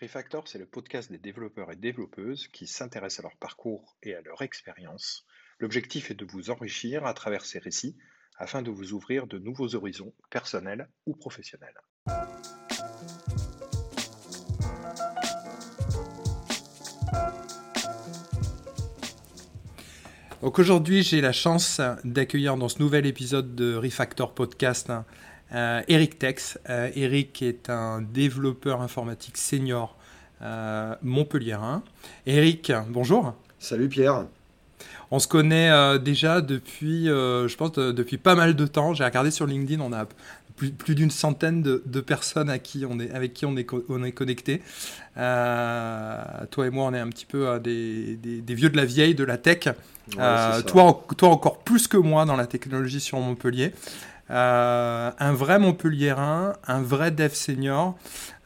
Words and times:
Refactor, 0.00 0.46
c'est 0.46 0.58
le 0.58 0.66
podcast 0.66 1.10
des 1.10 1.18
développeurs 1.18 1.72
et 1.72 1.76
développeuses 1.76 2.46
qui 2.46 2.68
s'intéressent 2.68 3.18
à 3.18 3.22
leur 3.28 3.36
parcours 3.36 3.96
et 4.04 4.14
à 4.14 4.20
leur 4.20 4.42
expérience. 4.42 5.26
L'objectif 5.58 6.12
est 6.12 6.14
de 6.14 6.24
vous 6.24 6.50
enrichir 6.50 7.04
à 7.04 7.14
travers 7.14 7.44
ces 7.44 7.58
récits 7.58 7.96
afin 8.36 8.62
de 8.62 8.70
vous 8.70 8.92
ouvrir 8.92 9.26
de 9.26 9.38
nouveaux 9.38 9.74
horizons 9.74 10.14
personnels 10.30 10.88
ou 11.06 11.16
professionnels. 11.16 11.74
Donc 20.40 20.60
aujourd'hui, 20.60 21.02
j'ai 21.02 21.20
la 21.20 21.32
chance 21.32 21.80
d'accueillir 22.04 22.56
dans 22.56 22.68
ce 22.68 22.78
nouvel 22.78 23.04
épisode 23.04 23.56
de 23.56 23.74
Refactor 23.74 24.32
Podcast 24.32 24.92
euh, 25.54 25.82
Eric 25.88 26.18
Tex. 26.18 26.58
Euh, 26.68 26.90
Eric 26.94 27.42
est 27.42 27.70
un 27.70 28.02
développeur 28.02 28.82
informatique 28.82 29.36
senior 29.36 29.96
euh, 30.42 30.94
montpelliérain. 31.02 31.82
Eric, 32.26 32.72
bonjour. 32.88 33.34
Salut 33.58 33.88
Pierre. 33.88 34.26
On 35.10 35.18
se 35.18 35.26
connaît 35.26 35.70
euh, 35.70 35.98
déjà 35.98 36.40
depuis, 36.40 37.06
je 37.06 37.56
pense, 37.56 37.72
depuis 37.72 38.18
pas 38.18 38.34
mal 38.34 38.54
de 38.54 38.66
temps. 38.66 38.94
J'ai 38.94 39.04
regardé 39.04 39.30
sur 39.30 39.46
LinkedIn, 39.46 39.82
on 39.82 39.92
a 39.92 40.06
plus, 40.56 40.70
plus 40.70 40.94
d'une 40.94 41.10
centaine 41.10 41.62
de, 41.62 42.00
personnes 42.00 42.50
à 42.50 42.58
qui 42.58 42.84
on 42.88 42.98
est, 43.00 43.10
avec 43.12 43.32
qui 43.32 43.46
on 43.46 43.56
est, 43.56 43.66
on 43.88 44.04
est 44.04 44.12
connecté. 44.12 44.60
toi 45.16 46.66
et 46.66 46.70
moi, 46.70 46.84
on 46.84 46.94
est 46.94 46.98
un 46.98 47.08
petit 47.08 47.26
peu 47.26 47.58
des, 47.58 48.16
des, 48.16 48.54
vieux 48.54 48.68
de 48.68 48.76
la 48.76 48.84
vieille, 48.84 49.14
de 49.14 49.24
la 49.24 49.38
tech. 49.38 49.68
toi, 50.10 51.06
toi 51.16 51.28
encore 51.30 51.60
plus 51.60 51.88
que 51.88 51.96
moi 51.96 52.26
dans 52.26 52.36
la 52.36 52.46
technologie 52.46 53.00
sur 53.00 53.18
Montpellier. 53.18 53.72
Euh, 54.30 55.10
un 55.18 55.32
vrai 55.32 55.58
Montpelliérain, 55.58 56.54
un 56.66 56.82
vrai 56.82 57.10
dev 57.10 57.32
senior. 57.32 57.96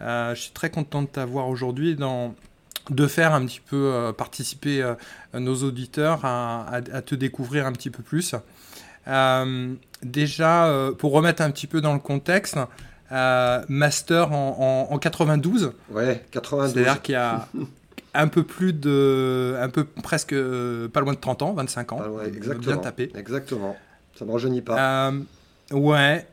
Euh, 0.01 0.35
je 0.35 0.43
suis 0.43 0.53
très 0.53 0.71
content 0.71 1.03
de 1.03 1.09
t'avoir 1.09 1.49
aujourd'hui 1.49 1.97
dans 1.97 2.35
de 2.91 3.07
faire 3.07 3.33
un 3.33 3.47
petit 3.47 3.61
peu 3.61 3.77
euh, 3.77 4.13
participer 4.13 4.85
nos 5.35 5.55
auditeurs 5.63 6.25
à, 6.25 6.81
te 7.07 7.15
découvrir 7.15 7.67
un 7.67 7.73
petit 7.73 7.91
peu 7.91 8.03
plus. 8.03 8.35
déjà, 10.03 10.91
pour 10.99 11.13
remettre 11.13 11.43
un 11.43 11.51
petit 11.51 11.67
peu 11.67 11.81
dans 11.81 11.95
le 11.95 12.01
contexte, 12.01 12.59
master 13.11 14.33
en, 14.33 14.99
92. 14.99 15.73
Ouais, 15.91 16.25
92. 16.31 16.73
C'est-à-dire 16.73 17.03
qu'il 17.03 17.13
y 17.15 17.17
a 17.17 17.49
un 18.15 18.29
peu 18.29 18.43
plus 18.43 18.73
de, 18.73 19.57
un 19.61 19.69
peu 19.69 19.85
presque 19.85 20.35
pas 20.35 21.01
loin 21.01 21.13
de 21.13 21.19
30 21.19 21.43
ans, 21.43 21.53
25 21.55 21.93
ans. 21.93 22.01
Ah 22.05 22.11
ouais, 22.11 22.29
exactement. 22.29 22.75
Bien 22.75 22.77
tapé. 22.79 23.13
Exactement. 23.17 23.77
Ça 24.17 24.25
ne 24.25 24.31
me 24.31 24.35
rajeunit 24.35 24.61
pas. 24.61 25.13
Ouais. 25.73 26.27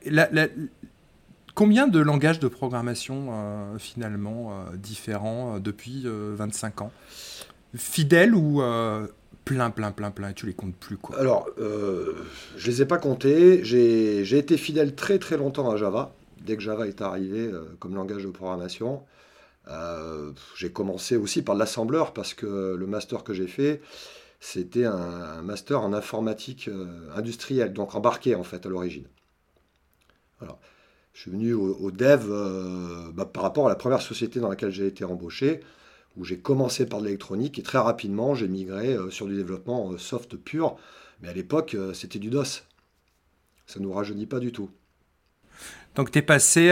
Combien 1.59 1.87
de 1.87 1.99
langages 1.99 2.39
de 2.39 2.47
programmation 2.47 3.31
euh, 3.31 3.77
finalement 3.77 4.51
euh, 4.51 4.77
différents 4.77 5.55
euh, 5.55 5.59
depuis 5.59 6.05
25 6.07 6.83
ans? 6.83 6.91
Fidèles 7.75 8.33
ou 8.33 8.61
plein, 9.43 9.69
plein, 9.69 9.91
plein, 9.91 10.09
plein 10.09 10.29
et 10.29 10.33
tu 10.33 10.45
les 10.45 10.53
comptes 10.53 10.75
plus 10.75 10.95
quoi? 10.95 11.19
Alors, 11.19 11.49
je 11.57 12.71
les 12.71 12.81
ai 12.81 12.85
pas 12.85 12.97
comptés. 12.97 13.61
J'ai 13.63 14.37
été 14.37 14.55
fidèle 14.55 14.95
très 14.95 15.19
très 15.19 15.35
longtemps 15.35 15.69
à 15.69 15.75
Java. 15.75 16.15
Dès 16.41 16.55
que 16.55 16.63
Java 16.63 16.87
est 16.87 17.01
arrivé 17.01 17.51
comme 17.79 17.93
langage 17.93 18.23
de 18.23 18.29
programmation, 18.29 19.03
j'ai 20.55 20.71
commencé 20.71 21.17
aussi 21.17 21.41
par 21.41 21.55
l'assembleur 21.55 22.13
parce 22.13 22.33
que 22.33 22.75
le 22.75 22.87
master 22.87 23.25
que 23.25 23.33
j'ai 23.33 23.47
fait, 23.47 23.81
c'était 24.39 24.85
un, 24.85 25.41
master 25.43 25.81
en 25.81 25.91
informatique 25.91 26.69
industrielle, 27.15 27.73
donc 27.73 27.93
embarqué 27.95 28.33
en 28.33 28.43
fait 28.43 28.65
à 28.65 28.69
l'origine. 28.69 29.05
Je 31.13 31.21
suis 31.21 31.31
venu 31.31 31.53
au, 31.53 31.91
dev 31.91 32.27
euh, 32.29 33.11
bah, 33.13 33.25
par 33.25 33.43
rapport 33.43 33.65
à 33.65 33.69
la 33.69 33.75
première 33.75 34.01
société 34.01 34.39
dans 34.39 34.49
laquelle 34.49 34.71
j'ai 34.71 34.87
été 34.87 35.03
embauché, 35.03 35.61
où 36.17 36.23
j'ai 36.23 36.39
commencé 36.39 36.85
par 36.85 36.99
de 36.99 37.05
l'électronique 37.05 37.59
et 37.59 37.63
très 37.63 37.77
rapidement 37.77 38.35
j'ai 38.35 38.47
migré 38.47 38.93
euh, 38.93 39.09
sur 39.09 39.27
du 39.27 39.35
développement 39.35 39.91
euh, 39.91 39.97
soft 39.97 40.37
pur. 40.37 40.77
Mais 41.21 41.27
à 41.27 41.33
l'époque, 41.33 41.75
c'était 41.93 42.19
du 42.19 42.29
DOS. 42.29 42.63
Ça 43.67 43.79
ne 43.79 43.83
nous 43.83 43.91
rajeunit 43.91 44.25
pas 44.25 44.39
du 44.39 44.53
tout. 44.53 44.69
Donc 45.95 46.11
tu 46.11 46.19
es 46.19 46.21
passé... 46.21 46.69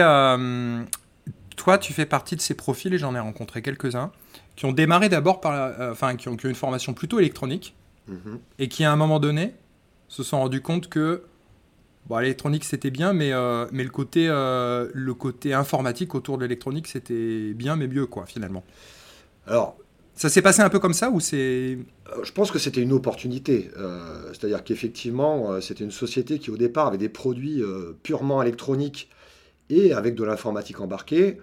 toi, 1.54 1.76
tu 1.76 1.92
fais 1.92 2.06
partie 2.06 2.34
de 2.34 2.40
ces 2.40 2.54
profils, 2.54 2.94
et 2.94 2.96
j'en 2.96 3.14
ai 3.14 3.20
rencontré 3.20 3.60
quelques-uns, 3.60 4.10
qui 4.56 4.64
ont 4.64 4.72
démarré 4.72 5.10
d'abord 5.10 5.42
par... 5.42 5.78
enfin, 5.90 6.16
qui 6.16 6.30
ont, 6.30 6.36
une 6.36 6.54
formation 6.54 6.94
plutôt 6.94 7.18
électronique, 7.18 7.76
mhm. 8.06 8.40
et 8.58 8.68
qui 8.68 8.84
à 8.84 8.90
un 8.90 8.96
moment 8.96 9.20
donné 9.20 9.52
se 10.08 10.22
sont 10.22 10.38
rendus 10.38 10.62
compte 10.62 10.88
que 10.88 11.24
Bon, 12.08 12.18
l'électronique 12.18 12.64
c'était 12.64 12.90
bien, 12.90 13.12
mais, 13.12 13.32
euh, 13.32 13.66
mais 13.70 13.84
le, 13.84 13.90
côté, 13.90 14.28
euh, 14.28 14.88
le 14.94 15.12
côté 15.12 15.52
informatique 15.52 16.14
autour 16.14 16.38
de 16.38 16.42
l'électronique 16.44 16.86
c'était 16.86 17.52
bien, 17.52 17.76
mais 17.76 17.86
mieux 17.86 18.06
quoi 18.06 18.24
finalement. 18.24 18.64
Alors, 19.46 19.76
ça 20.14 20.30
s'est 20.30 20.40
passé 20.40 20.62
un 20.62 20.70
peu 20.70 20.78
comme 20.78 20.94
ça 20.94 21.10
ou 21.10 21.20
c'est 21.20 21.36
euh, 22.16 22.24
Je 22.24 22.32
pense 22.32 22.50
que 22.50 22.58
c'était 22.58 22.80
une 22.80 22.92
opportunité. 22.92 23.70
C'est-à-dire 24.32 24.64
qu'effectivement, 24.64 25.60
c'était 25.60 25.84
une 25.84 25.90
société 25.90 26.38
qui 26.38 26.50
au 26.50 26.56
départ 26.56 26.86
avait 26.86 26.98
des 26.98 27.10
produits 27.10 27.62
purement 28.02 28.42
électroniques 28.42 29.10
et 29.68 29.92
avec 29.92 30.14
de 30.14 30.24
l'informatique 30.24 30.80
embarquée. 30.80 31.38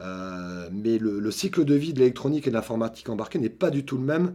mais 0.00 0.98
le, 0.98 1.30
cycle 1.30 1.64
de 1.64 1.74
vie 1.74 1.92
de 1.92 2.00
l'électronique 2.00 2.46
et 2.48 2.50
de 2.50 2.56
l'informatique 2.56 3.08
embarquée 3.08 3.38
n'est 3.38 3.48
pas 3.48 3.70
du 3.70 3.84
tout 3.84 3.96
le 3.96 4.04
même 4.04 4.34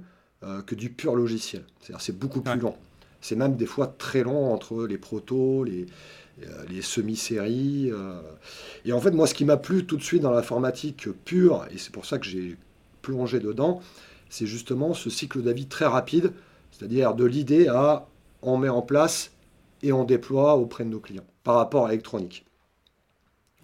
que 0.65 0.75
du 0.75 0.89
pur 0.89 1.15
logiciel. 1.15 1.63
C'est-à-dire 1.81 2.01
c'est 2.01 2.17
beaucoup 2.17 2.41
plus 2.41 2.59
long. 2.59 2.75
C'est 3.23 3.37
même 3.37 3.55
des 3.55 3.65
fois 3.65 3.87
très 3.87 4.21
long 4.21 4.53
entre 4.53 4.85
les 4.85 4.97
protos, 4.97 5.63
les, 5.63 5.85
euh, 6.41 6.65
les 6.69 6.81
semi-séries. 6.81 7.89
Euh. 7.91 8.19
Et 8.85 8.91
en 8.91 8.99
fait, 8.99 9.11
moi, 9.11 9.27
ce 9.27 9.33
qui 9.33 9.45
m'a 9.45 9.55
plu 9.55 9.85
tout 9.85 9.97
de 9.97 10.03
suite 10.03 10.23
dans 10.23 10.31
l'informatique 10.31 11.07
pure, 11.23 11.65
et 11.71 11.77
c'est 11.77 11.91
pour 11.91 12.05
ça 12.05 12.17
que 12.17 12.25
j'ai 12.25 12.57
plongé 13.01 13.39
dedans, 13.39 13.81
c'est 14.29 14.47
justement 14.47 14.93
ce 14.93 15.09
cycle 15.09 15.41
d'avis 15.41 15.67
très 15.67 15.85
rapide, 15.85 16.33
c'est-à-dire 16.71 17.13
de 17.13 17.23
l'idée 17.23 17.67
à 17.67 18.07
on 18.41 18.57
met 18.57 18.69
en 18.69 18.81
place 18.81 19.31
et 19.83 19.93
on 19.93 20.03
déploie 20.03 20.55
auprès 20.55 20.83
de 20.83 20.89
nos 20.89 20.99
clients 20.99 21.25
par 21.43 21.55
rapport 21.55 21.85
à 21.85 21.89
l'électronique. 21.89 22.45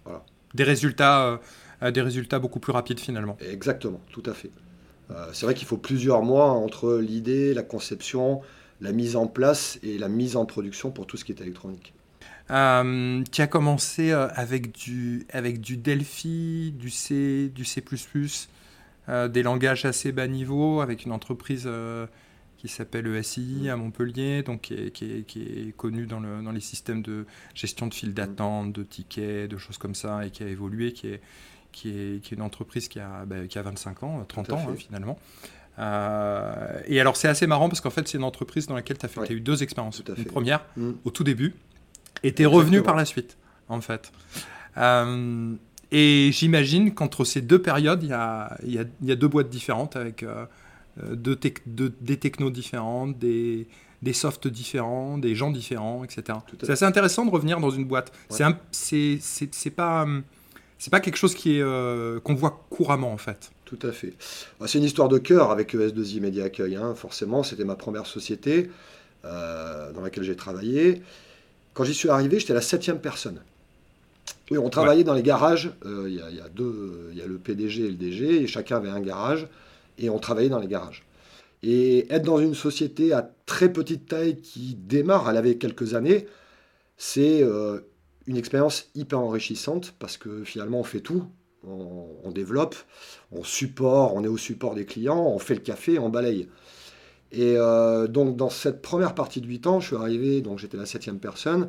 Voilà. 0.04 0.24
Des 0.54 0.64
résultats, 0.64 1.40
euh, 1.82 1.90
des 1.90 2.02
résultats 2.02 2.38
beaucoup 2.38 2.60
plus 2.60 2.72
rapides 2.72 3.00
finalement. 3.00 3.36
Exactement, 3.40 4.00
tout 4.10 4.22
à 4.24 4.32
fait. 4.32 4.50
c'est 5.32 5.44
vrai 5.44 5.54
qu'il 5.54 5.66
faut 5.66 5.76
plusieurs 5.76 6.22
mois 6.22 6.50
entre 6.50 6.98
l'idée, 6.98 7.52
la 7.52 7.64
conception, 7.64 8.42
la 8.80 8.92
mise 8.92 9.16
en 9.16 9.26
place 9.26 9.78
et 9.82 9.98
la 9.98 10.08
mise 10.08 10.36
en 10.36 10.46
production 10.46 10.90
pour 10.90 11.06
tout 11.06 11.16
ce 11.16 11.24
qui 11.24 11.32
est 11.32 11.40
électronique. 11.40 11.92
Euh, 12.50 13.22
tu 13.30 13.42
as 13.42 13.46
commencé 13.46 14.10
euh, 14.10 14.28
avec 14.34 14.72
du, 14.72 15.26
avec 15.32 15.60
du 15.60 15.76
Delphi, 15.76 16.74
du 16.76 16.90
C, 16.90 17.50
du 17.54 17.64
C++, 17.64 17.82
euh, 19.08 19.28
des 19.28 19.42
langages 19.42 19.84
assez 19.84 20.10
bas 20.10 20.26
niveau, 20.26 20.80
avec 20.80 21.04
une 21.04 21.12
entreprise 21.12 21.68
qui 22.58 22.68
s'appelle 22.68 23.06
ESI 23.06 23.68
à 23.70 23.76
Montpellier, 23.76 24.42
donc 24.42 24.62
qui 24.62 24.74
est, 24.74 24.90
qui 24.90 25.42
est, 25.42 25.76
connue 25.76 26.06
dans, 26.06 26.20
le, 26.20 26.42
dans, 26.42 26.52
les 26.52 26.60
systèmes 26.60 27.02
de 27.02 27.24
gestion 27.54 27.86
de 27.86 27.94
files 27.94 28.14
d'attente, 28.14 28.72
de 28.72 28.82
tickets, 28.82 29.50
de 29.50 29.56
choses 29.56 29.78
comme 29.78 29.94
ça, 29.94 30.26
et 30.26 30.30
qui 30.30 30.42
a 30.42 30.48
évolué, 30.48 30.92
qui 30.92 31.06
est, 31.06 31.20
qui 31.72 31.88
est, 31.90 32.22
qui 32.22 32.34
est 32.34 32.36
une 32.36 32.42
entreprise 32.42 32.88
qui 32.88 32.98
a, 33.00 33.24
bah, 33.26 33.46
qui 33.46 33.58
a 33.58 33.62
25 33.62 34.02
ans, 34.02 34.24
30 34.26 34.52
ans 34.52 34.66
hein, 34.68 34.74
finalement. 34.76 35.18
Euh, 35.78 36.80
et 36.86 37.00
alors 37.00 37.16
c'est 37.16 37.28
assez 37.28 37.46
marrant 37.46 37.68
parce 37.68 37.80
qu'en 37.80 37.90
fait 37.90 38.06
c'est 38.06 38.18
une 38.18 38.24
entreprise 38.24 38.66
dans 38.66 38.74
laquelle 38.74 38.98
tu 38.98 39.06
as, 39.06 39.08
fait, 39.08 39.32
eu 39.32 39.40
deux 39.40 39.62
expériences. 39.62 40.02
Une 40.16 40.24
première 40.24 40.60
mm. 40.76 40.90
au 41.04 41.10
tout 41.10 41.24
début 41.24 41.54
et 42.22 42.34
tu 42.34 42.42
es 42.42 42.46
revenu 42.46 42.82
par 42.82 42.96
la 42.96 43.04
suite 43.04 43.36
en 43.68 43.80
fait. 43.80 44.12
Euh, 44.76 45.54
et 45.92 46.30
j'imagine 46.32 46.94
qu'entre 46.94 47.24
ces 47.24 47.40
deux 47.40 47.60
périodes, 47.60 48.02
il 48.02 48.10
y 48.10 48.12
a, 48.12 48.56
y, 48.64 48.78
a, 48.78 48.84
y 49.02 49.10
a, 49.10 49.16
deux 49.16 49.26
boîtes 49.26 49.48
différentes 49.48 49.96
avec 49.96 50.22
euh, 50.22 50.46
deux 51.12 51.38
des 51.66 52.16
technos 52.18 52.50
différentes, 52.50 53.18
des, 53.18 53.66
des 54.02 54.12
softs 54.12 54.48
différents, 54.48 55.18
des 55.18 55.34
gens 55.34 55.50
différents, 55.50 56.04
etc. 56.04 56.38
C'est 56.60 56.70
assez 56.70 56.84
intéressant 56.84 57.24
de 57.24 57.30
revenir 57.30 57.60
dans 57.60 57.70
une 57.70 57.84
boîte. 57.84 58.12
C'est 58.28 59.70
pas, 59.70 60.06
pas 60.90 61.00
quelque 61.00 61.16
chose 61.16 61.34
qu'on 61.34 62.34
voit 62.34 62.66
couramment 62.70 63.12
en 63.12 63.18
fait. 63.18 63.50
Tout 63.70 63.86
à 63.86 63.92
fait. 63.92 64.14
Bah, 64.58 64.66
c'est 64.66 64.78
une 64.78 64.84
histoire 64.84 65.08
de 65.08 65.18
cœur 65.18 65.52
avec 65.52 65.76
ES2I 65.76 66.20
Media 66.20 66.44
Accueil. 66.44 66.74
Hein. 66.74 66.96
Forcément, 66.96 67.44
c'était 67.44 67.64
ma 67.64 67.76
première 67.76 68.04
société 68.04 68.68
euh, 69.24 69.92
dans 69.92 70.00
laquelle 70.00 70.24
j'ai 70.24 70.34
travaillé. 70.34 71.02
Quand 71.72 71.84
j'y 71.84 71.94
suis 71.94 72.08
arrivé, 72.08 72.40
j'étais 72.40 72.52
la 72.52 72.62
septième 72.62 72.98
personne. 72.98 73.40
Oui, 74.50 74.58
on 74.58 74.70
travaillait 74.70 75.04
dans 75.04 75.14
les 75.14 75.22
garages. 75.22 75.70
Euh, 75.86 76.06
il 76.08 76.16
y, 76.16 76.40
a 76.40 76.48
deux, 76.48 77.10
il 77.12 77.18
y 77.18 77.22
a 77.22 77.26
le 77.28 77.38
PDG 77.38 77.84
et 77.84 77.88
le 77.90 77.94
DG, 77.94 78.42
et 78.42 78.46
chacun 78.48 78.78
avait 78.78 78.88
un 78.88 79.00
garage, 79.00 79.46
et 79.98 80.10
on 80.10 80.18
travaillait 80.18 80.50
dans 80.50 80.58
les 80.58 80.66
garages. 80.66 81.04
Et 81.62 82.12
être 82.12 82.24
dans 82.24 82.40
une 82.40 82.56
société 82.56 83.12
à 83.12 83.30
très 83.46 83.72
petite 83.72 84.08
taille 84.08 84.40
qui 84.40 84.74
démarre, 84.74 85.30
elle 85.30 85.36
avait 85.36 85.58
quelques 85.58 85.94
années, 85.94 86.26
c'est 86.96 87.44
euh, 87.44 87.78
une 88.26 88.36
expérience 88.36 88.88
hyper 88.96 89.20
enrichissante 89.20 89.94
parce 90.00 90.16
que 90.16 90.42
finalement 90.42 90.80
on 90.80 90.84
fait 90.84 91.00
tout 91.00 91.24
on, 91.66 92.30
développe, 92.30 92.74
on 93.32 93.44
support, 93.44 94.14
on 94.14 94.24
est 94.24 94.28
au 94.28 94.36
support 94.36 94.74
des 94.74 94.86
clients, 94.86 95.22
on 95.26 95.38
fait 95.38 95.54
le 95.54 95.60
café, 95.60 95.98
on 95.98 96.08
balaye. 96.08 96.48
Et 97.32 97.54
euh, 97.56 98.06
donc 98.06 98.36
dans 98.36 98.50
cette 98.50 98.82
première 98.82 99.14
partie 99.14 99.40
de 99.40 99.46
8 99.46 99.66
ans, 99.66 99.80
je 99.80 99.88
suis 99.88 99.96
arrivé, 99.96 100.40
donc 100.40 100.58
j'étais 100.58 100.76
la 100.76 100.86
septième 100.86 101.18
personne, 101.18 101.68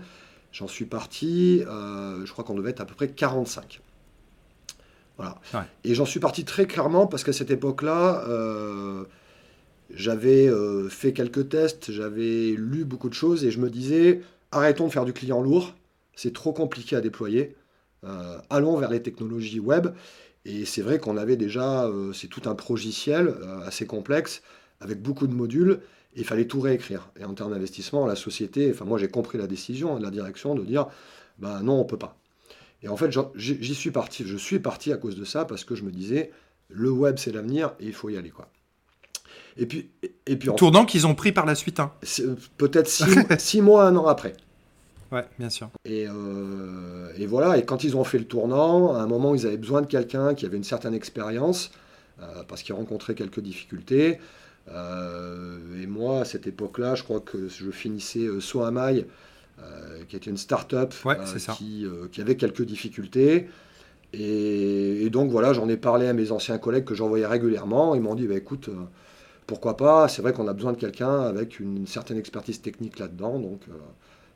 j'en 0.51 0.67
suis 0.67 0.85
parti, 0.85 1.63
euh, 1.67 2.25
je 2.25 2.31
crois 2.31 2.43
qu'on 2.43 2.55
devait 2.55 2.71
être 2.71 2.81
à 2.81 2.85
peu 2.85 2.95
près 2.95 3.09
45. 3.09 3.81
Voilà. 5.17 5.39
Et 5.83 5.93
j'en 5.93 6.05
suis 6.05 6.19
parti 6.19 6.45
très 6.45 6.65
clairement 6.65 7.05
parce 7.05 7.23
qu'à 7.23 7.33
cette 7.33 7.51
époque-là, 7.51 8.25
j'avais 9.93 10.49
fait 10.89 11.13
quelques 11.13 11.49
tests, 11.49 11.91
j'avais 11.91 12.55
lu 12.57 12.85
beaucoup 12.85 13.09
de 13.09 13.13
choses 13.13 13.45
et 13.45 13.51
je 13.51 13.59
me 13.59 13.69
disais, 13.69 14.21
arrêtons 14.51 14.88
de 14.88 14.91
faire 14.91 15.05
du 15.05 15.13
client 15.13 15.41
lourd, 15.41 15.75
c'est 16.15 16.33
trop 16.33 16.53
compliqué 16.53 16.95
à 16.95 17.01
déployer. 17.01 17.55
Allons 18.50 18.77
vers 18.77 18.92
les 18.92 19.01
technologies 19.01 19.59
web. 19.59 19.89
Et 20.45 20.65
c'est 20.65 20.81
vrai 20.81 21.00
qu'on 21.00 21.18
avait 21.18 21.38
déjà, 21.38 21.89
c'est 22.13 22.27
tout 22.27 22.50
un 22.50 22.56
progiciel 22.56 23.36
assez 23.65 23.86
complexe, 23.86 24.42
avec 24.80 25.01
beaucoup 25.01 25.27
de 25.27 25.33
modules 25.33 25.81
il 26.15 26.25
fallait 26.25 26.45
tout 26.45 26.59
réécrire. 26.59 27.09
Et 27.19 27.25
en 27.25 27.33
termes 27.33 27.51
d'investissement, 27.51 28.06
la 28.06 28.15
société, 28.15 28.71
enfin 28.71 28.86
moi 28.86 28.98
j'ai 28.98 29.07
compris 29.07 29.38
la 29.38 29.48
décision 29.48 29.98
de 29.98 30.03
la 30.03 30.12
direction 30.12 30.56
de 30.56 30.63
dire, 30.63 30.88
ben 31.39 31.62
non, 31.62 31.80
on 31.80 31.86
peut 31.86 31.98
pas. 31.98 32.18
Et 32.83 32.88
en 32.88 32.98
fait, 32.98 33.15
j'y 33.36 33.75
suis 33.75 33.92
parti. 33.92 34.24
Je 34.25 34.38
suis 34.38 34.59
parti 34.59 34.92
à 34.92 34.98
cause 34.98 35.15
de 35.15 35.24
ça 35.24 35.45
parce 35.45 35.63
que 35.63 35.75
je 35.75 35.83
me 35.83 35.92
disais, 35.92 36.31
le 36.69 36.92
web 36.92 37.18
c'est 37.18 37.31
l'avenir 37.31 37.74
et 37.80 37.88
il 37.88 37.94
faut 37.94 38.09
y 38.09 38.18
aller 38.18 38.30
quoi. 38.30 38.50
Et 39.57 39.65
puis, 39.65 39.89
et 40.25 40.38
puis 40.38 40.50
tournant 40.56 40.86
qu'ils 40.86 41.06
ont 41.06 41.15
pris 41.15 41.31
par 41.31 41.45
la 41.45 41.56
suite. 41.56 41.80
Hein. 41.80 41.92
Peut-être 42.57 42.88
six, 43.39 43.62
mois, 43.62 43.86
un 43.86 43.95
an 43.95 44.07
après. 44.07 44.33
Ouais, 45.11 45.25
bien 45.37 45.49
sûr. 45.49 45.69
Et, 45.83 46.07
euh, 46.07 47.11
et, 47.17 47.25
voilà. 47.25 47.57
Et 47.57 47.65
quand 47.65 47.83
ils 47.83 47.97
ont 47.97 48.03
fait 48.03 48.17
le 48.17 48.25
tournant, 48.25 48.95
à 48.95 48.99
un 48.99 49.07
moment, 49.07 49.35
ils 49.35 49.45
avaient 49.45 49.57
besoin 49.57 49.81
de 49.81 49.87
quelqu'un 49.87 50.33
qui 50.35 50.45
avait 50.45 50.57
une 50.57 50.63
certaine 50.63 50.93
expérience 50.93 51.71
euh, 52.21 52.43
parce 52.47 52.61
qu'ils 52.61 52.75
rencontraient 52.75 53.15
quelques 53.15 53.39
difficultés. 53.39 54.19
Euh, 54.69 55.57
et 55.81 55.87
moi, 55.87 56.21
à 56.21 56.25
cette 56.25 56.45
époque-là, 56.45 56.95
je 56.95 57.03
crois 57.03 57.19
que 57.19 57.47
je 57.47 57.71
finissais 57.71 58.27
Soamai, 58.39 59.07
euh, 59.59 60.03
qui 60.07 60.15
était 60.15 60.29
une 60.29 60.37
start-up 60.37 60.93
qui, 61.57 61.85
qui, 62.11 62.21
avait 62.21 62.35
quelques 62.35 62.63
difficultés. 62.63 63.49
Et, 64.13 65.09
donc 65.09 65.31
voilà, 65.31 65.53
j'en 65.53 65.67
ai 65.67 65.77
parlé 65.77 66.07
à 66.07 66.13
mes 66.13 66.31
anciens 66.31 66.57
collègues 66.57 66.83
que 66.83 66.95
j'envoyais 66.95 67.25
régulièrement. 67.25 67.95
Ils 67.95 68.01
m'ont 68.01 68.15
dit, 68.15 68.27
bah, 68.27 68.35
écoute, 68.35 68.69
pourquoi 69.47 69.75
pas? 69.75 70.07
C'est 70.07 70.21
vrai 70.21 70.31
qu'on 70.31 70.47
a 70.47 70.53
besoin 70.53 70.73
de 70.73 70.77
quelqu'un 70.77 71.21
avec 71.21 71.59
une 71.59 71.87
certaine 71.87 72.17
expertise 72.17 72.61
technique 72.61 72.99
là-dedans. 72.99 73.39
Donc 73.39 73.61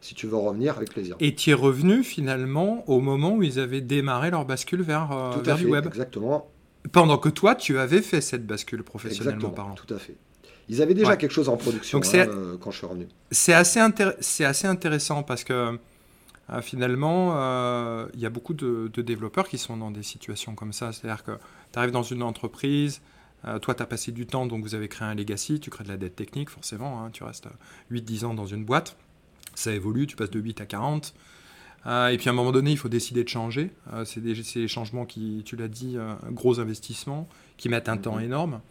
si 0.06 0.16
tu 0.16 0.28
veux 0.28 0.38
revenir, 0.38 0.78
avec 0.78 0.92
plaisir. 0.92 1.16
Et 1.20 1.36
tu 1.36 1.50
es 1.50 1.54
revenu 1.54 2.04
finalement 2.04 2.88
au 2.90 3.00
moment 3.00 3.34
où 3.34 3.44
ils 3.44 3.60
avaient 3.60 3.82
démarré 3.82 4.32
leur 4.32 4.46
bascule 4.46 4.82
vers, 4.82 5.40
vers 5.42 5.58
du 5.58 5.68
web. 5.68 5.86
Exactement. 5.88 6.50
Pendant 6.92 7.18
que 7.18 7.30
toi, 7.30 7.56
tu 7.56 7.80
avais 7.80 8.02
fait 8.02 8.22
cette 8.22 8.46
bascule 8.46 8.84
professionnellement 8.84 9.50
parlant. 9.50 9.76
Tout 9.76 9.94
à 9.94 9.98
fait. 9.98 10.16
Ils 10.68 10.82
avaient 10.82 10.94
déjà 10.94 11.16
quelque 11.16 11.32
chose 11.32 11.50
en 11.50 11.58
production 11.58 12.00
hein, 12.00 12.16
euh, 12.16 12.58
quand 12.60 12.72
je 12.72 12.78
suis 12.78 12.88
revenu. 12.88 13.08
C'est 13.32 13.54
assez, 13.54 13.80
assez, 13.80 14.68
intéressant 14.68 15.24
parce 15.24 15.44
que 15.44 15.78
euh, 16.50 16.62
finalement, 16.62 17.34
euh, 17.36 18.08
il 18.14 18.20
y 18.20 18.26
a 18.26 18.30
beaucoup 18.30 18.54
de, 18.54 18.90
développeurs 19.02 19.48
qui 19.48 19.58
sont 19.58 19.78
dans 19.78 19.92
des 19.92 20.04
situations 20.04 20.56
comme 20.56 20.74
ça. 20.74 20.92
C'est-à-dire 20.92 21.24
que 21.24 21.32
tu 21.72 21.80
arrives 21.80 21.92
dans 21.92 22.04
une 22.04 22.24
entreprise, 22.24 23.02
toi, 23.62 23.76
tu 23.76 23.84
as 23.84 23.86
passé 23.86 24.12
du 24.12 24.26
temps, 24.26 24.48
donc 24.48 24.64
vous 24.64 24.74
avez 24.74 24.88
créé 24.88 25.08
un 25.08 25.14
legacy, 25.14 25.60
tu 25.60 25.70
crées 25.70 25.84
de 25.84 25.90
la 25.90 25.98
dette 25.98 26.16
technique, 26.16 26.50
forcément. 26.50 27.04
Hein, 27.04 27.12
tu 27.14 27.24
restes 27.24 27.48
8-10 27.92 28.26
ans 28.26 28.34
dans 28.34 28.48
une 28.48 28.66
boîte. 28.66 28.98
Ça 29.56 29.72
évolue, 29.72 30.06
tu 30.06 30.16
passes 30.16 30.32
de 30.32 30.40
8 30.40 30.62
à 30.62 30.66
40. 30.66 31.14
et 31.86 32.18
puis 32.18 32.30
à 32.30 32.32
un 32.32 32.36
moment 32.36 32.52
donné, 32.52 32.72
il 32.72 32.78
faut 32.78 32.90
décider 32.90 33.24
de 33.24 33.30
changer. 33.30 33.72
c'est 34.06 34.22
des, 34.22 34.68
changements 34.68 35.06
qui, 35.06 35.42
tu 35.46 35.56
l'as 35.56 35.68
dit, 35.68 35.98
un 35.98 36.32
gros 36.32 36.60
investissement, 36.60 37.28
qui 37.58 37.70
mettent 37.70 37.90
un 37.90 37.98
temps 37.98 38.18
mhm. 38.18 38.26
énorme. 38.26 38.62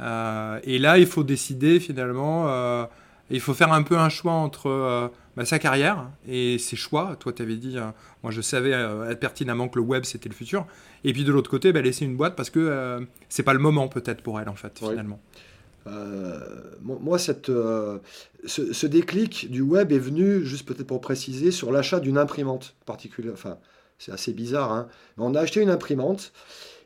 Euh, 0.00 0.58
et 0.64 0.78
là, 0.78 0.98
il 0.98 1.06
faut 1.06 1.24
décider 1.24 1.80
finalement, 1.80 2.48
euh, 2.48 2.84
il 3.30 3.40
faut 3.40 3.54
faire 3.54 3.72
un 3.72 3.82
peu 3.82 3.98
un 3.98 4.08
choix 4.08 4.32
entre 4.32 4.68
euh, 4.68 5.08
bah, 5.36 5.44
sa 5.44 5.58
carrière 5.58 6.08
et 6.26 6.58
ses 6.58 6.76
choix. 6.76 7.16
Toi, 7.20 7.32
tu 7.32 7.42
avais 7.42 7.56
dit, 7.56 7.76
moi 8.22 8.32
je 8.32 8.40
savais 8.40 8.72
pertinemment 9.16 9.68
que 9.68 9.78
le 9.78 9.84
web 9.84 10.04
c'était 10.04 10.28
le 10.28 10.34
futur. 10.34 10.66
Et 11.04 11.12
puis 11.12 11.24
de 11.24 11.32
l'autre 11.32 11.50
côté, 11.50 11.72
bah, 11.72 11.82
laisser 11.82 12.04
une 12.04 12.16
boîte 12.16 12.36
parce 12.36 12.50
que 12.50 13.06
c'est 13.28 13.42
pas 13.42 13.52
le 13.54 13.58
moment 13.58 13.88
peut-être 13.88 14.22
pour 14.22 14.40
elle 14.40 14.48
en 14.48 14.56
fait, 14.56 14.78
finalement. 14.78 15.20
Moi, 16.82 17.18
cette, 17.18 17.46
ce, 17.46 18.72
ce, 18.72 18.86
déclic 18.86 19.50
du 19.50 19.62
web 19.62 19.92
est 19.92 19.98
venu, 19.98 20.44
juste 20.44 20.66
peut-être 20.66 20.86
pour 20.86 21.00
préciser, 21.00 21.50
sur 21.50 21.72
l'achat 21.72 22.00
d'une 22.00 22.18
imprimante 22.18 22.74
particulière. 22.86 23.32
Enfin, 23.34 23.58
c'est 23.98 24.12
assez 24.12 24.32
bizarre. 24.32 24.72
Hein. 24.72 24.88
On 25.16 25.34
a 25.34 25.40
acheté 25.40 25.60
une 25.60 25.70
imprimante 25.70 26.32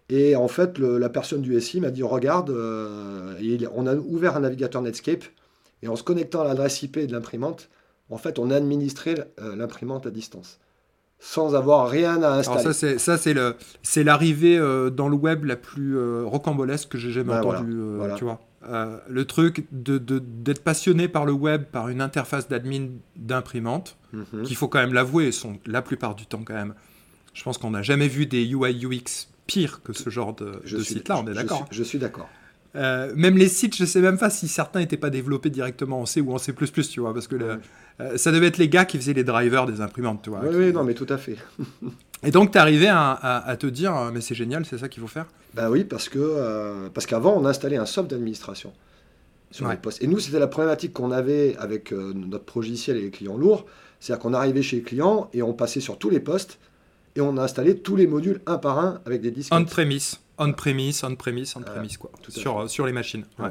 et 0.08 0.36
en 0.36 0.48
fait, 0.48 0.78
la 0.78 1.08
personne 1.08 1.42
du 1.42 1.58
SI 1.60 1.80
m'a 1.80 1.90
dit 1.90 2.02
Regarde, 2.02 2.50
euh, 2.50 3.34
on 3.74 3.86
a 3.86 3.94
ouvert 3.94 4.36
un 4.36 4.40
navigateur 4.40 4.82
Netscape 4.82 5.24
et 5.82 5.88
en 5.88 5.96
se 5.96 6.02
connectant 6.02 6.42
à 6.42 6.44
l'adresse 6.44 6.82
IP 6.82 6.98
de 6.98 7.12
l'imprimante, 7.12 7.68
en 8.10 8.18
fait, 8.18 8.38
on 8.38 8.50
a 8.50 8.56
administré 8.56 9.14
euh, 9.40 9.56
l'imprimante 9.56 10.06
à 10.06 10.10
distance 10.10 10.60
sans 11.18 11.54
avoir 11.54 11.88
rien 11.88 12.22
à 12.22 12.32
installer. 12.32 12.60
Alors 12.60 12.74
ça, 12.74 13.16
c'est, 13.18 13.34
c'est 13.82 14.04
l'arrivée 14.04 14.58
euh, 14.58 14.90
dans 14.90 15.08
le 15.08 15.16
web 15.16 15.46
la 15.46 15.56
plus 15.56 15.98
rocambolesque 16.24 16.90
que 16.90 16.98
j'ai 16.98 17.10
jamais 17.10 17.30
ben 17.30 17.42
entendue. 17.42 17.78
Tu 18.18 18.24
vois, 18.24 18.38
le 19.08 19.24
truc 19.24 19.66
de, 19.72 19.98
d'être 19.98 20.62
passionné 20.62 21.08
par 21.08 21.24
le 21.24 21.32
web, 21.32 21.64
par 21.64 21.88
une 21.88 22.00
interface 22.00 22.48
d'admin 22.48 22.88
d'imprimante, 23.16 23.96
mhm. 24.12 24.42
qu'il 24.44 24.56
faut 24.56 24.68
quand 24.68 24.80
même 24.80 24.94
l'avouer, 24.94 25.32
sont 25.32 25.58
la 25.66 25.82
plupart 25.82 26.14
du 26.14 26.26
temps 26.26 26.42
quand 26.44 26.54
même. 26.54 26.74
Je 27.34 27.42
pense 27.42 27.58
qu'on 27.58 27.70
n'a 27.70 27.82
jamais 27.82 28.08
vu 28.08 28.26
des 28.26 28.44
UI 28.44 28.84
UX 28.84 29.28
pire 29.46 29.82
que 29.82 29.92
ce 29.92 30.10
genre 30.10 30.34
de, 30.34 30.60
site-là, 30.64 31.20
on 31.22 31.26
est 31.30 31.34
d'accord 31.34 31.66
Je 31.70 31.82
suis, 31.82 31.98
d'accord. 31.98 32.28
Euh, 32.74 33.12
même 33.16 33.38
les 33.38 33.48
sites, 33.48 33.76
je 33.76 33.84
sais 33.84 34.00
même 34.00 34.18
pas 34.18 34.28
si 34.28 34.48
certains 34.48 34.80
n'étaient 34.80 34.96
pas 34.96 35.10
développés 35.10 35.50
directement 35.50 36.00
en 36.00 36.06
C 36.06 36.20
ou 36.20 36.32
en 36.32 36.38
C++, 36.38 36.52
tu 36.52 37.00
vois, 37.00 37.14
parce 37.14 37.26
que 37.26 37.36
euh, 38.00 38.18
ça 38.18 38.32
devait 38.32 38.46
être 38.46 38.58
les 38.58 38.68
gars 38.68 38.84
qui 38.84 38.98
faisaient 38.98 39.14
les 39.14 39.24
drivers 39.24 39.66
des 39.66 39.80
imprimantes, 39.80 40.22
tu 40.22 40.30
vois. 40.30 40.40
Oui, 40.42 40.54
oui 40.54 40.72
non, 40.72 40.84
mais 40.84 40.94
tout 40.94 41.06
à 41.08 41.16
fait. 41.16 41.36
Et 42.22 42.30
donc, 42.30 42.50
tu 42.52 42.58
arrivé 42.58 42.88
à, 42.88 43.56
te 43.58 43.66
dire, 43.66 43.96
euh, 43.96 44.10
mais 44.12 44.20
c'est 44.20 44.34
génial, 44.34 44.64
c'est 44.64 44.78
ça 44.78 44.88
qu'il 44.88 45.02
faut 45.02 45.08
faire? 45.08 45.26
Ben 45.54 45.70
oui, 45.70 45.84
parce 45.84 46.08
que 46.08 46.88
parce 46.88 47.06
qu'avant, 47.06 47.34
on 47.36 47.44
installait 47.44 47.76
un 47.76 47.86
soft 47.86 48.10
d'administration 48.10 48.72
sur 49.50 49.68
les 49.68 49.76
postes. 49.76 50.02
Et 50.02 50.06
nous, 50.06 50.18
c'était 50.18 50.38
la 50.38 50.48
problématique 50.48 50.92
qu'on 50.92 51.12
avait 51.12 51.56
avec 51.58 51.92
notre 51.92 52.44
progiciel 52.44 52.96
et 52.96 53.02
les 53.02 53.10
clients 53.10 53.36
lourds, 53.36 53.64
c'est-à-dire 54.00 54.22
qu'on 54.22 54.34
arrivait 54.34 54.62
chez 54.62 54.76
les 54.76 54.82
clients 54.82 55.30
et 55.32 55.42
on 55.42 55.54
passait 55.54 55.80
sur 55.80 55.98
tous 55.98 56.10
les 56.10 56.20
postes 56.20 56.58
et 57.16 57.20
on 57.20 57.36
a 57.38 57.42
installé 57.42 57.78
tous 57.78 57.96
les 57.96 58.06
modules 58.06 58.40
un 58.46 58.58
par 58.58 58.78
un 58.78 59.00
avec 59.06 59.22
des 59.22 59.30
disques. 59.30 59.52
On-premise, 59.52 60.20
on-premise, 60.38 61.02
on-premise, 61.04 61.56
on-premise, 61.56 61.96
quoi. 61.96 62.10
Sur, 62.28 62.68
sur 62.68 62.86
les 62.86 62.92
machines. 62.92 63.24
Ouais. 63.38 63.50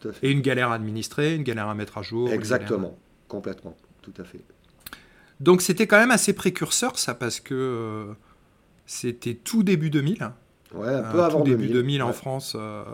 Tout 0.00 0.08
à 0.08 0.12
fait. 0.12 0.26
Et 0.26 0.30
une 0.30 0.40
galère 0.40 0.70
à 0.70 0.74
administrer, 0.74 1.34
une 1.34 1.44
galère 1.44 1.68
à 1.68 1.74
mettre 1.74 1.98
à 1.98 2.02
jour. 2.02 2.28
Exactement, 2.30 2.96
complètement, 3.28 3.76
tout 4.02 4.12
à 4.18 4.24
fait. 4.24 4.40
Donc 5.40 5.62
c'était 5.62 5.86
quand 5.86 5.98
même 5.98 6.10
assez 6.10 6.32
précurseur 6.32 6.98
ça, 6.98 7.14
parce 7.14 7.40
que 7.40 7.54
euh, 7.54 8.14
c'était 8.86 9.34
tout 9.34 9.62
début 9.62 9.90
2000. 9.90 10.30
Ouais, 10.74 10.88
un 10.88 11.02
peu 11.12 11.22
avant 11.22 11.40
tout 11.40 11.50
début 11.50 11.68
2000 11.68 12.02
en 12.02 12.12
France. 12.12 12.56
Euh, 12.58 12.84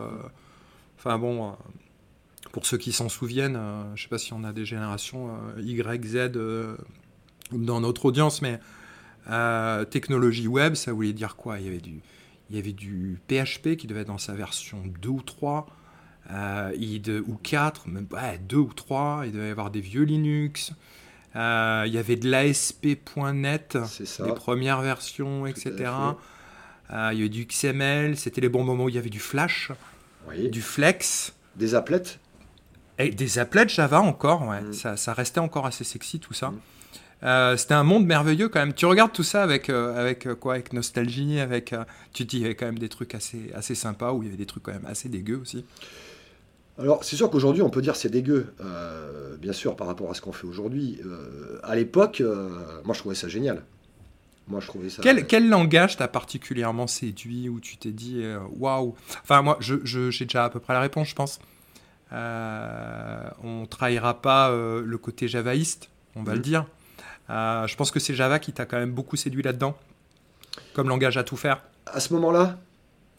enfin 0.98 1.18
bon, 1.18 1.48
euh, 1.48 1.52
pour 2.52 2.66
ceux 2.66 2.78
qui 2.78 2.92
s'en 2.92 3.08
souviennent, 3.08 3.58
je 3.88 3.92
ne 3.92 3.96
sais 3.96 4.08
pas 4.08 4.18
si 4.18 4.32
on 4.32 4.44
a 4.44 4.52
des 4.52 4.64
générations 4.64 5.30
Y, 5.58 6.04
Z 6.04 6.30
dans 7.52 7.80
notre 7.80 8.06
audience, 8.06 8.42
mais 8.42 8.60
euh, 9.28 9.84
technologie 9.84 10.48
web, 10.48 10.74
ça 10.74 10.92
voulait 10.92 11.12
dire 11.12 11.36
quoi? 11.36 11.58
Il 11.58 11.66
y, 11.66 11.68
avait 11.68 11.80
du, 11.80 12.00
il 12.48 12.56
y 12.56 12.58
avait 12.58 12.72
du 12.72 13.18
PHP 13.28 13.76
qui 13.76 13.86
devait 13.86 14.00
être 14.00 14.08
dans 14.08 14.18
sa 14.18 14.34
version 14.34 14.82
2 15.00 15.08
ou 15.08 15.22
3, 15.22 15.66
euh, 16.32 17.22
ou 17.26 17.34
4, 17.36 17.88
même 17.88 18.06
ouais, 18.12 18.38
2 18.38 18.56
ou 18.56 18.72
3, 18.72 19.22
il 19.26 19.32
devait 19.32 19.48
y 19.48 19.50
avoir 19.50 19.70
des 19.70 19.80
vieux 19.80 20.04
Linux. 20.04 20.72
Euh, 21.36 21.84
il 21.86 21.92
y 21.92 21.98
avait 21.98 22.16
de 22.16 22.28
l'ASP.NET, 22.28 23.78
les 24.24 24.34
premières 24.34 24.80
versions, 24.80 25.46
etc. 25.46 25.72
il 26.90 27.18
y 27.18 27.20
avait 27.20 27.28
du 27.28 27.46
XML, 27.46 28.16
c'était 28.16 28.40
les 28.40 28.48
bons 28.48 28.64
moments 28.64 28.84
où 28.84 28.88
il 28.88 28.96
y 28.96 28.98
avait 28.98 29.10
du 29.10 29.20
Flash, 29.20 29.70
du 30.50 30.62
Flex. 30.62 31.32
Des 31.56 31.74
applets 31.74 32.02
Et 32.98 33.10
Des 33.10 33.38
applets 33.38 33.68
Java 33.68 34.00
encore, 34.00 34.46
ouais. 34.46 34.60
Mm. 34.60 34.72
Ça, 34.72 34.96
ça, 34.96 35.12
restait 35.12 35.40
encore 35.40 35.66
assez 35.66 35.84
sexy 35.84 36.20
tout 36.20 36.32
ça. 36.34 36.50
Mm. 36.50 36.60
Euh, 37.22 37.56
c'était 37.56 37.74
un 37.74 37.84
monde 37.84 38.06
merveilleux 38.06 38.48
quand 38.48 38.60
même. 38.60 38.72
Tu 38.72 38.86
regardes 38.86 39.12
tout 39.12 39.22
ça 39.22 39.42
avec, 39.42 39.68
euh, 39.68 39.98
avec 39.98 40.26
euh, 40.26 40.34
quoi 40.34 40.54
Avec 40.54 40.72
nostalgie, 40.72 41.38
avec. 41.38 41.74
tu 42.12 42.24
te 42.24 42.30
dis, 42.30 42.38
il 42.38 42.42
y 42.42 42.44
avait 42.46 42.54
quand 42.54 42.66
même 42.66 42.78
des 42.78 42.88
trucs 42.88 43.14
assez, 43.14 43.50
assez 43.54 43.74
sympas, 43.74 44.12
ou 44.12 44.22
il 44.22 44.26
y 44.26 44.28
avait 44.28 44.38
des 44.38 44.46
trucs 44.46 44.62
quand 44.62 44.72
même 44.72 44.86
assez 44.86 45.08
dégueux 45.08 45.36
aussi. 45.36 45.64
Alors, 46.78 47.04
c'est 47.04 47.16
sûr 47.16 47.30
qu'aujourd'hui, 47.30 47.62
on 47.62 47.70
peut 47.70 47.82
dire 47.82 47.96
c'est 47.96 48.08
dégueu, 48.08 48.54
bien 49.38 49.52
sûr, 49.52 49.76
par 49.76 49.86
rapport 49.86 50.10
à 50.10 50.14
ce 50.14 50.20
qu'on 50.20 50.32
fait 50.32 50.46
aujourd'hui. 50.46 51.00
à 51.62 51.74
l'époque, 51.76 52.22
moi, 52.84 52.94
je 52.94 53.00
trouvais 53.00 53.14
ça 53.14 53.28
génial. 53.28 53.62
Moi, 54.48 54.60
je 54.60 54.66
trouvais 54.66 54.88
ça. 54.88 55.02
Quel, 55.02 55.26
quel 55.26 55.48
langage 55.48 55.96
t'a 55.96 56.08
particulièrement 56.08 56.86
séduit, 56.86 57.48
où 57.48 57.60
tu 57.60 57.76
t'es 57.76 57.92
dit, 57.92 58.24
waouh 58.58 58.94
Enfin, 59.22 59.42
moi, 59.42 59.58
j'ai 59.60 59.76
je, 59.84 60.24
déjà 60.24 60.44
à 60.44 60.50
peu 60.50 60.58
près 60.58 60.72
la 60.72 60.80
réponse, 60.80 61.08
je 61.08 61.14
pense. 61.14 61.38
on 62.12 63.66
trahira 63.68 64.22
pas 64.22 64.50
le 64.50 64.98
côté 64.98 65.28
javaïste, 65.28 65.90
on 66.16 66.22
va 66.22 66.32
le 66.32 66.38
mmh. 66.38 66.42
dire. 66.42 66.66
Euh, 67.30 67.66
je 67.66 67.76
pense 67.76 67.90
que 67.90 68.00
c'est 68.00 68.14
Java 68.14 68.38
qui 68.38 68.52
t'a 68.52 68.66
quand 68.66 68.78
même 68.78 68.92
beaucoup 68.92 69.16
séduit 69.16 69.42
là-dedans, 69.42 69.76
comme 70.74 70.88
langage 70.88 71.16
à 71.16 71.24
tout 71.24 71.36
faire. 71.36 71.62
À 71.86 72.00
ce 72.00 72.12
moment-là? 72.14 72.58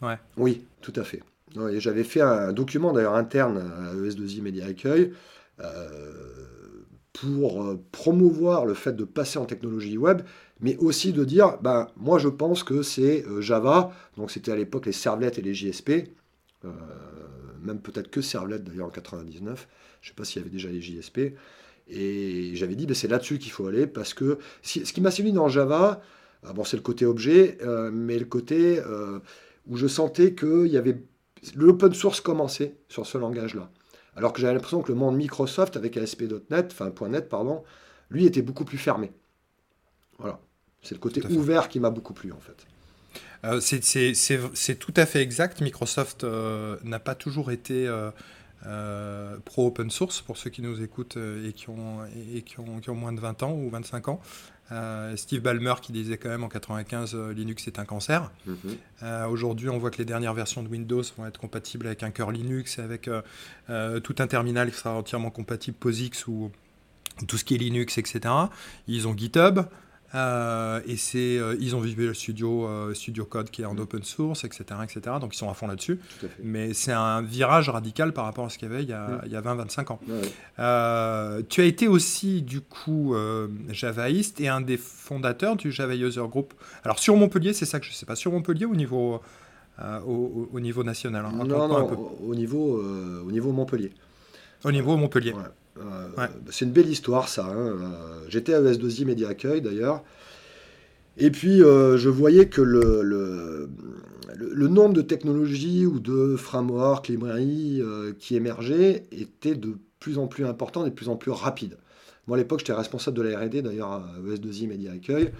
Ouais. 0.02 0.18
Oui, 0.36 0.64
tout 0.82 0.92
à 0.96 1.04
fait. 1.04 1.22
J'avais 1.54 2.04
fait 2.04 2.20
un 2.20 2.52
document 2.52 2.92
d'ailleurs 2.92 3.14
interne 3.14 3.58
à 3.58 3.94
ES2I 3.94 4.42
Media 4.42 4.66
Accueil 4.66 5.12
euh, 5.60 6.84
pour 7.12 7.62
euh, 7.62 7.78
promouvoir 7.92 8.64
le 8.64 8.74
fait 8.74 8.94
de 8.94 9.04
passer 9.04 9.38
en 9.38 9.44
technologie 9.44 9.98
web, 9.98 10.22
mais 10.60 10.76
aussi 10.78 11.12
de 11.12 11.24
dire, 11.24 11.58
ben, 11.60 11.88
moi 11.96 12.18
je 12.18 12.28
pense 12.28 12.64
que 12.64 12.82
c'est 12.82 13.24
Java, 13.40 13.92
donc 14.16 14.30
c'était 14.30 14.52
à 14.52 14.56
l'époque 14.56 14.86
les 14.86 14.92
servlettes 14.92 15.38
et 15.38 15.42
les 15.42 15.54
JSP, 15.54 15.90
même 17.62 17.80
peut-être 17.80 18.10
que 18.10 18.20
servlettes 18.22 18.64
d'ailleurs 18.64 18.86
en 18.86 18.90
99, 18.90 19.68
je 20.00 20.06
ne 20.06 20.10
sais 20.10 20.14
pas 20.14 20.24
s'il 20.24 20.40
y 20.40 20.44
avait 20.44 20.50
déjà 20.50 20.68
les 20.68 20.80
JSP, 20.80 21.34
et 21.88 22.50
j'avais 22.54 22.76
dit, 22.76 22.86
ben, 22.86 22.94
c'est 22.94 23.08
là-dessus 23.08 23.38
qu'il 23.38 23.52
faut 23.52 23.66
aller, 23.66 23.86
parce 23.86 24.14
que 24.14 24.38
ce 24.62 24.80
qui 24.80 25.00
m'a 25.00 25.10
séduit 25.10 25.32
dans 25.32 25.48
Java, 25.48 26.00
ah 26.44 26.52
bon, 26.52 26.64
c'est 26.64 26.76
le 26.76 26.82
côté 26.82 27.04
objet, 27.04 27.58
mais 27.92 28.18
le 28.18 28.24
côté 28.24 28.80
où 29.66 29.76
je 29.76 29.86
sentais 29.86 30.34
qu'il 30.34 30.68
y 30.68 30.76
avait 30.76 30.96
l'open 31.54 31.92
source 31.94 32.20
commençait 32.20 32.76
sur 32.88 33.06
ce 33.06 33.18
langage-là. 33.18 33.70
Alors 34.16 34.32
que 34.32 34.40
j'avais 34.40 34.54
l'impression 34.54 34.82
que 34.82 34.92
le 34.92 34.98
monde 34.98 35.16
Microsoft 35.16 35.76
avec 35.76 35.96
ASP.NET, 35.96 36.68
enfin 36.70 36.92
.NET 37.08 37.28
pardon, 37.28 37.64
lui 38.10 38.26
était 38.26 38.42
beaucoup 38.42 38.64
plus 38.64 38.78
fermé. 38.78 39.12
Voilà, 40.18 40.38
c'est 40.82 40.94
le 40.94 41.00
côté 41.00 41.24
ouvert 41.26 41.68
qui 41.68 41.80
m'a 41.80 41.90
beaucoup 41.90 42.12
plu 42.12 42.32
en 42.32 42.40
fait. 42.40 42.66
Euh, 43.44 43.60
c'est 43.60 44.78
tout 44.78 44.94
à 44.96 45.06
fait 45.06 45.20
exact. 45.20 45.60
Microsoft 45.60 46.24
euh, 46.24 46.76
n'a 46.84 47.00
pas 47.00 47.14
toujours 47.14 47.50
été 47.50 47.88
euh, 48.66 49.36
pro 49.44 49.66
open 49.66 49.90
source 49.90 50.20
pour 50.20 50.36
ceux 50.36 50.50
qui 50.50 50.62
nous 50.62 50.82
écoutent 50.82 51.16
et, 51.16 51.52
qui 51.52 51.68
ont, 51.68 52.04
et 52.34 52.42
qui, 52.42 52.60
ont, 52.60 52.80
qui 52.80 52.90
ont 52.90 52.94
moins 52.94 53.12
de 53.12 53.20
20 53.20 53.42
ans 53.42 53.52
ou 53.52 53.70
25 53.70 54.08
ans. 54.08 54.20
Euh, 54.72 55.16
Steve 55.16 55.42
Ballmer 55.42 55.74
qui 55.82 55.92
disait 55.92 56.16
quand 56.16 56.28
même 56.28 56.44
en 56.44 56.48
95 56.48 57.14
euh, 57.14 57.32
Linux 57.32 57.66
est 57.66 57.78
un 57.78 57.84
cancer. 57.84 58.30
Mhm. 58.46 58.56
Euh, 59.02 59.26
aujourd'hui, 59.26 59.68
on 59.68 59.78
voit 59.78 59.90
que 59.90 59.98
les 59.98 60.04
dernières 60.04 60.34
versions 60.34 60.62
de 60.62 60.68
Windows 60.68 61.02
vont 61.18 61.26
être 61.26 61.38
compatibles 61.38 61.86
avec 61.86 62.02
un 62.02 62.10
cœur 62.10 62.30
Linux, 62.30 62.78
avec 62.78 63.10
tout 63.68 64.14
un 64.18 64.26
terminal 64.26 64.70
qui 64.70 64.78
sera 64.78 64.94
entièrement 64.94 65.30
compatible 65.30 65.76
POSIX 65.76 66.26
ou 66.26 66.50
tout 67.28 67.36
ce 67.36 67.44
qui 67.44 67.54
est 67.54 67.58
Linux, 67.58 67.98
etc. 67.98 68.20
Ils 68.86 69.06
ont 69.06 69.16
GitHub. 69.16 69.60
Euh, 70.14 70.80
et 70.86 70.96
c'est, 70.96 71.38
euh, 71.38 71.56
ils 71.58 71.74
ont 71.74 71.80
Visual 71.80 72.14
Studio, 72.14 72.66
euh, 72.66 72.94
Studio 72.94 73.24
Code 73.24 73.50
qui 73.50 73.62
est 73.62 73.64
en 73.64 73.74
mm. 73.74 73.80
open 73.80 74.02
source, 74.02 74.44
etc., 74.44 74.64
etc. 74.82 75.16
Donc 75.20 75.34
ils 75.34 75.38
sont 75.38 75.50
à 75.50 75.54
fond 75.54 75.66
là-dessus. 75.66 75.98
Mais 76.42 76.74
c'est 76.74 76.92
un 76.92 77.22
virage 77.22 77.68
radical 77.68 78.12
par 78.12 78.24
rapport 78.24 78.44
à 78.44 78.48
ce 78.50 78.58
qu'il 78.58 78.70
y 78.70 78.72
avait 78.72 78.82
il 78.82 78.88
y 78.88 78.92
a, 78.92 79.22
mm. 79.26 79.34
a 79.34 79.64
20-25 79.64 79.92
ans. 79.92 81.44
tu 81.48 81.60
as 81.60 81.64
été 81.64 81.88
aussi 81.88 82.42
du 82.42 82.60
coup 82.60 83.14
javaïste 83.70 84.40
et 84.40 84.48
un 84.48 84.60
des 84.60 84.76
fondateurs 84.76 85.56
du 85.56 85.72
Java 85.72 85.94
User 85.94 86.24
Group. 86.28 86.54
Alors 86.84 86.98
sur 86.98 87.16
Montpellier, 87.16 87.52
c'est 87.52 87.66
ça 87.66 87.80
que 87.80 87.86
je 87.86 87.90
ne 87.90 87.94
sais 87.94 88.06
pas. 88.06 88.16
Sur 88.16 88.32
Montpellier 88.32 88.66
au 88.66 88.76
niveau, 88.76 89.20
au, 90.06 90.60
niveau 90.60 90.84
national 90.84 91.24
hein, 91.24 91.32
Non, 91.32 91.68
non, 91.68 91.88
au, 92.26 92.34
niveau, 92.34 92.82
au 93.26 93.30
niveau 93.30 93.52
Montpellier. 93.52 93.92
Au 94.64 94.72
niveau 94.72 94.96
Montpellier. 94.96 95.34
Euh, 95.78 96.26
c'est 96.50 96.64
une 96.64 96.72
belle 96.72 96.88
histoire, 96.88 97.28
ça. 97.28 97.46
Hein. 97.46 97.56
Euh, 97.56 98.24
j'étais 98.28 98.54
à 98.54 98.60
ES2I 98.60 99.04
Média 99.04 99.28
Accueil, 99.28 99.62
d'ailleurs. 99.62 100.02
Et 101.18 101.30
puis, 101.30 101.62
euh, 101.62 101.98
je 101.98 102.08
voyais 102.08 102.48
que 102.48 102.62
le, 102.62 103.02
le, 103.02 104.68
nombre 104.68 104.94
de 104.94 105.02
technologies 105.02 105.84
ou 105.84 106.00
de 106.00 106.36
frameworks, 106.36 107.08
librairies 107.08 107.82
qui 108.18 108.36
émergeaient 108.36 109.04
était 109.12 109.54
de 109.54 109.76
plus 110.00 110.18
en 110.18 110.26
plus 110.26 110.46
important 110.46 110.86
et 110.86 110.90
de 110.90 110.94
plus 110.94 111.08
en 111.08 111.16
plus 111.16 111.30
rapide. 111.30 111.76
Moi, 112.26 112.36
à 112.36 112.40
l'époque, 112.40 112.60
j'étais 112.60 112.72
responsable 112.72 113.16
de 113.16 113.22
la 113.22 113.38
R&D, 113.38 113.62
d'ailleurs, 113.62 113.92
à 113.92 114.04
ES2I 114.26 114.68
Média 114.68 114.92
Accueil. 114.92 115.32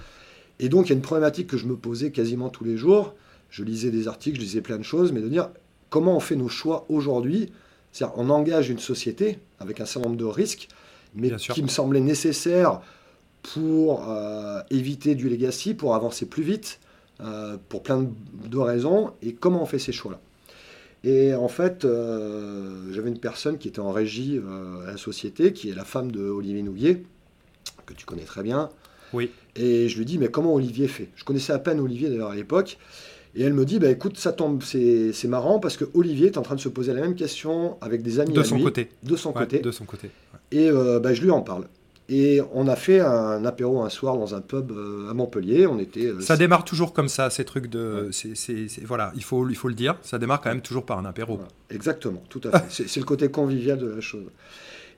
Et 0.58 0.68
donc, 0.68 0.86
il 0.86 0.90
y 0.90 0.92
a 0.92 0.96
une 0.96 1.02
problématique 1.02 1.46
que 1.46 1.56
je 1.56 1.66
me 1.66 1.76
posais 1.76 2.10
quasiment 2.10 2.50
tous 2.50 2.64
les 2.64 2.76
jours. 2.76 3.14
Je 3.48 3.64
lisais 3.64 3.90
des 3.90 4.08
articles, 4.08 4.36
je 4.36 4.42
lisais 4.42 4.60
plein 4.60 4.78
de 4.78 4.82
choses, 4.82 5.12
mais 5.12 5.20
de 5.20 5.28
dire 5.28 5.48
comment 5.88 6.16
on 6.16 6.20
fait 6.20 6.36
nos 6.36 6.48
choix 6.48 6.84
aujourd'hui 6.88 7.50
c'est-à-dire, 7.92 8.16
on 8.18 8.30
engage 8.30 8.70
une 8.70 8.78
société 8.78 9.38
avec 9.60 9.80
un 9.80 9.86
certain 9.86 10.08
nombre 10.08 10.20
de 10.20 10.24
risques, 10.24 10.68
mais 11.14 11.30
qui 11.36 11.62
me 11.62 11.68
semblait 11.68 12.00
nécessaire 12.00 12.80
pour 13.42 14.08
euh, 14.08 14.60
éviter 14.70 15.14
du 15.14 15.28
legacy, 15.28 15.74
pour 15.74 15.94
avancer 15.94 16.26
plus 16.26 16.42
vite, 16.42 16.80
euh, 17.20 17.56
pour 17.68 17.82
plein 17.82 18.08
de 18.48 18.58
raisons. 18.58 19.12
Et 19.20 19.34
comment 19.34 19.62
on 19.62 19.66
fait 19.66 19.78
ces 19.78 19.92
choix-là? 19.92 20.20
Et 21.04 21.34
en 21.34 21.48
fait, 21.48 21.84
euh, 21.84 22.92
j'avais 22.92 23.10
une 23.10 23.18
personne 23.18 23.58
qui 23.58 23.68
était 23.68 23.80
en 23.80 23.90
régie 23.90 24.40
à 24.86 24.92
la 24.92 24.96
société, 24.96 25.52
qui 25.52 25.68
est 25.68 25.74
la 25.74 25.84
femme 25.84 26.12
de 26.12 26.22
Olivier 26.22 26.62
Nouguier, 26.62 27.02
que 27.84 27.92
tu 27.92 28.06
connais 28.06 28.22
très 28.22 28.42
bien. 28.42 28.70
Oui. 29.12 29.30
Et 29.56 29.88
je 29.88 29.98
lui 29.98 30.04
dis, 30.06 30.16
mais 30.16 30.28
comment 30.28 30.54
Olivier 30.54 30.88
fait? 30.88 31.08
Je 31.16 31.24
connaissais 31.24 31.52
à 31.52 31.58
peine 31.58 31.80
Olivier 31.80 32.08
d'ailleurs 32.08 32.30
à 32.30 32.36
l'époque. 32.36 32.78
Et 33.34 33.42
elle 33.42 33.54
me 33.54 33.64
dit, 33.64 33.78
bah, 33.78 33.88
écoute, 33.88 34.18
ça 34.18 34.32
tombe, 34.32 34.62
c'est 34.62 35.24
marrant 35.24 35.58
parce 35.58 35.76
que 35.76 35.84
Olivier 35.94 36.26
est 36.26 36.38
en 36.38 36.42
train 36.42 36.54
de 36.54 36.60
se 36.60 36.68
poser 36.68 36.92
la 36.92 37.00
même 37.00 37.14
question 37.14 37.78
avec 37.80 38.02
des 38.02 38.20
amis. 38.20 38.34
De 38.34 38.42
son 38.42 38.60
côté. 38.60 38.90
De 39.02 39.16
son 39.16 39.32
côté. 39.32 39.58
De 39.60 39.70
son 39.70 39.84
côté. 39.84 40.10
Et 40.50 40.70
euh, 40.70 41.00
bah, 41.00 41.14
je 41.14 41.22
lui 41.22 41.30
en 41.30 41.40
parle. 41.40 41.66
Et 42.08 42.42
on 42.52 42.68
a 42.68 42.76
fait 42.76 43.00
un 43.00 43.44
apéro 43.46 43.82
un 43.82 43.88
soir 43.88 44.18
dans 44.18 44.34
un 44.34 44.42
pub 44.42 44.72
euh, 44.72 45.08
à 45.08 45.14
Montpellier. 45.14 45.66
On 45.66 45.78
était. 45.78 46.08
Euh, 46.08 46.20
ça 46.20 46.36
démarre 46.36 46.64
toujours 46.64 46.92
comme 46.92 47.08
ça, 47.08 47.30
ces 47.30 47.44
trucs 47.44 47.68
de. 47.68 48.10
voilà, 48.84 49.12
il 49.16 49.24
faut, 49.24 49.48
il 49.48 49.56
faut 49.56 49.68
le 49.68 49.74
dire. 49.74 49.96
Ça 50.02 50.18
démarre 50.18 50.42
quand 50.42 50.50
même 50.50 50.60
toujours 50.60 50.84
par 50.84 50.98
un 50.98 51.06
apéro. 51.06 51.40
Exactement, 51.70 52.22
tout 52.28 52.40
à 52.52 52.60
fait. 52.60 52.86
c'est 52.86 53.00
le 53.00 53.06
côté 53.06 53.30
convivial 53.30 53.78
de 53.78 53.86
la 53.86 54.00
chose. 54.02 54.26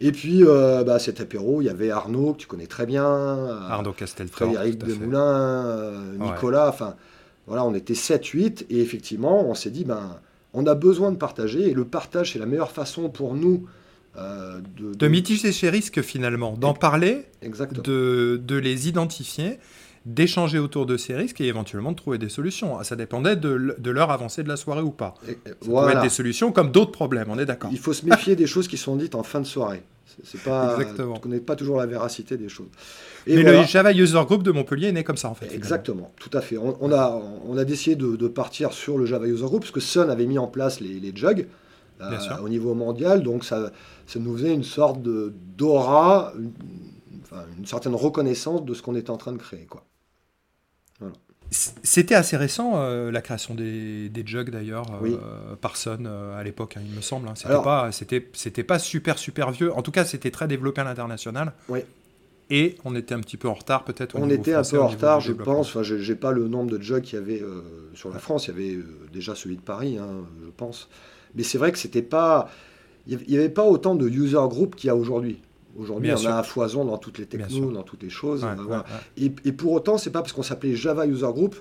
Et 0.00 0.10
puis, 0.10 0.42
bah, 0.42 0.98
cet 0.98 1.20
apéro, 1.20 1.62
il 1.62 1.66
y 1.66 1.70
avait 1.70 1.90
Arnaud, 1.90 2.32
que 2.32 2.38
tu 2.38 2.46
connais 2.48 2.66
très 2.66 2.86
bien. 2.86 3.04
Arnaud 3.04 3.92
Castelfort. 3.92 4.48
Frédéric 4.48 4.78
Desmoulins, 4.78 5.92
Nicolas. 6.18 6.68
Enfin, 6.68 6.96
voilà, 7.46 7.64
on 7.64 7.74
était 7.74 7.94
7-8 7.94 8.66
et 8.70 8.80
effectivement, 8.80 9.48
on 9.48 9.54
s'est 9.54 9.70
dit, 9.70 9.84
ben, 9.84 10.18
on 10.52 10.66
a 10.66 10.74
besoin 10.74 11.12
de 11.12 11.16
partager 11.16 11.68
et 11.68 11.74
le 11.74 11.84
partage, 11.84 12.32
c'est 12.32 12.38
la 12.38 12.46
meilleure 12.46 12.70
façon 12.70 13.10
pour 13.10 13.34
nous 13.34 13.66
euh, 14.16 14.60
de, 14.76 14.94
de... 14.94 15.08
mitiger 15.08 15.50
ces 15.52 15.68
risques 15.70 16.00
finalement, 16.00 16.56
d'en 16.56 16.72
parler, 16.72 17.26
de, 17.42 18.40
de, 18.42 18.56
les 18.56 18.88
identifier, 18.88 19.58
d'échanger 20.06 20.60
autour 20.60 20.86
de 20.86 20.96
ces 20.96 21.14
risques 21.14 21.40
et 21.40 21.46
éventuellement 21.46 21.90
de 21.90 21.96
trouver 21.96 22.18
des 22.18 22.28
solutions. 22.28 22.82
Ça 22.84 22.94
dépendait 22.94 23.34
de, 23.34 23.90
leur 23.90 24.10
avancée 24.10 24.44
de 24.44 24.48
la 24.48 24.56
soirée 24.56 24.82
ou 24.82 24.92
pas. 24.92 25.14
Ça 25.26 25.54
pouvait 25.60 25.92
être 25.92 26.02
des 26.02 26.08
solutions 26.08 26.52
comme 26.52 26.70
d'autres 26.70 26.92
problèmes, 26.92 27.28
on 27.28 27.38
est 27.38 27.46
d'accord. 27.46 27.70
Il 27.72 27.78
faut 27.78 27.92
se 27.92 28.06
méfier 28.06 28.36
des 28.36 28.46
choses 28.46 28.68
qui 28.68 28.76
sont 28.76 28.96
dites 28.96 29.16
en 29.16 29.24
fin 29.24 29.40
de 29.40 29.46
soirée. 29.46 29.82
C'est 30.23 30.42
pas, 30.42 30.76
Exactement. 30.78 31.12
On 31.12 31.14
ne 31.14 31.21
connaît 31.21 31.40
pas 31.40 31.56
toujours 31.56 31.78
la 31.78 31.87
véracité 31.87 32.37
des 32.37 32.49
choses. 32.49 32.68
Mais 33.26 33.42
le 33.42 33.62
Java 33.64 33.92
User 33.92 34.21
Group 34.26 34.42
de 34.42 34.52
Montpellier 34.52 34.88
est 34.88 34.92
né 34.92 35.04
comme 35.04 35.16
ça 35.16 35.28
en 35.28 35.35
fait. 35.35 35.52
Exactement, 35.54 36.12
tout 36.21 36.30
à 36.33 36.40
fait. 36.40 36.56
On, 36.59 36.92
a, 36.92 37.23
on 37.47 37.56
a 37.56 37.64
décidé 37.64 37.97
de, 37.97 38.28
partir 38.28 38.73
sur 38.73 38.99
le 38.99 39.06
Java 39.06 39.26
User 39.26 39.44
Group 39.44 39.61
parce 39.61 39.73
que 39.73 39.80
Sun 39.80 40.11
avait 40.11 40.26
mis 40.26 40.38
en 40.38 40.47
place 40.47 40.80
les, 40.80 41.00
les 41.00 41.14
jugs 41.14 41.47
euh, 42.00 42.18
au 42.42 42.49
niveau 42.49 42.75
mondial, 42.75 43.23
donc 43.23 43.44
ça, 43.44 43.71
ça 44.06 44.18
nous 44.18 44.37
faisait 44.37 44.52
une 44.52 44.64
sorte 44.64 45.00
d'aura, 45.02 46.33
une, 46.37 46.52
une 47.59 47.66
certaine 47.66 47.94
reconnaissance 47.94 48.64
de 48.64 48.75
ce 48.75 48.83
qu'on 48.83 48.97
était 48.97 49.11
en 49.11 49.16
train 49.16 49.33
de 49.33 49.38
créer. 49.38 49.66
Quoi. 49.66 49.85
C'était 51.82 52.14
assez 52.14 52.37
récent 52.37 52.73
euh, 52.76 53.11
la 53.11 53.20
création 53.20 53.54
des, 53.54 54.08
des 54.08 54.26
jugs 54.26 54.50
d'ailleurs 54.50 54.87
euh, 55.02 55.54
par 55.61 55.76
Sun 55.76 56.06
à 56.06 56.42
l'époque, 56.42 56.76
hein, 56.76 56.82
il 56.84 56.94
me 56.94 57.00
semble. 57.00 57.28
Hein. 57.28 57.34
C'était 57.37 57.62
pas, 57.62 57.92
c'était, 57.92 58.62
pas 58.62 58.78
super 58.78 59.18
super 59.18 59.50
vieux. 59.50 59.73
En 59.73 59.82
tout 59.82 59.92
cas, 59.92 60.04
c'était 60.04 60.30
très 60.30 60.49
développé 60.49 60.80
à 60.80 60.84
l'international. 60.84 61.52
Oui. 61.68 61.80
Et 62.50 62.76
on 62.84 62.94
était 62.94 63.14
un 63.14 63.20
petit 63.20 63.37
peu 63.37 63.49
en 63.49 63.54
retard 63.54 63.84
peut-être. 63.84 64.16
On 64.16 64.28
était 64.28 64.54
un 64.54 64.62
peu 64.62 64.80
en 64.80 64.88
retard, 64.88 65.20
je 65.20 65.32
pense. 65.32 65.68
Enfin, 65.68 65.82
je 65.82 65.94
n'ai 65.94 66.18
pas 66.18 66.32
le 66.32 66.46
nombre 66.49 66.70
de 66.70 66.82
jugs 66.82 67.02
qu'il 67.02 67.18
y 67.18 67.23
avait 67.23 67.40
euh, 67.40 67.62
sur 67.94 68.11
la 68.11 68.18
France. 68.18 68.46
Il 68.46 68.50
y 68.50 68.54
avait 68.54 68.75
euh, 68.76 68.84
déjà 69.12 69.34
celui 69.34 69.56
de 69.56 69.62
Paris, 69.62 69.96
hein, 69.99 70.25
je 70.44 70.50
pense. 70.56 70.88
Mais 71.34 71.42
c'est 71.42 71.58
vrai 71.58 71.73
que 71.73 71.78
c'était 71.78 72.02
pas. 72.02 72.50
Il 73.06 73.18
n'y 73.28 73.37
avait 73.37 73.49
pas 73.49 73.64
autant 73.64 73.94
de 73.94 74.08
user 74.08 74.37
group 74.49 74.76
qu'il 74.76 74.88
y 74.88 74.90
a 74.90 74.96
aujourd'hui. 74.96 75.40
Aujourd'hui, 75.76 76.12
on 76.12 76.26
a 76.26 76.38
un 76.38 76.42
foison 76.42 76.84
dans 76.84 76.98
toutes 76.98 77.18
les 77.18 77.26
technos, 77.26 77.72
dans 77.72 77.82
toutes 77.82 78.02
les 78.02 78.10
choses. 78.10 78.46
et, 79.16 79.32
et, 79.44 79.52
pour 79.52 79.72
autant, 79.72 79.98
c'est 79.98 80.10
pas 80.10 80.20
parce 80.20 80.32
qu'on 80.32 80.42
s'appelait 80.42 80.76
Java 80.76 81.06
User 81.06 81.26
Group 81.32 81.56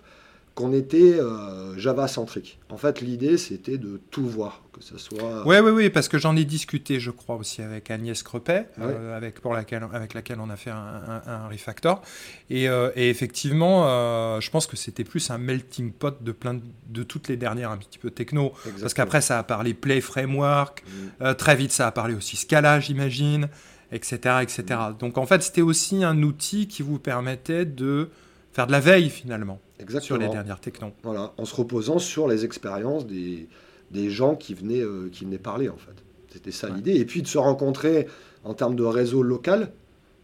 qu'on 0.56 0.72
était 0.72 1.20
euh, 1.20 1.78
Java 1.78 2.08
centrique. 2.08 2.60
En 2.70 2.78
fait, 2.78 3.02
l'idée 3.02 3.38
c'était 3.38 3.80
de 3.80 4.00
tout 4.12 4.28
voir, 4.28 4.62
que 4.72 4.84
ce 4.84 5.00
soit. 5.00 5.46
Oui, 5.48 5.58
oui, 5.58 5.72
oui, 5.72 5.90
parce 5.90 6.08
que 6.08 6.20
j'en 6.20 6.36
ai 6.36 6.46
discuté, 6.46 7.00
je 7.00 7.10
crois 7.10 7.38
aussi 7.38 7.64
avec 7.64 7.90
Agnès 7.90 8.22
Crepet, 8.22 8.68
euh, 8.80 9.18
avec 9.18 9.42
pour 9.42 9.54
laquelle 9.54 9.88
avec 9.92 10.14
laquelle 10.14 10.40
on 10.40 10.50
a 10.52 10.56
fait 10.56 10.70
un, 10.70 11.48
refactor, 11.50 12.02
et, 12.50 12.70
euh, 12.70 12.92
et 12.96 13.10
effectivement, 13.10 14.40
je 14.40 14.50
pense 14.52 14.68
que 14.68 14.78
c'était 14.78 15.04
plus 15.04 15.32
un 15.32 15.40
melting 15.40 15.92
pot 15.92 16.22
de 16.22 16.32
plein 16.32 16.60
de, 16.88 17.04
toutes 17.04 17.30
les 17.30 17.38
dernières 17.38 17.72
un 17.72 17.78
petit 17.78 17.98
peu 18.00 18.12
techno, 18.12 18.54
parce 18.80 18.94
qu'après 18.94 19.22
ça 19.22 19.40
a 19.40 19.44
parlé 19.44 19.74
Play 19.74 20.02
Framework, 20.02 20.84
mm. 21.20 21.34
très 21.36 21.56
vite 21.56 21.72
ça 21.72 21.88
a 21.88 21.92
parlé 21.92 22.14
aussi 22.14 22.36
Scala, 22.38 22.80
j'imagine, 22.80 23.50
etc., 23.94 24.40
etc. 24.42 24.64
Mm. 24.70 24.98
Donc 25.00 25.18
en 25.18 25.26
fait, 25.26 25.42
c'était 25.44 25.62
aussi 25.62 26.04
un 26.04 26.22
outil 26.24 26.68
qui 26.68 26.84
vous 26.84 27.00
permettait 27.00 27.66
de 27.66 28.10
faire 28.52 28.68
de 28.68 28.72
la 28.72 28.80
veille 28.80 29.10
finalement 29.10 29.60
sur 30.00 30.18
les 30.18 30.30
dernières 30.30 30.60
technos. 30.60 30.92
Voilà, 31.04 31.34
en 31.38 31.46
se 31.46 31.56
reposant 31.56 32.00
sur 32.00 32.28
les 32.28 32.46
expériences 32.46 33.06
des, 33.06 33.48
des 33.92 34.10
gens 34.10 34.36
qui 34.36 34.54
venaient, 34.54 34.82
euh, 34.82 35.10
qui 35.12 35.26
venaient 35.26 35.38
parler 35.38 35.70
en 35.70 35.78
fait. 35.78 35.96
C'était 36.30 36.52
ça 36.52 36.70
l'idée. 36.70 36.96
Et 36.96 37.06
puis 37.06 37.22
de 37.22 37.28
se 37.28 37.38
rencontrer 37.38 38.08
en 38.44 38.54
termes 38.54 38.76
de 38.76 38.84
réseau 38.84 39.22
local, 39.22 39.72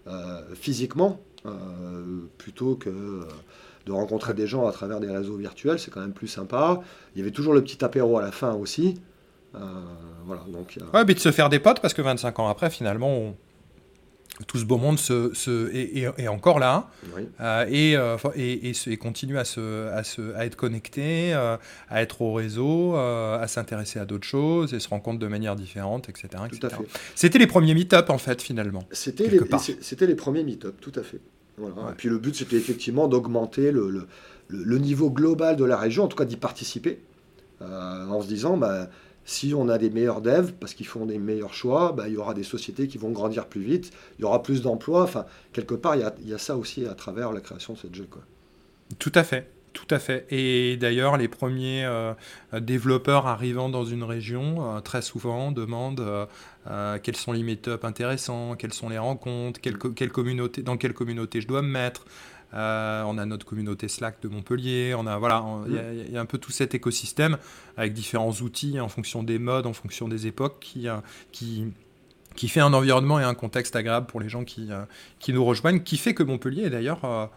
euh, 0.08 0.42
physiquement, 0.56 1.20
euh, 1.46 1.52
plutôt 2.38 2.76
que 2.76 2.90
de 3.86 3.92
rencontrer 3.92 4.34
des 4.34 4.48
gens 4.48 4.68
à 4.68 4.72
travers 4.72 5.00
des 5.00 5.10
réseaux 5.10 5.38
virtuels, 5.38 5.80
c'est 5.80 5.92
quand 5.92 6.02
même 6.02 6.14
plus 6.14 6.28
sympa. 6.28 6.82
Il 7.16 7.20
y 7.20 7.22
avait 7.22 7.32
toujours 7.32 7.54
le 7.54 7.64
petit 7.64 7.84
apéro 7.86 8.18
à 8.18 8.22
la 8.22 8.32
fin 8.32 8.54
aussi. 8.54 9.00
voilà, 9.54 10.42
donc, 10.48 10.78
ouais, 10.94 11.06
mais 11.06 11.14
de 11.14 11.20
se 11.20 11.32
faire 11.32 11.50
des 11.50 11.60
potes 11.60 11.80
parce 11.80 11.94
que 11.94 12.02
25 12.02 12.40
ans 12.40 12.48
après, 12.48 12.70
finalement, 12.70 13.10
on 13.10 13.36
tout 14.48 14.58
ce 14.58 14.66
beau 14.66 14.78
monde 14.78 14.98
se, 15.00 15.34
se- 15.34 15.70
est, 15.76 15.98
est- 16.00 16.20
est 16.24 16.28
encore 16.28 16.60
là 16.60 16.90
Oui. 17.16 17.24
euh, 17.42 17.66
et, 17.70 17.96
euh, 17.98 18.18
et, 18.36 18.70
et 18.70 18.74
se- 18.74 18.90
et 18.90 18.98
continue 18.98 19.38
à, 19.38 19.44
se, 19.46 19.88
à, 19.90 20.04
se, 20.04 20.34
à 20.36 20.46
être 20.46 20.56
connecté, 20.56 21.34
euh, 21.34 21.58
à 21.90 22.02
être 22.02 22.22
au 22.22 22.34
réseau, 22.34 22.96
à 22.96 23.46
s'intéresser 23.48 24.00
à 24.00 24.06
d'autres 24.06 24.28
choses 24.28 24.74
et 24.74 24.80
se 24.80 24.88
rencontre 24.90 25.20
de 25.20 25.28
manière 25.28 25.56
différente, 25.56 26.10
etc. 26.10 26.28
Tout 26.32 26.38
à 26.64 26.68
etc. 26.68 26.68
fait. 26.70 27.00
C'était 27.16 27.40
les 27.40 27.48
premiers 27.48 27.74
meet-up 27.74 28.10
en 28.10 28.18
fait 28.18 28.42
finalement. 28.42 28.84
C'était 28.92 29.28
les, 29.28 29.40
c'était 29.82 30.08
premiers 30.16 30.44
meet-up, 30.44 30.76
tout 30.80 30.94
à 30.96 31.04
fait. 31.04 31.20
Voilà. 31.58 31.76
Ouais. 31.76 31.92
Et 31.92 31.96
puis 31.96 32.08
le 32.10 32.18
but, 32.20 32.36
c'était 32.36 32.56
effectivement 32.56 33.08
d'augmenter 33.08 33.72
le, 33.72 33.90
le- 33.90 34.08
le- 34.48 34.64
le 34.64 34.78
niveau 34.78 35.10
global 35.12 35.58
de 35.58 35.66
la 35.66 35.76
région, 35.78 36.06
en 36.06 36.08
tout 36.08 36.16
cas 36.18 36.26
d'y 36.26 36.38
participer, 36.38 37.00
en 37.62 38.22
se 38.22 38.28
disant, 38.28 38.56
bah, 38.58 38.90
si 39.30 39.54
on 39.54 39.70
a 39.70 39.78
des 39.78 39.92
meilleurs 39.92 40.22
devs, 40.22 40.54
parce 40.60 40.74
qu'ils 40.74 40.88
font 40.88 41.06
des 41.06 41.20
meilleurs 41.20 41.54
choix, 41.54 41.92
bah, 41.92 42.08
il 42.08 42.16
y 42.16 42.18
aura 42.18 42.34
des 42.34 42.44
sociétés 42.44 42.88
qui 42.88 42.98
vont 42.98 43.12
grandir 43.12 43.46
plus 43.46 43.62
vite, 43.62 43.92
il 44.18 44.24
y 44.24 44.26
aura 44.26 44.42
plus 44.42 44.64
d'emplois. 44.64 45.04
Enfin, 45.04 45.26
quelque 45.54 45.76
part, 45.76 45.96
il 45.96 46.02
y 46.28 46.34
a, 46.34 46.38
ça 46.40 46.58
aussi 46.58 46.88
à 46.88 46.96
travers 46.96 47.32
la 47.32 47.40
création 47.40 47.74
de 47.74 47.78
cette 47.78 47.94
jeu. 47.94 48.08
Tout 48.98 49.12
à 49.14 49.24
fait. 49.24 49.52
Tout 49.72 49.86
à 49.92 50.00
fait. 50.00 50.26
Et 50.32 50.78
d'ailleurs, 50.78 51.16
les 51.16 51.28
premiers 51.28 51.86
euh, 51.86 52.14
développeurs 52.60 53.28
arrivant 53.28 53.70
dans 53.70 53.86
une 53.86 54.04
région, 54.04 54.76
euh, 54.76 54.80
très 54.80 55.04
souvent, 55.04 55.52
demandent 55.52 56.28
euh, 56.68 56.98
quels 57.04 57.16
sont 57.16 57.32
les 57.32 57.44
meet-up 57.44 57.86
intéressants, 57.86 58.56
quelles 58.56 58.74
sont 58.74 58.90
les 58.90 58.98
rencontres, 58.98 59.62
quelle, 59.62 59.78
co- 59.78 59.92
quelle 59.92 60.12
communauté, 60.12 60.64
dans 60.64 60.76
quelle 60.76 60.96
communauté 60.96 61.40
je 61.40 61.48
dois 61.48 61.62
me 61.62 61.70
mettre. 61.70 62.06
Euh, 62.54 63.04
on 63.06 63.18
a 63.18 63.26
notre 63.26 63.46
communauté 63.46 63.88
Slack 63.88 64.22
de 64.22 64.28
Montpellier. 64.28 64.96
On 64.98 65.06
a 65.08 65.18
voilà, 65.18 65.46
il 65.68 65.74
y 65.76 65.78
a- 65.78 65.94
il 65.94 66.12
y, 66.12 66.18
a 66.18 66.22
un 66.22 66.26
peu 66.26 66.38
tout 66.40 66.52
cet 66.52 66.74
écosystème 66.74 67.38
avec 67.78 67.94
différents 67.94 68.32
outils 68.32 68.80
en 68.80 68.88
fonction 68.90 69.22
des 69.24 69.38
modes, 69.40 69.68
en 69.68 69.74
fonction 69.74 70.08
des 70.08 70.26
époques, 70.28 70.58
qui, 70.60 70.88
euh, 70.88 70.98
qui 71.32 71.66
qui 72.36 72.48
fait 72.48 72.62
un 72.62 72.74
environnement 72.74 73.20
et 73.20 73.24
un 73.24 73.34
contexte 73.34 73.76
agréable 73.76 74.06
pour 74.06 74.20
les 74.22 74.30
gens 74.30 74.46
qui, 74.46 74.68
euh, 74.72 74.84
qui 75.20 75.34
nous 75.34 75.44
rejoignent, 75.44 75.80
qui 75.82 75.98
fait 75.98 76.14
que 76.14 76.24
Montpellier 76.24 76.64
est 76.66 76.70
d'ailleurs 76.70 77.30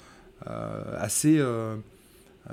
assez, 0.98 1.42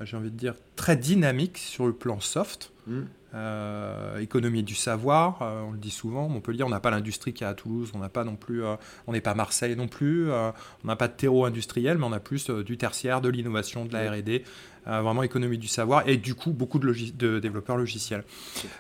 j'ai 0.04 0.18
envie 0.18 0.32
de 0.32 0.38
dire, 0.38 0.54
très 0.76 0.96
dynamique 0.96 1.58
sur 1.58 1.86
le 1.88 1.94
plan 1.94 2.20
soft. 2.20 2.72
Mm. 2.88 3.02
Euh, 3.36 4.18
économie 4.18 4.64
du 4.64 4.74
savoir, 4.74 5.44
euh, 5.44 5.62
on 5.68 5.72
le 5.72 5.78
dit 5.78 5.92
souvent. 5.92 6.28
Montpellier, 6.30 6.64
on 6.64 6.70
n'a 6.70 6.80
pas 6.80 6.90
l'industrie 6.90 7.32
qu'il 7.32 7.44
y 7.44 7.48
a 7.48 7.50
à 7.50 7.54
Toulouse, 7.54 7.92
on 7.94 8.00
n'a 8.00 8.10
pas 8.10 8.24
non 8.24 8.36
plus, 8.36 8.64
euh, 8.64 8.76
on 9.06 9.12
n'est 9.12 9.22
pas 9.22 9.36
Marseille 9.36 9.76
non 9.76 9.88
plus, 9.88 10.32
euh, 10.32 10.50
on 10.84 10.88
n'a 10.88 10.96
pas 10.96 11.08
de 11.08 11.14
terreau 11.14 11.46
industriel, 11.46 12.00
mais 12.00 12.06
on 12.06 12.12
a 12.12 12.20
plus 12.20 12.50
euh, 12.50 12.64
du 12.64 12.76
tertiaire, 12.78 13.22
de 13.22 13.30
l'innovation, 13.30 13.86
de 13.86 13.94
la 13.94 14.10
Oui. 14.12 14.20
R&D, 14.22 14.44
euh, 14.88 15.02
vraiment 15.02 15.22
économie 15.22 15.60
du 15.60 15.68
savoir 15.68 16.10
et 16.10 16.18
du 16.18 16.34
coup 16.34 16.50
beaucoup 16.54 16.80
de, 16.80 16.88
logis- 16.92 17.16
de 17.16 17.38
développeurs 17.38 17.78
logiciels. 17.78 18.24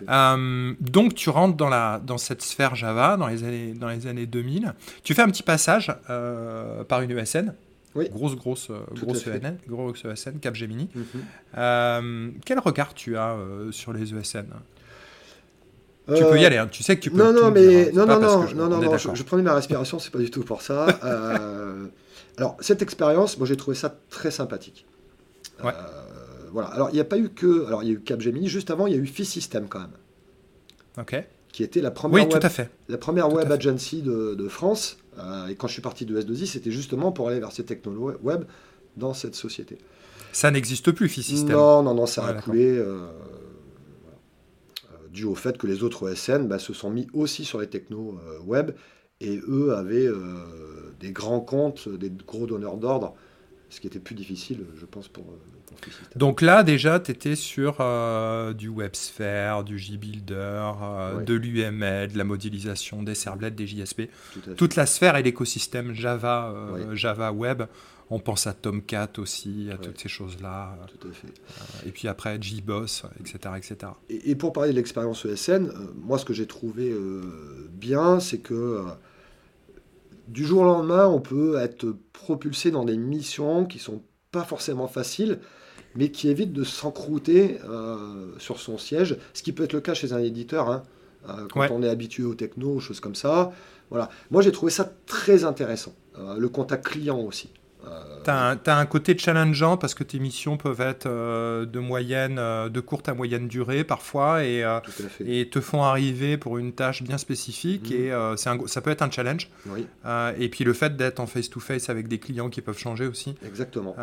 Euh, 0.09 0.73
donc 0.79 1.13
tu 1.13 1.29
rentres 1.29 1.55
dans, 1.55 1.69
la, 1.69 2.01
dans 2.03 2.17
cette 2.17 2.41
sphère 2.41 2.73
Java 2.73 3.17
dans 3.17 3.27
les 3.27 3.43
années, 3.43 3.73
dans 3.73 3.89
les 3.89 4.07
années 4.07 4.25
2000. 4.25 4.73
Tu 5.03 5.13
fais 5.13 5.21
un 5.21 5.29
petit 5.29 5.43
passage 5.43 5.93
euh, 6.09 6.83
par 6.85 7.01
une 7.01 7.11
ESN. 7.11 7.53
Oui. 7.95 8.07
Grosse, 8.09 8.35
grosse, 8.35 8.69
euh, 8.69 8.79
Tout 8.95 9.05
grosse. 9.05 9.25
ESN, 9.25 9.57
grosse 9.67 10.05
ESN, 10.05 10.39
Capgemini. 10.39 10.89
Mhm. 10.93 11.05
Euh, 11.57 12.29
quel 12.45 12.59
regard 12.59 12.93
tu 12.93 13.17
as 13.17 13.31
euh, 13.33 13.71
sur 13.71 13.93
les 13.93 14.13
ESN 14.13 14.45
Tu 16.07 16.23
peux 16.23 16.39
y 16.39 16.45
aller, 16.45 16.57
hein. 16.57 16.67
tu 16.69 16.83
sais 16.83 16.95
que 16.95 17.01
tu 17.01 17.09
peux 17.11 17.17
Non, 17.17 17.33
non, 17.33 17.45
hein. 17.47 17.51
mais 17.51 17.85
C'est 17.85 17.93
non, 17.93 18.05
non, 18.05 18.19
non, 18.19 18.47
je- 18.47 18.55
non, 18.55 18.65
on 18.65 18.81
non, 18.81 18.97
je, 18.97 19.09
je 19.15 19.23
prenais 19.23 19.43
ma 19.43 19.53
respiration, 19.55 19.99
c'est 19.99 20.11
pas 20.11 20.19
du 20.19 20.29
tout 20.31 20.43
pour 20.43 20.61
ça. 20.61 20.85
Euh, 21.03 21.87
alors, 22.37 22.55
cette 22.61 22.81
expérience, 22.81 23.37
moi, 23.37 23.45
j'ai 23.47 23.57
trouvé 23.57 23.75
ça 23.75 23.93
très 24.09 24.31
sympathique. 24.31 24.85
Ouais. 25.63 25.71
Euh, 25.75 26.47
voilà. 26.53 26.69
Alors, 26.69 26.89
il 26.89 26.93
n'y 26.93 26.99
a 27.01 27.05
pas 27.05 27.17
eu 27.17 27.29
que, 27.29 27.65
alors, 27.67 27.83
il 27.83 27.87
y 27.87 27.89
a 27.89 27.93
eu 27.95 27.99
Capgemini. 27.99 28.47
Juste 28.47 28.71
avant, 28.71 28.87
il 28.87 28.93
y 28.93 28.95
a 28.95 28.99
eu 28.99 29.05
Fisystem 29.07 29.67
quand 29.67 29.79
même, 29.81 29.91
Ok. 30.97 31.21
qui 31.51 31.63
était 31.63 31.81
la 31.81 31.91
première 31.91 32.15
Oui, 32.27 32.31
web, 32.31 32.39
tout 32.39 32.45
à 32.47 32.49
fait. 32.49 32.69
la 32.87 32.97
première 32.97 33.27
Tout 33.27 33.35
web 33.35 33.51
agency 33.51 34.01
de, 34.01 34.35
de 34.35 34.47
France. 34.47 34.97
Euh, 35.19 35.47
et 35.47 35.55
quand 35.55 35.67
je 35.67 35.73
suis 35.73 35.81
parti 35.81 36.05
de 36.05 36.19
S2I, 36.19 36.45
c'était 36.45 36.71
justement 36.71 37.11
pour 37.11 37.27
aller 37.29 37.39
vers 37.39 37.51
ces 37.51 37.65
technologies 37.65 38.17
web 38.23 38.45
dans 38.97 39.13
cette 39.13 39.35
société. 39.35 39.77
Ça 40.31 40.51
n'existe 40.51 40.91
plus, 40.91 41.09
Fisystem. 41.09 41.51
Non, 41.55 41.83
non, 41.83 41.93
non, 41.95 42.05
ça 42.05 42.25
a 42.25 42.33
coulé. 42.33 42.77
euh, 42.77 43.07
voilà. 44.03 44.17
Euh, 44.93 45.07
dû 45.11 45.25
au 45.25 45.35
fait 45.35 45.57
que 45.57 45.67
les 45.67 45.83
autres 45.83 46.11
ESN 46.11 46.47
bah, 46.47 46.59
se 46.59 46.73
sont 46.73 46.89
mis 46.89 47.07
aussi 47.13 47.45
sur 47.45 47.59
les 47.59 47.67
technos 47.67 48.19
euh, 48.23 48.39
web 48.45 48.71
et 49.21 49.39
eux 49.47 49.73
avaient 49.75 50.07
euh, 50.07 50.93
des 50.99 51.11
grands 51.11 51.41
comptes, 51.41 51.89
des 51.89 52.09
gros 52.09 52.45
donneurs 52.45 52.77
d'ordre, 52.77 53.15
ce 53.69 53.79
qui 53.79 53.87
était 53.87 53.99
plus 53.99 54.15
difficile, 54.15 54.65
je 54.79 54.85
pense, 54.85 55.07
pour, 55.07 55.23
euh, 55.25 55.35
pour. 55.67 55.77
Donc 56.15 56.41
là, 56.41 56.63
déjà, 56.63 56.99
tu 56.99 57.11
étais 57.11 57.35
sur 57.35 57.77
euh, 57.79 58.53
du 58.53 58.67
WebSphere, 58.69 59.63
du 59.63 59.77
JBuilder, 59.77 60.33
euh, 60.35 61.17
Ouais. 61.17 61.23
de 61.23 61.33
l'UML, 61.35 62.11
de 62.13 62.17
la 62.17 62.23
modélisation, 62.23 63.03
des 63.03 63.15
servlets, 63.15 63.51
des 63.51 63.67
JSP. 63.67 64.09
Tout 64.33 64.53
toute 64.55 64.75
la 64.75 64.85
sphère 64.85 65.15
et 65.17 65.23
l'écosystème 65.23 65.93
Java, 65.93 66.51
euh. 66.51 66.95
Java 66.95 67.31
Web. 67.31 67.63
On 68.11 68.17
pense 68.19 68.47
à 68.47 68.53
Tomcat 68.53 69.07
aussi, 69.19 69.67
à 69.69 69.73
Ouais. 69.75 69.81
toutes 69.81 69.99
ces 69.99 70.09
choses-là. 70.09 70.75
Tout 70.99 71.07
à 71.07 71.11
fait. 71.11 71.27
Et 71.87 71.91
puis 71.91 72.07
après, 72.07 72.41
JBoss, 72.41 73.03
etc. 73.19 73.37
etc. 73.55 73.91
Et, 74.09 74.31
et 74.31 74.35
pour 74.35 74.51
parler 74.51 74.71
de 74.71 74.75
l'expérience 74.77 75.25
ESN, 75.25 75.71
moi 75.95 76.17
ce 76.17 76.25
que 76.25 76.33
j'ai 76.33 76.47
trouvé 76.47 76.91
bien, 77.71 78.19
c'est 78.19 78.39
que 78.39 78.83
du 80.29 80.45
jour 80.45 80.61
au 80.61 80.65
lendemain, 80.65 81.07
on 81.07 81.19
peut 81.19 81.57
être 81.57 81.87
propulsé 82.13 82.71
dans 82.71 82.85
des 82.85 82.97
missions 82.97 83.65
qui 83.65 83.79
sont 83.79 84.01
pas 84.31 84.43
forcément 84.43 84.87
faciles, 84.87 85.39
mais 85.95 86.09
qui 86.11 86.29
évitent 86.29 86.53
de 86.53 86.63
s'encrouter 86.63 87.57
euh, 87.67 88.27
sur 88.37 88.59
son 88.59 88.77
siège, 88.77 89.17
ce 89.33 89.41
qui 89.43 89.51
peut 89.51 89.63
être 89.63 89.73
le 89.73 89.81
cas 89.81 89.93
chez 89.95 90.13
un 90.13 90.19
éditeur, 90.19 90.69
hein, 90.69 90.83
euh, 91.27 91.47
quand 91.51 91.61
Ouais. 91.61 91.69
on 91.71 91.81
est 91.81 91.89
habitué 91.89 92.23
aux 92.23 92.35
techno, 92.35 92.75
aux 92.75 92.79
choses 92.79 92.99
comme 92.99 93.15
ça. 93.15 93.51
Voilà. 93.89 94.09
Moi 94.29 94.41
j'ai 94.43 94.51
trouvé 94.51 94.71
ça 94.71 94.89
très 95.07 95.43
intéressant. 95.43 95.93
Euh, 96.17 96.37
le 96.37 96.47
contact 96.49 96.85
client 96.85 97.19
aussi. 97.19 97.49
Euh, 97.89 98.55
Tu 98.63 98.69
as, 98.69 98.77
un 98.77 98.85
côté 98.85 99.17
challengeant 99.17 99.77
parce 99.77 99.93
que 99.95 100.03
tes 100.03 100.19
missions 100.19 100.57
peuvent 100.57 100.81
être 100.81 101.07
euh, 101.07 101.65
de 101.65 101.79
moyenne, 101.79 102.37
euh, 102.37 102.69
de 102.69 102.79
courte 102.81 103.09
à 103.09 103.13
moyenne 103.13 103.47
durée 103.47 103.83
parfois 103.83 104.43
et, 104.43 104.63
euh, 104.63 104.79
te 105.51 105.61
font 105.61 105.83
arriver 105.83 106.37
pour 106.37 106.57
une 106.57 106.73
tâche 106.73 107.01
bien 107.01 107.17
spécifique 107.17 107.89
Mhm. 107.89 107.97
et 107.97 108.11
c'est 108.37 108.49
un 108.49 108.59
ça 108.67 108.81
peut 108.81 108.91
être 108.91 109.01
un 109.01 109.09
challenge. 109.09 109.49
Oui, 109.67 109.87
et 110.37 110.49
puis 110.49 110.63
le 110.63 110.73
fait 110.73 110.95
d'être 110.97 111.19
en 111.19 111.27
face-to-face 111.27 111.89
avec 111.89 112.07
des 112.07 112.19
clients 112.19 112.49
qui 112.49 112.61
peuvent 112.61 112.77
changer 112.77 113.07
aussi. 113.07 113.35
exactement. 113.45 113.95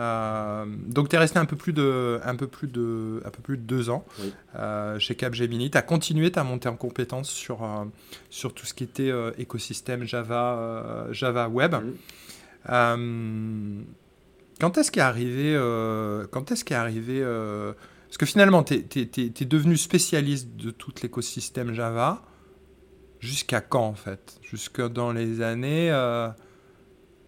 Donc 0.88 1.08
tu 1.08 1.16
es 1.16 1.18
resté 1.18 1.38
un 1.38 1.44
peu 1.44 1.56
plus 1.56 1.72
de, 1.72 2.18
un 2.24 2.34
peu 2.36 2.46
plus 2.46 2.68
de, 2.68 3.20
un 3.24 3.30
peu 3.30 3.42
plus 3.42 3.56
de 3.58 3.62
deux 3.62 3.90
ans 3.90 4.04
Oui. 4.20 4.32
chez 4.98 5.14
Capgemini. 5.14 5.70
Tu 5.70 5.78
as 5.78 5.82
continué 5.82 6.30
ta 6.32 6.42
montée 6.42 6.68
en 6.68 6.76
compétences 6.76 7.28
sur, 7.30 7.58
sur 8.30 8.54
tout 8.54 8.66
ce 8.66 8.74
qui 8.74 8.84
était 8.84 9.12
écosystème 9.38 10.04
Java, 10.04 11.06
Java 11.12 11.48
Web. 11.48 11.74
Mhm. 11.74 11.94
Euh, 12.70 13.82
quand 14.60 14.78
est-ce 14.78 14.90
qu'est 14.90 15.00
arrivé, 15.00 15.54
euh, 15.54 16.26
quand 16.30 16.50
est-ce 16.50 16.64
qu'est 16.64 16.74
arrivé 16.74 17.20
euh, 17.22 17.72
Parce 18.08 18.18
que 18.18 18.26
finalement, 18.26 18.62
tu 18.62 18.74
es, 18.74 19.44
devenu 19.44 19.76
spécialiste 19.76 20.56
de 20.56 20.70
tout 20.70 20.92
l'écosystème 21.02 21.72
Java. 21.74 22.22
Jusqu'à 23.20 23.60
quand 23.62 23.84
en 23.86 23.94
fait? 23.94 24.38
Jusque 24.42 24.86
dans 24.88 25.10
les 25.12 25.40
années 25.40 25.90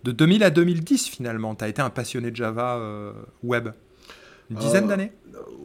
de 0.04 0.12
2000 0.12 0.44
à 0.44 0.50
2010 0.50 1.08
finalement. 1.08 1.54
Tu 1.54 1.64
as 1.64 1.68
été 1.68 1.80
un 1.82 1.90
passionné 1.90 2.30
de 2.30 2.36
Java 2.36 2.80
web. 3.42 3.70
Une 4.50 4.56
dizaine 4.58 4.84
Euh, 4.84 4.88
d'années? 4.88 5.12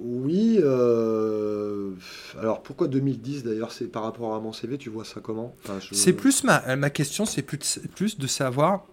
Oui. 0.01 0.59
euh, 0.61 1.91
Alors 2.39 2.63
pourquoi 2.63 2.87
2010 2.87 3.43
d'ailleurs 3.43 3.71
C'est 3.71 3.87
par 3.87 4.03
rapport 4.03 4.33
à 4.35 4.39
mon 4.39 4.51
CV, 4.53 4.77
tu 4.77 4.89
vois 4.89 5.05
ça 5.05 5.19
comment? 5.21 5.55
Enfin, 5.63 5.79
je- 5.79 5.93
C'est 5.93 6.13
plus 6.13 6.43
ma, 6.43 6.75
ma 6.75 6.89
question, 6.89 7.25
c'est 7.25 7.41
plus, 7.43 7.57
de- 7.79 7.87
plus 7.87 8.17
de 8.17 8.27
savoir. 8.27 8.85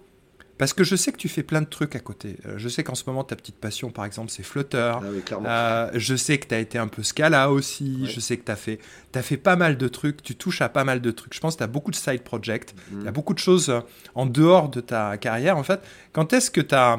Parce 0.61 0.75
que 0.75 0.85
je 0.85 0.95
sais 0.95 1.11
que 1.11 1.17
tu 1.17 1.31
fais 1.31 1.43
plein 1.43 1.63
de 1.63 1.67
trucs 1.67 1.97
à 1.97 2.01
côté. 2.01 2.37
Euh, 2.45 2.59
Je 2.59 2.69
sais 2.69 2.85
qu'en 2.85 2.95
ce 2.95 3.05
moment, 3.07 3.25
ta 3.25 3.35
petite 3.35 3.57
passion, 3.57 3.91
par 3.91 4.05
exemple, 4.05 4.31
c'est 4.31 4.43
Flutter. 4.43 4.93
Ah 4.95 5.01
oui. 5.11 5.23
Euh, 5.47 5.91
je 5.95 6.15
sais 6.15 6.37
que 6.37 6.47
tu 6.49 6.55
as 6.55 6.59
été 6.59 6.77
un 6.77 6.87
peu 6.87 7.03
Scala 7.03 7.51
aussi. 7.51 8.01
Ouais. 8.03 8.09
Je 8.11 8.21
sais 8.21 8.37
que 8.37 8.45
tu 8.45 8.53
as 8.53 8.57
fait, 8.57 8.79
t'as 9.11 9.23
fait 9.23 9.39
pas 9.39 9.57
mal 9.57 9.79
de 9.79 9.89
trucs. 9.89 10.23
Tu 10.23 10.35
touches 10.35 10.61
à 10.61 10.69
pas 10.69 10.85
mal 10.85 11.01
de 11.01 11.11
trucs. 11.13 11.33
Je 11.35 11.41
pense 11.41 11.55
que 11.55 11.59
tu 11.61 11.65
as 11.65 11.67
beaucoup 11.67 11.91
de 11.91 11.97
side 11.97 12.23
projects. 12.25 12.75
Il 12.93 13.05
y 13.05 13.09
a 13.09 13.11
beaucoup 13.11 13.33
de 13.33 13.39
choses 13.39 13.71
euh, 13.71 13.81
en 14.15 14.27
dehors 14.27 14.69
de 14.69 14.83
ta 14.83 15.17
carrière. 15.17 15.57
En 15.57 15.63
fait, 15.63 15.81
quand 16.13 16.35
est-ce 16.35 16.51
que 16.51 16.61
tu 16.61 16.75
as. 16.75 16.99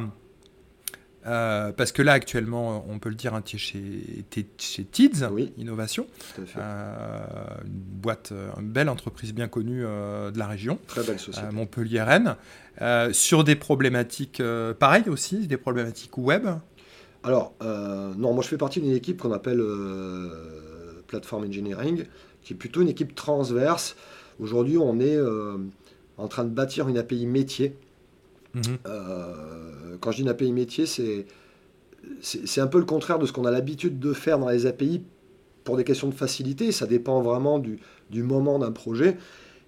Euh, 1.27 1.71
parce 1.71 1.91
que 1.91 2.01
là, 2.01 2.13
actuellement, 2.13 2.85
on 2.89 2.99
peut 2.99 3.09
le 3.09 3.15
dire, 3.15 3.35
hein, 3.35 3.41
tu 3.43 3.57
es 3.57 3.59
chez, 3.59 4.83
Tids 4.85 5.25
Oui. 5.31 5.53
Innovation, 5.57 6.07
euh, 6.57 7.19
une 7.65 7.71
boîte, 7.71 8.31
euh, 8.31 8.49
une 8.59 8.71
belle 8.71 8.89
entreprise 8.89 9.33
bien 9.33 9.47
connue 9.47 9.83
euh, 9.85 10.31
de 10.31 10.39
la 10.39 10.47
région. 10.47 10.79
Très 10.87 11.03
belle 11.03 11.19
société. 11.19 11.47
à 11.47 11.51
Montpellier-Rennes, 11.51 12.35
sur 13.11 13.43
des 13.43 13.55
problématiques 13.55 14.41
pareilles 14.79 15.09
aussi, 15.09 15.47
des 15.47 15.57
problématiques 15.57 16.17
web? 16.17 16.47
Alors, 17.23 17.53
non, 17.61 18.33
moi 18.33 18.43
je 18.43 18.47
fais 18.47 18.57
partie 18.57 18.81
d'une 18.81 18.95
équipe 18.95 19.21
qu'on 19.21 19.33
appelle 19.33 19.61
Platform 21.07 21.45
Engineering, 21.45 22.05
qui 22.41 22.53
est 22.53 22.55
plutôt 22.55 22.81
une 22.81 22.89
équipe 22.89 23.13
transverse. 23.13 23.95
Aujourd'hui, 24.39 24.77
on 24.77 24.99
est 24.99 25.19
en 26.17 26.27
train 26.27 26.45
de 26.45 26.49
bâtir 26.49 26.87
une 26.87 26.97
API 26.97 27.27
métier. 27.27 27.75
Mhm. 28.53 28.77
Euh, 28.85 29.97
quand 29.99 30.11
je 30.11 30.17
dis 30.17 30.21
une 30.23 30.29
API 30.29 30.51
métier, 30.51 30.85
c'est 30.85 31.25
c'est 32.21 32.61
un 32.61 32.67
peu 32.67 32.79
le 32.79 32.85
contraire 32.85 33.19
de 33.19 33.27
ce 33.27 33.31
qu'on 33.31 33.45
a 33.45 33.51
l'habitude 33.51 33.99
de 33.99 34.11
faire 34.13 34.39
dans 34.39 34.49
les 34.49 34.65
API 34.65 35.03
pour 35.63 35.77
des 35.77 35.83
questions 35.83 36.07
de 36.07 36.15
facilité. 36.15 36.71
Ça 36.71 36.87
dépend 36.87 37.21
vraiment 37.21 37.59
du, 37.59 37.79
du 38.09 38.23
moment 38.23 38.57
d'un 38.57 38.71
projet. 38.71 39.17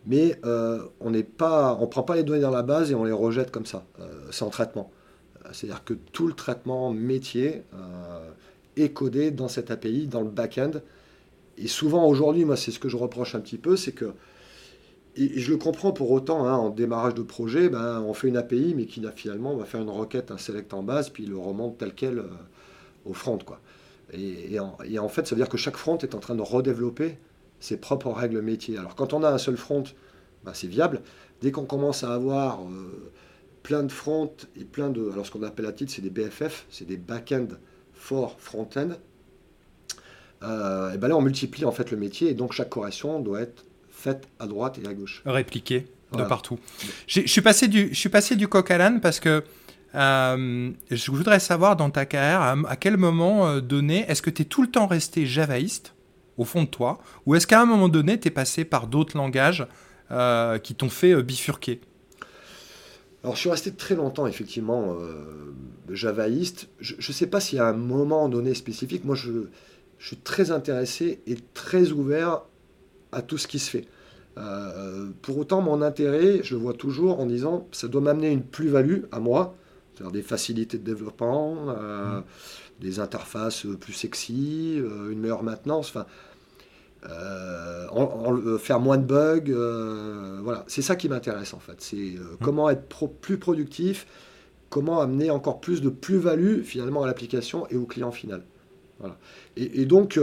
mais 0.08 0.39
on 0.43 1.12
n'est 1.12 1.24
pas, 1.24 1.78
on 1.80 1.86
prend 1.86 2.02
pas 2.02 2.15
les 2.15 2.24
données 2.24 2.41
dans 2.41 2.50
la 2.50 2.63
base 2.63 2.91
et 2.91 2.96
on 2.96 3.04
les 3.04 3.12
rejette 3.12 3.52
comme 3.52 3.67
ça, 3.67 3.86
sans 4.32 4.50
traitement. 4.50 4.91
C'est-à-dire 5.52 5.84
que 5.84 5.93
tout 5.93 6.26
le 6.26 6.34
traitement 6.34 6.91
métier 6.91 7.62
est 8.78 8.89
codé 8.89 9.30
dans 9.30 9.48
cette 9.48 9.69
API, 9.69 10.08
dans 10.08 10.22
le 10.22 10.30
back-end. 10.32 10.72
Et 11.58 11.67
souvent 11.67 12.08
aujourd'hui, 12.08 12.46
moi, 12.46 12.58
c'est 12.58 12.72
ce 12.72 12.80
que 12.80 12.89
je 12.89 12.98
reproche 12.98 13.36
un 13.36 13.39
petit 13.39 13.58
peu, 13.60 13.78
c'est 13.78 13.91
que 13.91 14.13
je 15.15 15.52
le 15.52 15.58
comprends 15.58 15.91
pour 15.91 16.12
autant, 16.12 16.45
hein, 16.45 16.56
en 16.56 16.69
démarrage 16.69 17.13
de 17.13 17.21
projet, 17.21 17.69
ben, 17.69 18.02
on 18.02 18.13
fait 18.13 18.28
une 18.28 18.38
API, 18.38 18.73
mais 18.76 18.86
qui 18.86 19.02
finalement, 19.15 19.56
va 19.56 19.65
faire 19.65 19.82
une 19.82 19.89
requête, 19.89 20.32
un 20.32 20.38
select 20.38 20.73
en 20.73 20.84
base, 20.84 21.10
puis 21.10 21.26
le 21.26 21.38
remonte 21.38 21.78
tel 21.78 21.93
quel 21.93 22.19
euh, 22.19 22.28
au 23.06 23.13
front. 23.13 23.38
Quoi. 23.38 23.60
Et, 24.13 24.60
en, 24.60 25.10
fait, 25.10 25.28
ça 25.28 25.36
veut 25.36 25.41
dire 25.41 25.49
que 25.49 25.58
chaque 25.58 25.78
front 25.78 25.97
est 25.97 26.15
en 26.15 26.19
train 26.19 26.36
de 26.36 26.41
redévelopper 26.41 27.17
ses 27.60 27.78
propres 27.78 28.12
règles 28.12 28.41
métiers. 28.41 28.78
Alors 28.78 28.95
quand 28.95 29.13
on 29.13 29.23
a 29.23 29.30
un 29.30 29.38
seul 29.38 29.58
front, 29.58 29.84
ben, 30.43 30.54
c'est 30.54 30.67
viable. 30.67 31.02
Dès 31.41 31.52
qu'on 31.52 31.65
commence 31.65 32.04
à 32.04 32.13
avoir 32.13 32.62
euh, 32.62 33.12
plein 33.63 33.84
de 33.84 33.91
fronts 33.91 34.36
et 34.56 34.65
plein 34.65 34.89
de... 34.89 35.10
Alors 35.12 35.26
ce 35.26 35.32
qu'on 35.32 35.43
appelle 35.43 35.65
à 35.65 35.71
titre, 35.71 35.91
c'est 35.91 36.02
des 36.02 36.10
BFF, 36.10 36.65
c'est 36.69 36.86
des 36.86 36.97
back-end 36.97 37.47
for 37.93 38.36
front-end. 38.39 38.89
Euh, 40.43 40.91
et 40.91 40.97
ben 40.97 41.08
là, 41.08 41.15
on 41.15 41.21
multiplie 41.21 41.65
en 41.65 41.71
fait 41.71 41.89
le 41.89 41.97
métier, 41.97 42.30
et 42.30 42.34
donc 42.34 42.52
chaque 42.52 42.69
correction 42.69 43.19
doit 43.19 43.41
être 43.41 43.65
faites 44.04 44.28
à 44.39 44.48
droite 44.48 44.80
et 44.84 44.88
à 44.88 44.94
gauche. 44.94 45.22
Répliqué 45.26 45.88
de 46.12 46.24
partout. 46.24 46.60
Je 47.08 47.26
suis 47.26 47.42
passé 47.42 47.68
du, 47.68 47.89
je 47.92 47.98
suis 47.98 48.10
passé 48.10 48.36
du 48.36 48.48
coq 48.48 48.70
à 48.70 48.78
l'âne 48.78 49.02
parce 49.02 49.20
que 49.20 49.44
euh, 49.96 50.72
je 50.92 51.12
voudrais 51.12 51.39
savoir 51.39 51.76
dans 51.76 51.89
ta 51.89 52.06
carrière, 52.06 52.42
à, 52.68 52.76
quel 52.76 52.98
moment 52.98 53.48
euh, 53.48 53.62
donné, 53.62 54.06
est-ce 54.10 54.22
que 54.22 54.30
tu 54.30 54.42
es 54.42 54.46
tout 54.46 54.62
le 54.62 54.70
temps 54.70 54.88
resté 54.88 55.26
javaïste 55.26 55.94
au 56.38 56.46
fond 56.46 56.63
de 56.63 56.68
toi, 56.68 57.00
ou 57.26 57.36
est-ce 57.36 57.46
qu'à 57.46 57.62
un 57.62 57.66
moment 57.66 57.89
donné, 57.89 58.20
tu 58.20 58.28
es 58.28 58.32
passé 58.32 58.66
par 58.66 58.88
d'autres 58.88 59.16
langages 59.16 59.68
euh, 60.12 60.58
qui 60.58 60.74
t'ont 60.74 60.89
fait 60.89 61.22
bifurquer? 61.22 61.80
Alors, 63.24 63.36
je 63.36 63.42
suis 63.42 63.50
resté 63.50 63.72
très 63.72 63.96
longtemps, 63.96 64.28
effectivement, 64.28 64.98
javaïste. 65.89 66.68
Je 66.80 66.96
ne 66.96 67.13
sais 67.13 67.28
pas 67.28 67.39
s'il 67.39 67.58
y 67.58 67.62
a 67.62 67.68
un 67.68 67.74
moment 67.74 68.28
donné 68.30 68.54
spécifique. 68.54 69.06
Moi, 69.06 69.16
je, 69.16 69.32
je, 70.00 70.08
suis 70.08 70.18
très 70.18 70.52
intéressé 70.52 71.22
et 71.28 71.38
très 71.54 71.92
ouvert 71.92 72.42
à 73.13 73.21
tout 73.21 73.38
ce 73.38 73.47
qui 73.47 73.60
se 73.60 73.69
fait. 73.69 73.88
Euh, 74.38 75.10
pour 75.21 75.38
autant, 75.38 75.62
mon 75.62 75.82
intérêt, 75.82 76.41
je 76.43 76.56
le 76.56 76.62
vois 76.62 76.73
toujours 76.73 77.19
en 77.19 77.26
disant, 77.26 77.67
ça 77.71 77.88
doit 77.88 78.02
m'amener 78.02 78.32
une 78.32 78.43
plus-value 78.43 79.04
à 79.12 79.19
moi, 79.19 79.56
c'est-à-dire 79.93 80.12
des 80.12 80.21
facilités 80.21 80.78
de 80.78 80.84
développement, 80.84 81.67
euh, 81.69 82.19
des 82.80 82.99
interfaces 82.99 83.67
plus 83.80 83.93
sexy, 83.93 84.78
euh, 84.80 85.12
une 85.12 85.19
meilleure 85.19 85.43
maintenance, 85.43 85.89
enfin, 85.89 86.06
faire 88.60 88.80
moins 88.80 88.97
de 88.97 89.06
bugs, 89.06 90.41
voilà, 90.41 90.63
c'est 90.67 90.82
ça 90.82 90.95
qui 90.95 91.10
m'intéresse 91.10 91.54
en 91.54 91.60
fait. 91.60 91.76
C'est 91.80 91.97
mm. 91.97 92.38
comment 92.41 92.69
être 92.69 92.88
plus 93.21 93.38
productif, 93.38 94.08
comment 94.69 94.99
amener 94.99 95.30
encore 95.30 95.60
plus 95.60 95.82
de 95.82 95.89
plus-value 95.89 96.63
finalement 96.63 97.04
à 97.04 97.08
l'application 97.08 97.67
et 97.69 97.76
au 97.76 97.86
client 97.86 98.12
final. 98.12 98.43
Voilà. 98.99 99.17
et 99.58 99.86
donc 99.86 100.17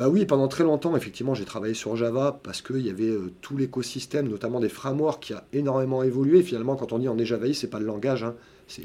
bah 0.00 0.08
oui, 0.08 0.24
pendant 0.24 0.48
très 0.48 0.64
longtemps, 0.64 0.96
effectivement, 0.96 1.34
j'ai 1.34 1.44
travaillé 1.44 1.74
sur 1.74 1.94
Java 1.94 2.40
parce 2.42 2.62
qu'il 2.62 2.80
y 2.80 2.88
avait 2.88 3.10
euh, 3.10 3.34
tout 3.42 3.58
l'écosystème, 3.58 4.28
notamment 4.28 4.58
des 4.58 4.70
frameworks, 4.70 5.22
qui 5.24 5.34
a 5.34 5.44
énormément 5.52 6.02
évolué. 6.02 6.42
Finalement, 6.42 6.74
quand 6.74 6.94
on 6.94 6.98
dit 6.98 7.06
on 7.06 7.18
est 7.18 7.26
Javaïste, 7.26 7.60
c'est 7.60 7.66
pas 7.68 7.80
le 7.80 7.84
langage. 7.84 8.24
Hein. 8.24 8.34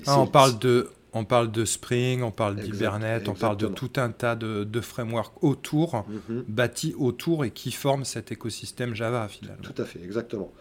Ah, 0.08 0.19
on 0.19 0.28
parle 0.28 0.60
de 0.60 0.89
on 1.13 1.23
parle 1.23 1.54
de 1.54 1.63
Spring, 1.63 2.21
on 2.21 2.32
parle 2.32 2.58
d'Hibernate, 2.58 3.30
on 3.30 3.34
parle 3.34 3.56
de 3.56 3.67
tout 3.67 3.91
un 3.95 4.10
tas 4.10 4.36
de, 4.36 4.82
frameworks 4.82 5.41
autour, 5.41 6.06
mhm. 6.30 6.43
bâtis 6.49 6.93
autour 6.97 7.45
et 7.45 7.51
qui 7.51 7.71
forment 7.71 8.04
cet 8.04 8.34
écosystème 8.34 8.93
Java 8.93 9.30
finalement. 9.30 9.63
Tout 9.63 9.82
à 9.82 9.86
fait, 9.86 10.04
exactement. 10.04 10.51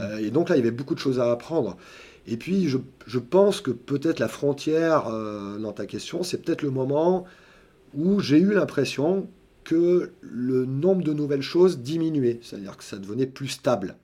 Euh, 0.00 0.18
et 0.18 0.30
donc 0.30 0.50
là, 0.50 0.56
il 0.56 0.58
y 0.58 0.62
avait 0.62 0.70
beaucoup 0.70 0.94
de 0.94 1.00
choses 1.00 1.18
à 1.18 1.32
apprendre. 1.32 1.78
Et 2.26 2.36
puis, 2.36 2.68
je, 2.68 3.18
pense 3.18 3.62
que 3.62 3.70
peut-être 3.70 4.18
la 4.18 4.28
frontière 4.28 5.08
euh, 5.08 5.56
dans 5.56 5.72
ta 5.72 5.86
question, 5.86 6.22
c'est 6.22 6.44
peut-être 6.44 6.60
le 6.60 6.70
moment 6.70 7.24
où 7.94 8.20
j'ai 8.20 8.38
eu 8.38 8.52
l'impression 8.52 9.28
que 9.64 10.12
le 10.20 10.66
nombre 10.66 11.02
de 11.02 11.12
nouvelles 11.12 11.42
choses 11.42 11.78
diminuait, 11.78 12.38
c'est-à-dire 12.42 12.76
que 12.76 12.84
ça 12.84 12.98
devenait 12.98 13.26
plus 13.26 13.48
stable. 13.48 13.96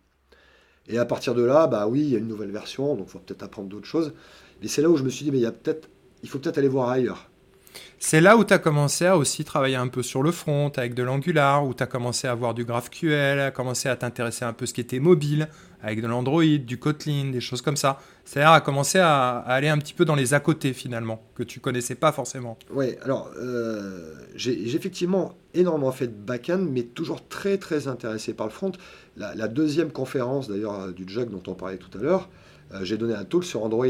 Et 0.89 0.99
à 0.99 1.05
partir 1.05 1.35
de 1.35 1.43
là, 1.43 1.67
bah 1.67 1.87
oui, 1.87 2.01
il 2.01 2.09
y 2.09 2.17
a 2.17 2.19
une 2.19 2.29
nouvelle 2.29 2.51
version, 2.51 2.97
donc 2.97 3.07
il 3.09 3.11
faut 3.13 3.19
peut-être 3.21 3.43
apprendre 3.43 3.69
d'autres 3.69 3.87
choses. 3.87 4.13
Mais 4.61 4.69
c'est 4.69 4.83
là 4.83 4.91
où 4.91 4.97
je 4.97 5.05
me 5.05 5.11
suis 5.11 5.25
dit, 5.25 5.31
mais 5.31 5.39
il, 5.39 5.43
y 5.43 5.47
a 5.47 5.55
il 6.23 6.29
faut 6.29 6.39
peut-être 6.39 6.59
aller 6.59 6.69
voir 6.69 6.89
ailleurs. 6.89 7.31
C'est 7.99 8.21
là 8.21 8.37
où 8.37 8.45
tu 8.45 8.53
as 8.53 8.59
commencé 8.59 9.07
à 9.07 9.17
aussi 9.17 9.45
travailler 9.45 9.77
un 9.77 9.89
peu 9.89 10.03
sur 10.03 10.23
le 10.23 10.33
front 10.33 10.73
avec 10.77 10.95
de 10.95 11.03
l'Angular, 11.03 11.65
où 11.65 11.75
tu 11.75 11.83
as 11.83 11.87
commencé 11.87 12.27
à 12.27 12.35
voir 12.35 12.55
du 12.55 12.65
GraphQL, 12.65 13.39
à 13.39 13.51
commencer 13.51 13.89
à 13.89 13.97
t'intéresser 13.97 14.45
un 14.45 14.53
peu 14.53 14.67
ce 14.67 14.75
qui 14.75 14.81
était 14.81 14.99
mobile, 14.99 15.49
avec 15.83 16.03
de 16.03 16.07
l'Android, 16.07 16.45
du 16.45 16.79
Kotlin, 16.79 17.31
des 17.31 17.41
choses 17.41 17.63
comme 17.63 17.77
ça. 17.77 17.99
C'est-à-dire 18.25 18.53
à 18.53 18.61
commencer 18.61 18.99
à, 18.99 19.39
aller 19.39 19.69
un 19.69 19.79
petit 19.79 19.95
peu 19.95 20.05
dans 20.05 20.15
les 20.15 20.35
à 20.35 20.41
côté 20.41 20.73
finalement, 20.73 21.23
que 21.35 21.43
tu 21.43 21.61
connaissais 21.61 21.95
pas 21.95 22.13
forcément. 22.13 22.59
Oui, 22.71 22.97
alors 23.03 23.31
euh, 23.39 24.15
j'ai 24.35 24.75
effectivement 24.75 25.35
énormément 25.55 25.93
fait 25.93 26.07
de 26.07 26.13
back-end, 26.13 26.65
mais 26.71 26.83
toujours 26.83 27.27
très 27.27 27.59
très 27.59 27.89
intéressé 27.89 28.35
par 28.35 28.47
le 28.47 28.53
front. 28.53 28.73
La, 29.17 29.49
deuxième 29.49 29.91
conférence 29.91 30.49
d'ailleurs 30.49 30.81
euh, 30.81 30.93
du 30.93 31.07
JUG 31.09 31.31
dont 31.31 31.43
on 31.47 31.55
parlait 31.55 31.79
tout 31.79 31.97
à 31.99 32.01
l'heure, 32.01 32.29
euh, 32.73 32.85
j'ai 32.85 32.97
donné 32.97 33.15
un 33.15 33.25
talk 33.25 33.45
sur 33.45 33.63
Android. 33.63 33.87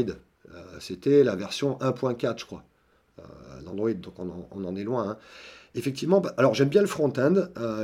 C'était 0.79 1.23
la 1.23 1.37
version 1.37 1.77
1.4 1.79 2.39
je 2.39 2.45
crois. 2.45 2.63
Android, 3.67 3.93
donc 3.93 4.15
on 4.19 4.65
en, 4.65 4.75
est 4.75 4.83
loin. 4.83 5.11
Hein. 5.11 5.17
Effectivement, 5.75 6.19
bah, 6.19 6.33
alors 6.35 6.55
j'aime 6.55 6.67
bien 6.67 6.81
le 6.81 6.87
front-end, 6.87 7.35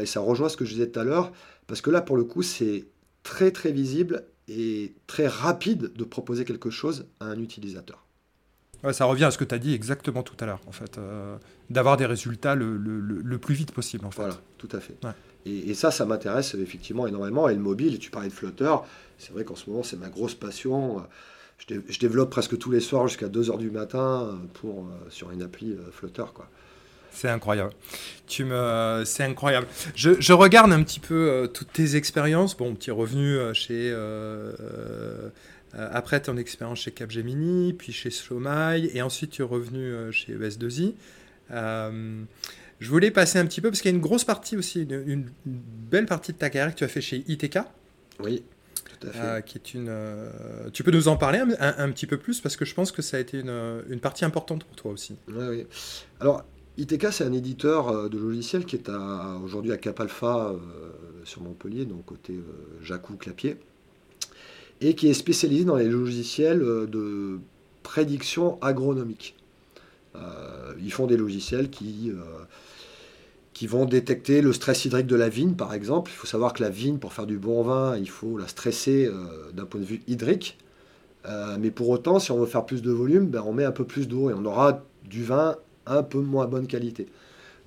et 0.01 0.05
ça 0.05 0.19
rejoint 0.19 0.49
ce 0.49 0.57
que 0.57 0.65
je 0.65 0.71
disais 0.71 0.87
tout 0.87 0.99
à 0.99 1.05
l'heure, 1.05 1.31
parce 1.67 1.79
que 1.79 1.91
là 1.91 2.01
pour 2.01 2.17
le 2.17 2.25
coup 2.25 2.41
c'est 2.41 2.87
très 3.27 3.51
très 3.51 3.73
visible 3.73 4.23
et 4.47 4.93
très 5.05 5.27
rapide 5.27 5.91
de 5.93 6.03
proposer 6.05 6.45
quelque 6.45 6.69
chose 6.69 7.07
à 7.19 7.25
un 7.25 7.39
utilisateur. 7.39 8.05
ça 8.93 9.03
revient 9.03 9.25
à 9.25 9.31
ce 9.31 9.37
que 9.37 9.43
tu 9.43 9.53
as 9.53 9.59
dit 9.59 9.73
exactement 9.73 10.23
tout 10.23 10.37
à 10.39 10.45
l'heure, 10.45 10.61
en 10.65 10.71
fait, 10.71 10.97
euh, 10.97 11.35
d'avoir 11.69 11.97
des 11.97 12.05
résultats 12.05 12.55
le, 12.55 12.77
le, 12.77 13.37
plus 13.37 13.53
vite 13.53 13.73
possible, 13.73 14.05
en 14.05 14.11
fait. 14.11 14.21
Voilà, 14.21 14.37
tout 14.57 14.69
à 14.71 14.79
fait. 14.79 14.95
Et, 15.45 15.73
ça, 15.73 15.91
ça 15.91 16.05
m'intéresse 16.05 16.55
effectivement 16.55 17.05
énormément. 17.05 17.49
Et 17.49 17.53
le 17.53 17.59
mobile, 17.59 17.99
tu 17.99 18.11
parlais 18.11 18.29
de 18.29 18.33
Flutter, 18.33 18.75
c'est 19.17 19.33
vrai 19.33 19.43
qu'en 19.43 19.55
ce 19.55 19.69
moment, 19.69 19.83
c'est 19.83 19.97
ma 19.97 20.09
grosse 20.09 20.35
passion. 20.35 21.03
Je, 21.57 21.75
je, 21.85 21.99
développe 21.99 22.29
presque 22.29 22.57
tous 22.57 22.71
les 22.71 22.79
soirs 22.79 23.09
jusqu'à 23.09 23.27
2h 23.27 23.57
du 23.57 23.71
matin 23.71 24.39
pour, 24.53 24.85
euh, 24.85 25.09
sur 25.09 25.31
une 25.31 25.41
appli 25.41 25.73
euh, 25.73 25.91
Flutter, 25.91 26.25
quoi. 26.33 26.49
C'est 27.17 27.29
incroyable. 27.29 27.71
Tu 28.27 28.45
me, 28.45 29.01
c'est 29.03 29.23
incroyable. 29.23 29.65
Je, 29.95 30.33
regarde 30.33 30.71
un 30.71 30.83
petit 30.83 30.99
peu 30.99 31.15
euh, 31.15 31.47
toutes 31.47 31.73
tes 31.73 31.95
expériences. 31.95 32.55
Bon, 32.55 32.75
tu 32.75 32.91
es 32.91 32.93
revenu 32.93 33.37
euh, 33.37 33.55
chez 33.55 33.91
euh, 33.91 34.51
après 35.73 36.21
ton 36.21 36.37
expérience 36.37 36.81
chez 36.81 36.91
Capgemini, 36.91 37.73
puis 37.73 37.91
chez 37.91 38.11
Slowmy, 38.11 38.91
et 38.93 39.01
ensuite 39.01 39.31
tu 39.31 39.41
es 39.41 39.45
revenu 39.45 40.11
chez 40.11 40.35
ES2I. 40.35 40.93
je 41.49 42.87
voulais 42.87 43.09
passer 43.09 43.39
un 43.39 43.47
petit 43.47 43.61
peu 43.61 43.71
parce 43.71 43.81
qu'il 43.81 43.89
y 43.89 43.93
a 43.93 43.97
une 43.97 44.03
grosse 44.03 44.23
partie 44.23 44.55
aussi, 44.55 44.83
une, 44.83 45.25
belle 45.45 46.05
partie 46.05 46.33
de 46.33 46.37
ta 46.37 46.51
carrière 46.51 46.71
que 46.71 46.77
tu 46.77 46.83
as 46.83 46.87
fait 46.87 47.01
chez 47.01 47.23
ITK. 47.27 47.57
Oui. 48.19 48.43
Tout 48.99 49.07
à 49.07 49.11
fait. 49.11 49.45
qui 49.45 49.57
est 49.57 49.73
une, 49.73 49.91
tu 50.71 50.83
peux 50.83 50.91
nous 50.91 51.07
en 51.07 51.17
parler 51.17 51.39
un, 51.39 51.91
petit 51.91 52.05
peu 52.05 52.17
plus 52.17 52.41
parce 52.41 52.55
que 52.55 52.65
je 52.65 52.75
pense 52.75 52.91
que 52.91 53.01
ça 53.01 53.17
a 53.17 53.19
été 53.19 53.39
une, 53.39 53.83
une 53.89 53.99
partie 53.99 54.23
importante 54.23 54.63
pour 54.63 54.75
toi 54.75 54.91
aussi. 54.91 55.15
Oui, 55.27 55.45
oui. 55.49 55.67
Alors, 56.19 56.43
ITK, 56.77 57.07
c'est 57.11 57.23
un 57.23 57.33
éditeur 57.33 57.89
euh, 57.89 58.07
de 58.07 58.19
logiciels 58.19 58.65
qui 58.65 58.75
est 58.75 58.89
aujourd'hui 59.43 59.71
à 59.71 59.77
Cap 59.77 59.99
Alpha 59.99 60.51
euh, 60.51 60.57
sur 61.23 61.41
Montpellier, 61.41 61.85
donc 61.85 62.05
côté 62.05 62.33
euh, 62.33 62.43
Jacou 62.83 63.15
Clapier, 63.15 63.57
et 64.81 64.93
qui 64.93 65.07
est 65.07 65.15
spécialisé 65.15 65.65
dans 65.65 65.75
les 65.75 65.87
logiciels 65.87 66.59
de 66.59 67.39
prédiction 67.81 68.59
agronomique. 68.61 69.35
ils 70.79 70.91
font 70.91 71.07
des 71.07 71.17
logiciels 71.17 71.71
qui, 71.71 72.11
qui 73.53 73.65
vont 73.65 73.85
détecter 73.85 74.41
le 74.41 74.53
stress 74.53 74.85
hydrique 74.85 75.07
de 75.07 75.15
la 75.15 75.29
vigne, 75.29 75.55
par 75.55 75.73
exemple. 75.73 76.11
Il 76.11 76.15
faut 76.15 76.27
savoir 76.27 76.53
que 76.53 76.61
la 76.61 76.69
vigne, 76.69 76.99
pour 76.99 77.11
faire 77.11 77.25
du 77.25 77.39
bon 77.39 77.63
vin, 77.63 77.97
il 77.97 78.09
faut 78.09 78.37
la 78.37 78.47
stresser 78.47 79.09
d'un 79.53 79.65
point 79.65 79.81
de 79.81 79.85
vue 79.85 80.03
hydrique. 80.07 80.59
mais 81.57 81.71
pour 81.71 81.89
autant, 81.89 82.19
si 82.19 82.31
on 82.31 82.37
veut 82.37 82.45
faire 82.45 82.67
plus 82.67 82.83
de 82.83 82.91
volume, 82.91 83.25
ben, 83.25 83.41
on 83.43 83.53
met 83.53 83.65
un 83.65 83.71
peu 83.71 83.85
plus 83.85 84.07
d'eau 84.07 84.29
et 84.29 84.33
on 84.35 84.45
aura 84.45 84.83
du 85.05 85.23
vin 85.23 85.55
un 85.87 86.03
peu 86.03 86.19
moins 86.19 86.47
bonne 86.47 86.67
qualité. 86.67 87.07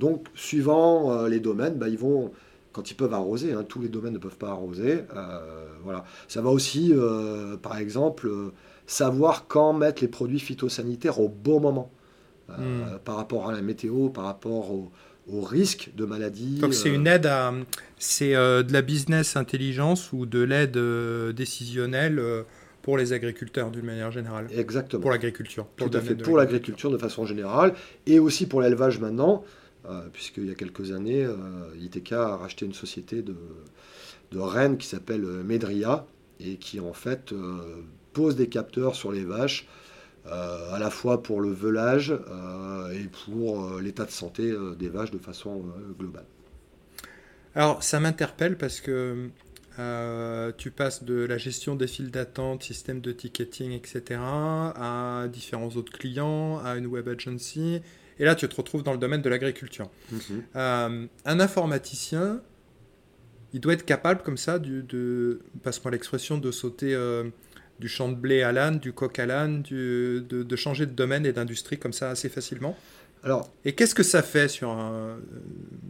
Donc, 0.00 0.28
suivant 0.34 1.12
euh, 1.12 1.28
les 1.28 1.40
domaines, 1.40 1.74
bah, 1.74 1.88
ils 1.88 1.98
vont, 1.98 2.32
quand 2.72 2.90
ils 2.90 2.94
peuvent 2.94 3.12
arroser, 3.12 3.52
hein, 3.52 3.64
tous 3.68 3.82
les 3.82 3.88
domaines 3.88 4.14
ne 4.14 4.18
peuvent 4.18 4.38
pas 4.38 4.48
arroser. 4.48 5.04
Euh, 5.14 5.66
voilà. 5.84 6.04
Ça 6.26 6.40
va 6.40 6.50
aussi, 6.50 6.92
euh, 6.94 7.58
par 7.58 7.76
exemple, 7.76 8.30
savoir 8.86 9.46
quand 9.46 9.74
mettre 9.74 10.02
les 10.02 10.08
produits 10.08 10.40
phytosanitaires 10.40 11.20
au 11.20 11.28
bon 11.28 11.60
moment, 11.60 11.90
hmm. 12.48 12.98
par 13.04 13.16
rapport 13.16 13.48
à 13.48 13.52
la 13.52 13.60
météo, 13.60 14.08
par 14.08 14.24
rapport 14.24 14.72
au, 14.72 14.90
au 15.30 15.42
risque 15.42 15.90
de 15.94 16.06
maladie. 16.06 16.58
Donc 16.60 16.72
c'est 16.72 16.88
une 16.88 17.06
aide 17.06 17.26
à, 17.26 17.52
c'est 17.98 18.32
de 18.32 18.72
la 18.72 18.82
business 18.82 19.36
intelligence 19.36 20.12
ou 20.12 20.24
de 20.24 20.40
l'aide 20.40 20.78
décisionnelle 21.36 22.20
pour 22.82 22.96
les 22.96 23.12
agriculteurs 23.12 23.70
d'une 23.70 23.84
manière 23.84 24.10
générale. 24.10 24.46
Exactement. 24.54 25.02
Pour 25.02 25.10
l'agriculture. 25.10 25.66
Tout 25.76 25.90
à 25.92 26.00
fait, 26.00 26.14
pour 26.14 26.36
l'agriculture 26.36 26.90
de 26.90 26.98
façon 26.98 27.26
générale, 27.26 27.74
et 28.06 28.18
aussi 28.18 28.46
pour 28.46 28.60
l'élevage 28.60 28.98
maintenant, 28.98 29.44
euh, 29.88 30.02
puisqu'il 30.12 30.46
y 30.46 30.50
a 30.50 30.54
quelques 30.54 30.92
années, 30.92 31.24
euh, 31.24 31.34
ITK 31.80 32.12
a 32.12 32.36
racheté 32.36 32.66
une 32.66 32.74
société 32.74 33.22
de, 33.22 33.36
de 34.32 34.38
Rennes 34.38 34.76
qui 34.76 34.86
s'appelle 34.86 35.22
Medria 35.22 36.06
et 36.38 36.56
qui 36.56 36.80
en 36.80 36.92
fait 36.92 37.34
pose 38.12 38.36
des 38.36 38.48
capteurs 38.48 38.94
sur 38.94 39.12
les 39.12 39.24
vaches 39.24 39.68
à 40.24 40.78
la 40.78 40.90
fois 40.90 41.22
pour 41.22 41.40
le 41.40 41.50
velage 41.50 42.14
et 42.94 43.08
pour 43.24 43.78
l'état 43.78 44.06
de 44.06 44.10
santé 44.10 44.54
des 44.78 44.88
vaches 44.88 45.10
de 45.10 45.18
façon 45.18 45.64
globale. 45.98 46.24
Alors 47.54 47.82
ça 47.82 48.00
m'interpelle 48.00 48.56
parce 48.56 48.80
que 48.80 49.28
euh, 49.78 50.52
tu 50.56 50.70
passes 50.70 51.04
de 51.04 51.14
la 51.24 51.38
gestion 51.38 51.76
des 51.76 51.86
files 51.86 52.10
d'attente, 52.10 52.62
système 52.62 53.00
de 53.00 53.12
ticketing, 53.12 53.72
etc., 53.72 54.20
à 54.20 55.26
différents 55.32 55.68
autres 55.70 55.92
clients, 55.92 56.58
à 56.58 56.76
une 56.76 56.86
web 56.86 57.08
agency. 57.08 57.80
Et 58.18 58.24
là, 58.24 58.34
tu 58.34 58.48
te 58.48 58.56
retrouves 58.56 58.82
dans 58.82 58.92
le 58.92 58.98
domaine 58.98 59.22
de 59.22 59.28
l'agriculture. 59.28 59.88
Mhm. 60.10 60.20
Euh, 60.56 61.06
un 61.24 61.40
informaticien, 61.40 62.42
il 63.52 63.60
doit 63.60 63.74
être 63.74 63.84
capable 63.84 64.22
comme 64.22 64.36
ça, 64.36 64.58
de, 64.58 65.40
passe-moi 65.62 65.92
l'expression, 65.92 66.36
de 66.36 66.50
sauter 66.50 66.94
euh, 66.94 67.24
du 67.78 67.88
champ 67.88 68.08
de 68.08 68.16
blé 68.16 68.42
à 68.42 68.52
l'âne, 68.52 68.78
du 68.78 68.92
coq 68.92 69.18
à 69.18 69.26
l'âne, 69.26 69.62
de, 69.62 70.24
de, 70.28 70.56
changer 70.56 70.84
de 70.86 70.92
domaine 70.92 71.24
et 71.24 71.32
d'industrie 71.32 71.78
comme 71.78 71.92
ça 71.92 72.10
assez 72.10 72.28
facilement. 72.28 72.76
Alors, 73.22 73.50
et 73.64 73.74
qu'est-ce 73.74 73.94
que 73.94 74.02
ça 74.02 74.22
fait 74.22 74.48
sur 74.48 74.70
un, 74.70 75.18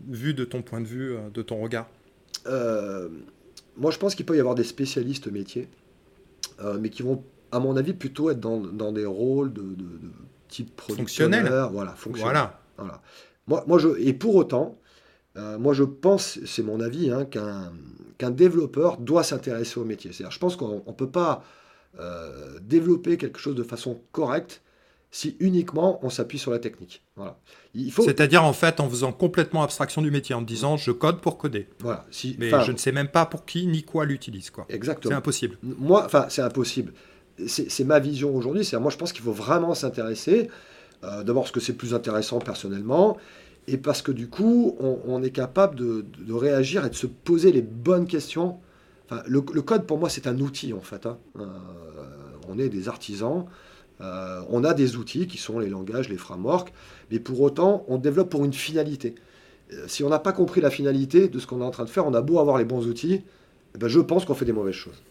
vu 0.08 0.34
de 0.34 0.44
ton 0.44 0.62
point 0.62 0.80
de 0.80 0.86
vue, 0.86 1.14
de 1.32 1.42
ton 1.42 1.60
regard? 1.60 1.88
Moi, 3.80 3.90
je 3.90 3.98
pense 3.98 4.14
qu'il 4.14 4.26
peut 4.26 4.36
y 4.36 4.40
avoir 4.40 4.54
des 4.54 4.64
spécialistes 4.64 5.26
métiers, 5.26 5.68
euh, 6.60 6.78
mais 6.78 6.90
qui 6.90 7.02
vont, 7.02 7.24
à 7.50 7.58
mon 7.58 7.76
avis, 7.76 7.94
plutôt 7.94 8.30
être 8.30 8.38
dans, 8.38 8.92
des 8.92 9.06
rôles 9.06 9.52
de, 9.52 9.64
type 10.48 10.80
fonctionnel. 10.80 11.50
Voilà, 11.72 11.94
fonctionnel. 11.94 12.50
Voilà. 12.76 13.02
Moi, 13.46 13.64
moi, 13.66 13.78
je, 13.78 13.88
et 13.98 14.12
pour 14.12 14.34
autant, 14.36 14.78
euh, 15.36 15.58
moi, 15.58 15.72
je 15.72 15.84
pense, 15.84 16.38
c'est 16.44 16.62
mon 16.62 16.80
avis, 16.80 17.10
hein, 17.10 17.24
qu'un 17.24 18.30
développeur 18.30 18.98
doit 18.98 19.22
s'intéresser 19.22 19.80
au 19.80 19.84
métier. 19.84 20.12
C'est-à-dire, 20.12 20.32
je 20.32 20.38
pense 20.38 20.56
qu'on 20.56 20.82
ne 20.86 20.92
peut 20.92 21.10
pas 21.10 21.42
euh, 21.98 22.58
développer 22.60 23.16
quelque 23.16 23.38
chose 23.38 23.54
de 23.54 23.62
façon 23.62 24.00
correcte 24.12 24.62
si 25.10 25.36
uniquement 25.40 25.98
on 26.02 26.10
s'appuie 26.10 26.38
sur 26.38 26.50
la 26.52 26.58
technique. 26.58 27.02
Voilà. 27.16 27.38
faut... 27.90 28.04
C'est-à-dire 28.04 28.44
en 28.44 28.52
fait 28.52 28.80
en 28.80 28.88
faisant 28.88 29.12
complètement 29.12 29.62
abstraction 29.62 30.02
du 30.02 30.10
métier, 30.10 30.34
en 30.34 30.42
disant 30.42 30.76
je 30.76 30.92
code 30.92 31.20
pour 31.20 31.36
coder. 31.36 31.68
Voilà. 31.80 32.06
Si, 32.10 32.36
Mais 32.38 32.50
je 32.64 32.72
ne 32.72 32.76
sais 32.76 32.92
même 32.92 33.08
pas 33.08 33.26
pour 33.26 33.44
qui 33.44 33.66
ni 33.66 33.82
quoi 33.82 34.04
l'utilise. 34.04 34.50
Quoi. 34.50 34.66
Exactement. 34.68 35.10
C'est 35.10 35.16
impossible. 35.16 35.58
Moi, 35.62 36.04
enfin 36.04 36.26
c'est 36.28 36.42
impossible. 36.42 36.92
C'est 37.46 37.84
ma 37.84 37.98
vision 37.98 38.34
aujourd'hui. 38.36 38.64
C'est 38.64 38.78
moi 38.78 38.90
je 38.90 38.96
pense 38.96 39.12
qu'il 39.12 39.22
faut 39.22 39.32
vraiment 39.32 39.74
s'intéresser. 39.74 40.48
Euh, 41.02 41.24
D'abord 41.24 41.44
parce 41.44 41.52
que 41.52 41.60
c'est 41.60 41.72
plus 41.72 41.94
intéressant 41.94 42.38
personnellement. 42.38 43.16
Et 43.66 43.76
parce 43.76 44.02
que 44.02 44.10
du 44.10 44.28
coup, 44.28 44.76
on, 44.80 45.22
est 45.22 45.30
capable 45.30 45.76
de, 45.76 46.04
réagir 46.32 46.86
et 46.86 46.90
de 46.90 46.94
se 46.94 47.06
poser 47.06 47.52
les 47.52 47.62
bonnes 47.62 48.06
questions. 48.06 48.58
Enfin, 49.08 49.22
le, 49.26 49.40
code, 49.42 49.86
pour 49.86 49.98
moi, 49.98 50.08
c'est 50.08 50.26
un 50.26 50.38
outil, 50.40 50.72
en 50.72 50.80
fait. 50.80 51.06
Hein. 51.06 51.18
Euh, 51.38 51.46
on 52.48 52.58
est 52.58 52.68
des 52.68 52.88
artisans. 52.88 53.46
Euh, 54.00 54.40
on 54.48 54.64
a 54.64 54.74
des 54.74 54.96
outils 54.96 55.26
qui 55.26 55.38
sont 55.38 55.58
les 55.58 55.68
langages, 55.68 56.08
les 56.08 56.16
frameworks, 56.16 56.72
mais 57.10 57.18
pour 57.18 57.40
autant, 57.40 57.84
on 57.88 57.98
développe 57.98 58.30
pour 58.30 58.44
une 58.44 58.52
finalité. 58.52 59.14
Euh, 59.72 59.84
si 59.88 60.02
on 60.04 60.08
n'a 60.08 60.18
pas 60.18 60.32
compris 60.32 60.60
la 60.60 60.70
finalité 60.70 61.28
de 61.28 61.38
ce 61.38 61.46
qu'on 61.46 61.60
est 61.60 61.64
en 61.64 61.70
train 61.70 61.84
de 61.84 61.90
faire, 61.90 62.06
on 62.06 62.14
a 62.14 62.22
beau 62.22 62.38
avoir 62.38 62.58
les 62.58 62.64
bons 62.64 62.86
outils, 62.86 63.22
eh 63.74 63.78
ben 63.78 63.88
je 63.88 64.00
pense 64.00 64.24
qu'on 64.24 64.34
fait 64.34 64.44
des 64.44 64.52
mauvaises 64.52 64.74
choses. 64.74 65.02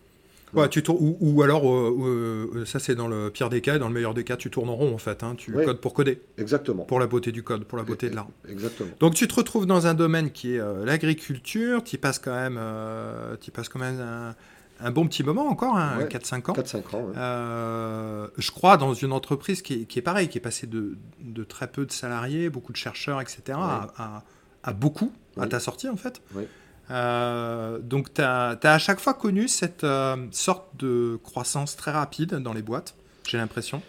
Ouais, 0.56 0.68
tu 0.68 0.82
ou, 0.90 1.44
alors, 1.44 1.72
euh, 1.72 2.64
ça 2.66 2.80
c'est 2.80 2.96
dans 2.96 3.08
le 3.08 3.30
pire 3.30 3.50
des 3.50 3.62
cas, 3.62 3.76
et 3.76 3.80
dans 3.80 3.88
le 3.88 3.94
meilleur 3.94 4.16
des 4.16 4.24
cas, 4.24 4.36
tu 4.36 4.50
tournes 4.50 4.70
en 4.70 4.76
rond 4.76 4.96
en 4.96 4.98
fait. 4.98 5.22
Hein. 5.22 5.36
tu 5.38 5.52
codes 5.52 5.80
pour 5.80 5.94
coder. 5.94 6.22
Exactement. 6.40 6.86
Pour 6.86 7.00
la 7.00 7.06
beauté 7.06 7.32
du 7.32 7.44
code, 7.44 7.66
pour 7.66 7.78
la 7.78 7.84
beauté 7.84 8.10
de 8.10 8.16
l'art. 8.16 8.30
Exactement. 8.50 8.90
Donc 9.00 9.14
tu 9.14 9.28
te 9.28 9.36
retrouves 9.36 9.68
dans 9.68 9.86
un 9.86 9.94
domaine 9.94 10.32
qui 10.32 10.56
est 10.56 10.62
l'agriculture, 10.84 11.84
tu 11.84 12.00
passes 12.00 12.18
quand 12.18 12.34
même, 12.34 12.60
tu 13.40 13.52
passes 13.52 13.70
quand 13.70 13.78
même 13.78 14.00
un, 14.00 14.36
un 14.82 14.92
bon 14.92 15.08
petit 15.08 15.24
moment 15.24 15.48
encore, 15.48 15.78
4-5 15.78 16.36
hein, 16.36 16.42
ans. 16.48 16.54
4-5 16.54 16.96
ans. 16.96 17.08
Euh, 17.18 18.28
je 18.38 18.52
crois 18.52 18.78
dans 18.78 18.94
une 18.94 19.12
entreprise 19.12 19.62
qui 19.62 19.74
est, 19.74 19.86
qui 19.86 20.00
est 20.00 20.04
pareil, 20.04 20.30
qui 20.30 20.38
est 20.38 20.42
passée 20.42 20.68
de, 20.68 20.98
de, 21.20 21.44
très 21.44 21.68
peu 21.68 21.86
de 21.86 21.92
salariés, 21.92 22.50
beaucoup 22.50 22.72
de 22.72 22.78
chercheurs, 22.78 23.22
etc., 23.22 23.58
à, 23.58 24.24
à, 24.64 24.74
beaucoup, 24.74 25.12
à 25.38 25.48
ta 25.48 25.60
sortie 25.60 25.90
en 25.90 25.98
fait. 25.98 26.22
Euh, 26.92 27.80
donc 27.80 28.14
tu 28.14 28.22
as, 28.22 28.58
as, 28.62 28.74
à 28.74 28.78
chaque 28.80 29.00
fois 29.00 29.14
connu 29.14 29.48
cette 29.48 29.84
euh, 29.84 30.16
sorte 30.32 30.76
de 30.78 31.20
croissance 31.24 31.76
très 31.76 31.92
rapide 31.92 32.36
dans 32.36 32.54
les 32.54 32.64
boîtes, 32.64 32.96
j'ai 33.28 33.38
l'impression? 33.38 33.82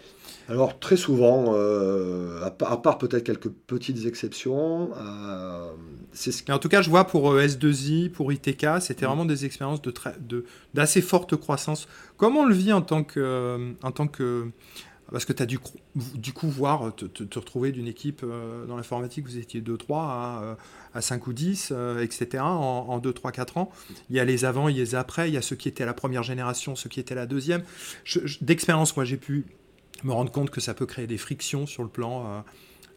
Alors 0.49 0.79
très 0.79 0.97
souvent, 0.97 1.53
euh, 1.55 2.43
à, 2.43 2.77
part, 2.77 2.97
peut-être 2.97 3.23
quelques 3.23 3.49
petites 3.49 4.05
exceptions, 4.05 4.91
euh, 4.97 5.71
c'est 6.13 6.31
ce 6.31 6.51
En 6.51 6.59
tout 6.59 6.69
cas, 6.69 6.81
je 6.81 6.89
vois 6.89 7.05
pour 7.05 7.31
euh, 7.31 7.45
S2I, 7.45 8.09
pour 8.09 8.31
ITK, 8.33 8.65
c'était 8.81 9.05
mm. 9.05 9.07
vraiment 9.07 9.25
des 9.25 9.45
expériences 9.45 9.81
de 9.81 10.45
d'assez 10.73 11.01
forte 11.01 11.35
croissance. 11.35 11.87
Comment 12.17 12.41
on 12.41 12.45
le 12.45 12.55
vit 12.55 12.73
en 12.73 12.81
tant 12.81 13.03
que, 13.03 13.73
en 13.81 13.91
tant 13.91 14.07
que 14.07 14.49
parce 15.11 15.25
que 15.25 15.33
tu 15.33 15.43
as 15.43 15.45
dû 15.45 15.59
du 16.15 16.31
coup 16.31 16.47
voir 16.47 16.95
te, 16.95 17.37
retrouver 17.37 17.73
d'une 17.73 17.87
équipe 17.87 18.25
dans 18.67 18.77
l'informatique, 18.77 19.25
vous 19.25 19.37
étiez 19.37 19.59
2-3 19.59 19.77
à, 19.89 20.57
à, 20.93 21.01
5 21.01 21.27
ou 21.27 21.33
10, 21.33 21.73
etc. 22.01 22.41
en, 22.41 22.97
2, 22.99 23.11
3, 23.11 23.33
4 23.33 23.57
ans. 23.57 23.71
Il 24.09 24.15
y 24.15 24.21
a 24.21 24.25
les 24.25 24.45
avant, 24.45 24.69
il 24.69 24.77
y 24.77 24.79
a 24.79 24.83
les 24.83 24.95
après, 24.95 25.29
il 25.29 25.33
y 25.33 25.37
a 25.37 25.41
ceux 25.41 25.57
qui 25.57 25.67
étaient 25.67 25.83
à 25.83 25.85
la 25.85 25.93
première 25.93 26.23
génération, 26.23 26.77
ceux 26.77 26.87
qui 26.87 27.01
étaient 27.01 27.11
à 27.11 27.17
la 27.17 27.25
deuxième. 27.25 27.63
D'expérience, 28.39 28.95
moi 28.95 29.03
j'ai 29.03 29.17
pu 29.17 29.47
me 30.03 30.13
rendre 30.13 30.31
compte 30.31 30.49
que 30.49 30.61
ça 30.61 30.73
peut 30.73 30.85
créer 30.85 31.07
des 31.07 31.17
frictions 31.17 31.65
sur 31.65 31.83
le 31.83 31.89
plan, 31.89 32.25
euh, 32.25 32.39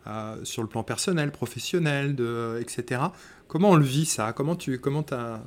euh, 0.09 0.45
sur 0.45 0.63
le 0.63 0.69
plan 0.69 0.83
personnel, 0.83 1.31
professionnel, 1.31 2.17
etc. 2.61 3.01
Comment 3.49 3.71
on 3.71 3.77
le 3.77 3.85
vit 3.85 4.07
ça? 4.07 4.33
Comment 4.33 4.57
tu 4.57 4.79
comment 4.79 5.05
as... 5.11 5.41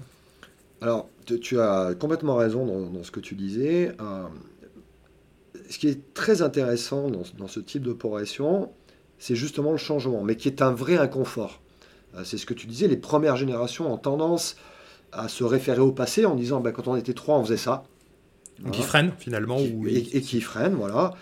Alors, 0.82 1.10
tu, 1.42 1.60
as 1.60 1.96
complètement 2.00 2.36
raison 2.36 2.90
dans, 2.90 3.04
ce 3.04 3.12
que 3.12 3.20
tu 3.20 3.36
disais. 3.36 3.92
Euh, 4.00 4.28
ce 5.70 5.80
qui 5.80 5.88
est 5.88 6.14
très 6.14 6.42
intéressant 6.42 7.10
dans, 7.10 7.48
ce 7.48 7.60
type 7.60 7.82
d'opération, 7.82 8.72
c'est 9.18 9.36
justement 9.36 9.72
le 9.72 9.78
changement, 9.78 10.24
mais 10.24 10.36
qui 10.36 10.48
est 10.48 10.62
un 10.62 10.72
vrai 10.72 10.98
inconfort. 10.98 11.62
c'est 12.24 12.38
ce 12.38 12.46
que 12.46 12.54
tu 12.54 12.68
disais, 12.68 12.88
les 12.88 12.98
premières 12.98 13.36
générations 13.36 13.92
ont 13.92 13.98
tendance 13.98 14.56
à 15.12 15.28
se 15.28 15.44
référer 15.44 15.80
au 15.80 15.92
passé 15.92 16.26
en 16.26 16.36
disant 16.36 16.60
bah, 16.60 16.72
quand 16.72 16.88
on 16.88 16.96
était 16.96 17.14
trois, 17.14 17.38
on 17.38 17.44
faisait 17.44 17.58
ça. 17.58 17.84
Qui 18.72 18.82
freinent 18.82 19.12
finalement. 19.20 19.60
et, 19.88 20.22
qui 20.22 20.42
freinent, 20.42 20.74
voilà. 20.74 21.14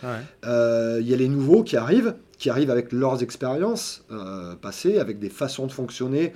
Euh, 0.45 0.99
il 1.01 1.07
y 1.07 1.13
a 1.13 1.17
les 1.17 1.27
nouveaux 1.27 1.63
qui 1.63 1.75
arrivent, 1.75 2.15
qui 2.37 2.49
arrivent 2.49 2.71
avec 2.71 2.91
leurs 2.91 3.23
expériences 3.23 4.05
euh, 4.11 4.55
passées, 4.55 4.99
avec 4.99 5.19
des 5.19 5.29
façons 5.29 5.67
de 5.67 5.71
fonctionner, 5.71 6.33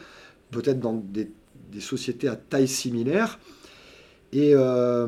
peut-être 0.52 0.80
dans 0.80 0.94
des, 0.94 1.32
sociétés 1.80 2.28
à 2.28 2.36
taille 2.36 2.68
similaire. 2.68 3.40
Et, 4.34 4.52
euh, 4.54 5.08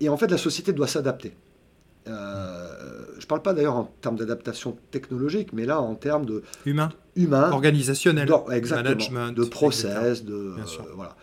et, 0.00 0.08
en 0.08 0.16
fait, 0.16 0.30
la 0.30 0.38
société 0.38 0.72
doit 0.72 0.86
s'adapter. 0.86 1.34
je 2.06 2.10
ne 2.12 3.26
parle 3.28 3.42
pas 3.42 3.52
d'ailleurs 3.52 3.76
en 3.76 3.92
termes 4.00 4.16
d'adaptation 4.16 4.78
technologique, 4.90 5.52
mais 5.52 5.66
là 5.66 5.80
en 5.80 5.94
termes 5.94 6.24
de 6.24 6.42
humain, 6.64 6.88
humain 7.16 7.50
organisationnel, 7.50 8.30
management, 8.70 9.32
de 9.32 9.44
process, 9.44 10.24
de 10.24 10.54
voilà. 10.94 11.16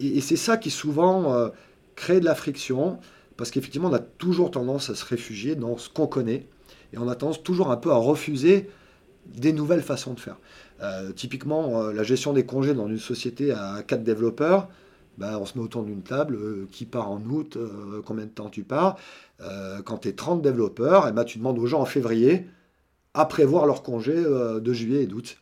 Et, 0.00 0.18
et 0.18 0.20
c'est 0.22 0.36
ça 0.36 0.56
qui 0.56 0.70
souvent 0.70 1.50
crée 1.96 2.20
de 2.20 2.24
la 2.24 2.34
friction 2.34 2.98
parce 3.36 3.50
qu'effectivement, 3.50 3.88
on 3.88 3.94
a 3.94 3.98
toujours 3.98 4.50
tendance 4.50 4.90
à 4.90 4.94
se 4.94 5.04
réfugier 5.04 5.54
dans 5.54 5.76
ce 5.78 5.88
qu'on 5.88 6.06
connaît, 6.06 6.46
et 6.92 6.98
on 6.98 7.08
a 7.08 7.14
tendance 7.14 7.42
toujours 7.42 7.70
un 7.70 7.76
peu 7.76 7.90
à 7.90 7.96
refuser 7.96 8.68
des 9.26 9.52
nouvelles 9.52 9.82
façons 9.82 10.14
de 10.14 10.20
faire. 10.20 10.36
Euh, 10.82 11.12
typiquement, 11.12 11.82
euh, 11.82 11.92
la 11.92 12.02
gestion 12.02 12.32
des 12.32 12.44
congés 12.44 12.74
dans 12.74 12.88
une 12.88 12.98
société 12.98 13.52
à 13.52 13.82
4 13.86 14.02
développeurs, 14.02 14.68
ben, 15.18 15.38
on 15.38 15.46
se 15.46 15.56
met 15.56 15.64
autour 15.64 15.84
d'une 15.84 16.02
table, 16.02 16.34
euh, 16.34 16.68
qui 16.72 16.86
part 16.86 17.10
en 17.10 17.20
août, 17.20 17.58
combien 18.04 18.24
de 18.24 18.30
temps 18.30 18.48
tu 18.48 18.62
pars. 18.62 18.96
quand 19.84 19.98
tu 19.98 20.08
es 20.08 20.12
30 20.12 20.40
développeurs, 20.42 21.06
et 21.06 21.10
eh 21.10 21.12
ben, 21.12 21.24
tu 21.24 21.38
demandes 21.38 21.58
aux 21.58 21.66
gens 21.66 21.80
en 21.80 21.84
février 21.84 22.46
à 23.14 23.26
prévoir 23.26 23.66
leurs 23.66 23.82
congés 23.82 24.22
de 24.22 24.72
juillet 24.72 25.02
et 25.02 25.06
d'août. 25.06 25.38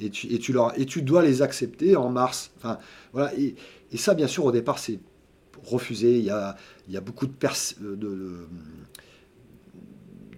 Et 0.00 0.10
tu, 0.10 0.26
et, 0.32 0.38
tu 0.38 0.52
leur, 0.52 0.72
dois 1.02 1.22
les 1.22 1.42
accepter 1.42 1.94
en 1.94 2.08
mars. 2.08 2.50
Enfin, 2.56 2.78
voilà. 3.12 3.32
Et 3.36 3.54
ça, 3.96 4.14
bien 4.14 4.26
sûr, 4.26 4.44
au 4.44 4.52
départ, 4.52 4.78
c'est 4.78 4.98
refusé. 5.64 6.18
Il 6.18 6.24
y 6.24 6.30
a, 6.30 6.56
il 6.88 6.94
y 6.94 6.96
a 6.96 7.00
beaucoup 7.00 7.26
de, 7.26 7.34
de, 7.80 8.46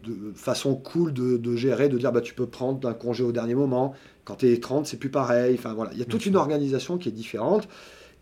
de, 0.04 0.32
façon 0.34 0.74
cool 0.74 1.12
de, 1.12 1.56
gérer, 1.56 1.88
de 1.88 1.98
dire 1.98 2.12
bah, 2.12 2.20
tu 2.20 2.34
peux 2.34 2.46
prendre 2.46 2.88
un 2.88 2.94
congé 2.94 3.22
au 3.22 3.32
dernier 3.32 3.54
moment. 3.54 3.94
Quand 4.24 4.36
tu 4.36 4.52
es 4.52 4.58
30, 4.58 4.86
c'est 4.86 4.98
plus 4.98 5.10
pareil. 5.10 5.56
Enfin, 5.58 5.74
voilà. 5.74 5.92
Il 5.92 5.98
y 5.98 6.02
a 6.02 6.06
toute 6.06 6.26
une 6.26 6.36
organisation 6.36 6.98
qui 6.98 7.08
est 7.08 7.12
différente. 7.12 7.68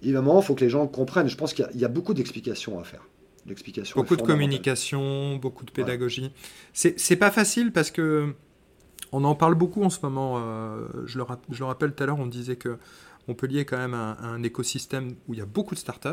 Évidemment, 0.02 0.40
il 0.40 0.44
faut 0.44 0.54
que 0.54 0.64
les 0.64 0.70
gens 0.70 0.86
comprennent. 0.86 1.28
Je 1.28 1.36
pense 1.36 1.52
qu'il 1.52 1.68
y, 1.74 1.84
a 1.84 1.88
beaucoup 1.88 2.14
d'explications 2.14 2.78
à 2.80 2.84
faire. 2.84 3.06
Beaucoup 3.94 4.16
de 4.16 4.22
communication, 4.22 5.36
beaucoup 5.36 5.64
de 5.64 5.70
pédagogie. 5.70 6.30
C'est 6.72 7.16
pas 7.16 7.30
facile 7.30 7.72
parce 7.72 7.90
que 7.90 8.34
on 9.12 9.24
en 9.24 9.34
parle 9.34 9.54
beaucoup 9.54 9.82
en 9.82 9.90
ce 9.90 9.98
moment. 10.02 10.36
Euh, 10.38 10.86
je, 11.06 11.18
le, 11.18 11.24
je, 11.50 11.58
le, 11.58 11.64
rappelle 11.64 11.92
tout 11.92 12.02
à 12.02 12.06
l'heure, 12.06 12.20
on 12.20 12.26
disait 12.26 12.56
que 12.56 12.78
Montpellier 13.26 13.60
est 13.60 13.64
quand 13.64 13.78
même 13.78 13.94
un, 13.94 14.16
un 14.22 14.42
écosystème 14.42 15.14
où 15.26 15.34
il 15.34 15.38
y 15.38 15.42
a 15.42 15.46
beaucoup 15.46 15.74
de 15.74 15.80
startups. 15.80 16.08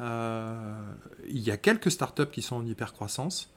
Euh, 0.00 0.74
il 1.28 1.40
y 1.40 1.50
a 1.50 1.56
quelques 1.56 1.90
startups 1.90 2.30
qui 2.30 2.42
sont 2.42 2.56
en 2.56 2.66
hypercroissance, 2.66 3.50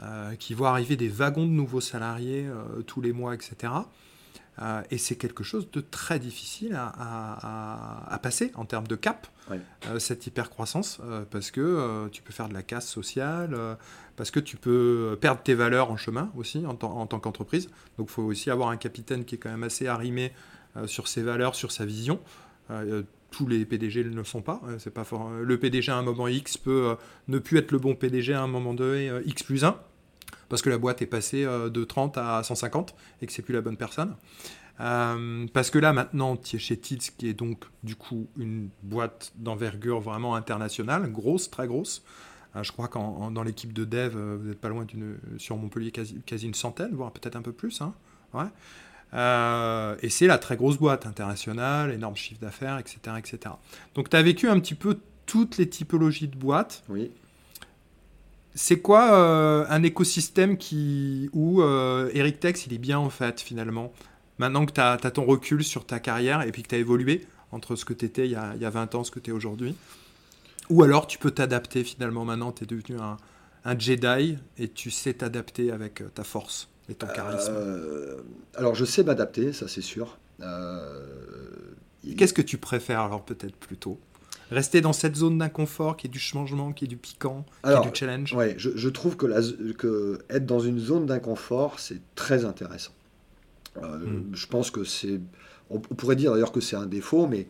euh, 0.00 0.34
qui 0.36 0.54
voient 0.54 0.70
arriver 0.70 0.96
des 0.96 1.08
wagons 1.08 1.46
de 1.46 1.52
nouveaux 1.52 1.80
salariés 1.80 2.46
euh, 2.46 2.82
tous 2.82 3.00
les 3.00 3.12
mois, 3.12 3.34
etc. 3.34 3.72
Euh, 4.60 4.82
et 4.90 4.98
c'est 4.98 5.16
quelque 5.16 5.42
chose 5.42 5.70
de 5.70 5.80
très 5.80 6.18
difficile 6.18 6.78
à, 6.78 8.18
passer 8.22 8.52
en 8.54 8.64
termes 8.64 8.86
de 8.86 8.96
cap, 8.96 9.26
euh, 9.50 9.98
cette 9.98 10.26
hypercroissance, 10.26 11.00
euh, 11.02 11.24
parce 11.28 11.50
que 11.50 12.08
tu 12.12 12.22
peux 12.22 12.32
faire 12.32 12.48
de 12.48 12.54
la 12.54 12.62
casse 12.62 12.88
sociale, 12.88 13.56
parce 14.16 14.30
que 14.30 14.40
tu 14.40 14.56
peux 14.56 15.16
perdre 15.20 15.42
tes 15.42 15.54
valeurs 15.54 15.90
en 15.90 15.96
chemin 15.96 16.30
aussi 16.36 16.64
en, 16.66 16.78
en 16.82 17.06
tant 17.06 17.18
qu'entreprise. 17.18 17.68
Donc 17.98 18.08
il 18.08 18.12
faut 18.12 18.22
aussi 18.22 18.50
avoir 18.50 18.68
un 18.68 18.76
capitaine 18.76 19.24
qui 19.24 19.36
est 19.36 19.38
quand 19.38 19.50
même 19.50 19.64
assez 19.64 19.86
arrimé 19.86 20.32
sur 20.86 21.08
ses 21.08 21.22
valeurs, 21.22 21.54
sur 21.54 21.72
sa 21.72 21.84
vision. 21.84 22.20
Tous 23.32 23.48
les 23.48 23.64
PDG 23.64 24.04
ne 24.04 24.14
le 24.14 24.24
sont 24.24 24.42
pas. 24.42 24.60
C'est 24.78 24.94
pas 24.94 25.04
fort. 25.04 25.30
Le 25.30 25.58
PDG 25.58 25.90
à 25.90 25.96
un 25.96 26.02
moment 26.02 26.28
X 26.28 26.56
peut 26.56 26.96
ne 27.26 27.38
plus 27.38 27.58
être 27.58 27.72
le 27.72 27.78
bon 27.78 27.96
PDG 27.96 28.32
à 28.32 28.42
un 28.42 28.46
moment 28.46 28.74
donné 28.74 29.10
X 29.24 29.42
plus 29.42 29.64
1 29.64 29.76
parce 30.52 30.60
que 30.60 30.68
la 30.68 30.76
boîte 30.76 31.00
est 31.00 31.06
passée 31.06 31.46
euh, 31.46 31.70
de 31.70 31.82
30 31.82 32.18
à 32.18 32.42
150 32.42 32.94
et 33.22 33.26
que 33.26 33.32
c'est 33.32 33.40
plus 33.40 33.54
la 33.54 33.62
bonne 33.62 33.78
personne. 33.78 34.14
Euh, 34.80 35.46
parce 35.54 35.70
que 35.70 35.78
là, 35.78 35.94
maintenant, 35.94 36.36
tu 36.36 36.58
chez 36.58 36.76
TITS, 36.76 37.16
qui 37.16 37.28
est 37.28 37.32
donc, 37.32 37.64
du 37.82 37.96
coup, 37.96 38.28
une 38.36 38.68
boîte 38.82 39.32
d'envergure 39.36 40.00
vraiment 40.00 40.34
internationale, 40.34 41.10
grosse, 41.10 41.50
très 41.50 41.66
grosse. 41.66 42.04
Euh, 42.54 42.62
je 42.62 42.70
crois 42.70 42.88
qu'en 42.88 43.30
dans 43.30 43.42
l'équipe 43.42 43.72
de 43.72 43.86
dev, 43.86 44.14
vous 44.14 44.48
n'êtes 44.48 44.60
pas 44.60 44.68
loin 44.68 44.84
d'une, 44.84 45.16
sur 45.38 45.56
Montpellier, 45.56 45.90
quasi, 45.90 46.20
quasi 46.26 46.48
une 46.48 46.54
centaine, 46.54 46.94
voire 46.94 47.12
peut-être 47.12 47.36
un 47.36 47.42
peu 47.42 47.52
plus. 47.52 47.80
Hein. 47.80 47.94
Ouais. 48.34 48.44
Et 49.12 50.08
c'est 50.08 50.26
la 50.26 50.38
très 50.38 50.56
grosse 50.56 50.78
boîte 50.78 51.06
internationale, 51.06 51.92
énorme 51.92 52.16
chiffre 52.16 52.40
d'affaires, 52.40 52.78
etc., 52.78 53.16
etc. 53.18 53.54
Donc, 53.94 54.08
tu 54.08 54.16
as 54.16 54.22
vécu 54.22 54.48
un 54.48 54.58
petit 54.58 54.74
peu 54.74 54.98
toutes 55.26 55.58
les 55.58 55.68
typologies 55.68 56.28
de 56.28 56.36
boîtes. 56.36 56.84
Oui. 56.88 57.10
C'est 58.54 58.80
quoi 58.80 59.14
euh, 59.14 59.64
un 59.68 59.82
écosystème 59.82 60.58
qui, 60.58 61.30
où 61.32 61.62
euh, 61.62 62.10
Eric 62.12 62.38
Tex 62.38 62.66
il 62.66 62.74
est 62.74 62.78
bien 62.78 62.98
en 62.98 63.08
fait 63.08 63.40
finalement? 63.40 63.92
Maintenant 64.38 64.66
que 64.66 64.72
tu 64.72 64.80
as, 64.80 64.98
ton 64.98 65.24
recul 65.24 65.64
sur 65.64 65.86
ta 65.86 66.00
carrière 66.00 66.42
et 66.42 66.52
puis 66.52 66.62
que 66.62 66.68
tu 66.68 66.74
as 66.74 66.78
évolué 66.78 67.26
entre 67.50 67.76
ce 67.76 67.84
que 67.84 67.94
tu 67.94 68.04
étais 68.04 68.26
il 68.26 68.32
y, 68.32 68.36
a, 68.36 68.52
il 68.54 68.62
y, 68.62 68.64
a, 68.64 68.70
20 68.70 68.94
ans, 68.94 69.04
ce 69.04 69.10
que 69.10 69.20
tu 69.20 69.30
es 69.30 69.32
aujourd'hui? 69.32 69.74
Ou 70.68 70.82
alors 70.82 71.06
tu 71.06 71.18
peux 71.18 71.30
t'adapter 71.30 71.84
finalement, 71.84 72.24
maintenant 72.24 72.52
tu 72.52 72.64
es 72.64 72.66
devenu 72.66 72.98
un, 73.00 73.16
un, 73.64 73.78
Jedi 73.78 74.36
et 74.58 74.68
tu 74.68 74.90
sais 74.90 75.14
t'adapter 75.14 75.70
avec 75.70 76.02
euh, 76.02 76.08
ta 76.14 76.24
force? 76.24 76.68
Et 76.88 76.94
ton 76.94 77.06
charisme 77.06 77.54
Alors 78.54 78.74
je 78.74 78.84
sais 78.84 79.04
m'adapter, 79.04 79.52
ça 79.52 79.68
c'est 79.68 79.82
sûr. 79.82 80.18
Qu'est-ce 82.16 82.34
que 82.34 82.42
tu 82.42 82.58
préfères 82.58 83.00
alors 83.00 83.24
peut-être 83.24 83.56
plutôt? 83.56 83.98
Rester 84.50 84.82
dans 84.82 84.92
cette 84.92 85.16
zone 85.16 85.38
d'inconfort 85.38 85.96
qui 85.96 86.08
est 86.08 86.10
du 86.10 86.18
changement, 86.18 86.72
qui 86.72 86.84
est 86.84 86.88
du 86.88 86.98
piquant, 86.98 87.46
qui 87.64 87.70
est 87.70 87.80
du 87.80 87.90
challenge? 87.94 88.34
Ouais, 88.34 88.54
je, 88.58 88.88
trouve 88.88 89.16
que, 89.16 89.24
la, 89.24 89.40
que, 89.78 90.18
être 90.28 90.44
dans 90.44 90.60
une 90.60 90.78
zone 90.78 91.06
d'inconfort, 91.06 91.80
c'est 91.80 92.00
très 92.14 92.44
intéressant. 92.44 92.92
Euh, 93.78 93.98
hmm. 93.98 94.30
Je 94.34 94.46
pense 94.46 94.70
que 94.70 94.84
c'est. 94.84 95.20
On, 95.70 95.78
pourrait 95.78 96.16
dire 96.16 96.32
d'ailleurs 96.32 96.52
que 96.52 96.60
c'est 96.60 96.76
un 96.76 96.84
défaut, 96.84 97.26
mais 97.26 97.46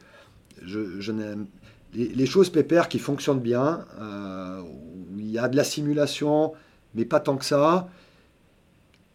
je, 0.62 1.01
je 1.01 1.11
n'aime. 1.11 1.47
Les, 1.95 2.27
choses 2.27 2.51
pépères 2.51 2.88
qui 2.88 2.99
fonctionnent 2.99 3.40
bien, 3.40 3.85
euh, 4.01 4.62
où 4.62 5.18
il 5.18 5.31
y 5.31 5.38
a 5.38 5.49
de 5.49 5.57
la 5.57 5.64
simulation, 5.64 6.53
mais 6.95 7.05
pas 7.05 7.21
tant 7.21 7.37
que 7.37 7.45
ça, 7.45 7.88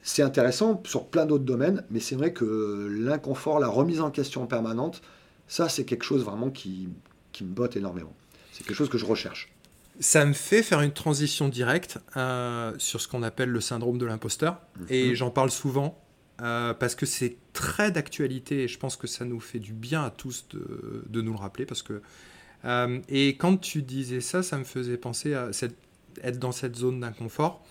c'est 0.07 0.23
intéressant 0.23 0.81
sur 0.85 1.07
plein 1.07 1.25
d'autres 1.25 1.43
domaines, 1.43 1.83
mais 1.89 1.99
c'est 1.99 2.15
vrai 2.15 2.31
que 2.31 2.87
l'inconfort, 2.89 3.59
la 3.59 3.67
remise 3.67 3.99
en 3.99 4.09
question 4.09 4.47
permanente, 4.47 5.01
ça 5.49 5.67
c'est 5.67 5.83
quelque 5.83 6.05
chose 6.05 6.23
vraiment 6.23 6.49
qui, 6.49 6.87
qui 7.33 7.43
me 7.43 7.53
botte 7.53 7.75
énormément. 7.75 8.15
C'est 8.53 8.65
quelque 8.65 8.77
chose 8.77 8.87
que 8.87 8.97
je 8.97 9.05
recherche. 9.05 9.51
Ça 9.99 10.25
me 10.25 10.31
fait 10.31 10.63
faire 10.63 10.79
une 10.79 10.93
transition 10.93 11.49
directe 11.49 11.99
euh, 12.15 12.73
sur 12.77 13.01
ce 13.01 13.09
qu'on 13.09 13.21
appelle 13.21 13.49
le 13.49 13.59
syndrome 13.59 13.97
de 13.97 14.05
l'imposteur. 14.05 14.61
Mhm. 14.79 14.85
Et 14.89 15.15
j'en 15.15 15.29
parle 15.29 15.51
souvent 15.51 16.01
euh, 16.41 16.73
parce 16.73 16.95
que 16.95 17.05
c'est 17.05 17.35
très 17.51 17.91
d'actualité 17.91 18.63
et 18.63 18.67
je 18.69 18.79
pense 18.79 18.95
que 18.95 19.07
ça 19.07 19.25
nous 19.25 19.41
fait 19.41 19.59
du 19.59 19.73
bien 19.73 20.05
à 20.05 20.09
tous 20.09 20.47
de, 20.51 21.03
de 21.09 21.21
nous 21.21 21.33
le 21.33 21.39
rappeler. 21.39 21.65
Parce 21.65 21.83
que, 21.83 22.01
euh, 22.63 22.99
et 23.09 23.35
quand 23.35 23.57
tu 23.57 23.81
disais 23.81 24.21
ça, 24.21 24.41
ça 24.41 24.57
me 24.57 24.63
faisait 24.63 24.97
penser 24.97 25.33
à 25.33 25.51
cette, 25.51 25.75
être 26.23 26.39
dans 26.39 26.53
cette 26.53 26.77
zone 26.77 27.01
d'inconfort. 27.01 27.61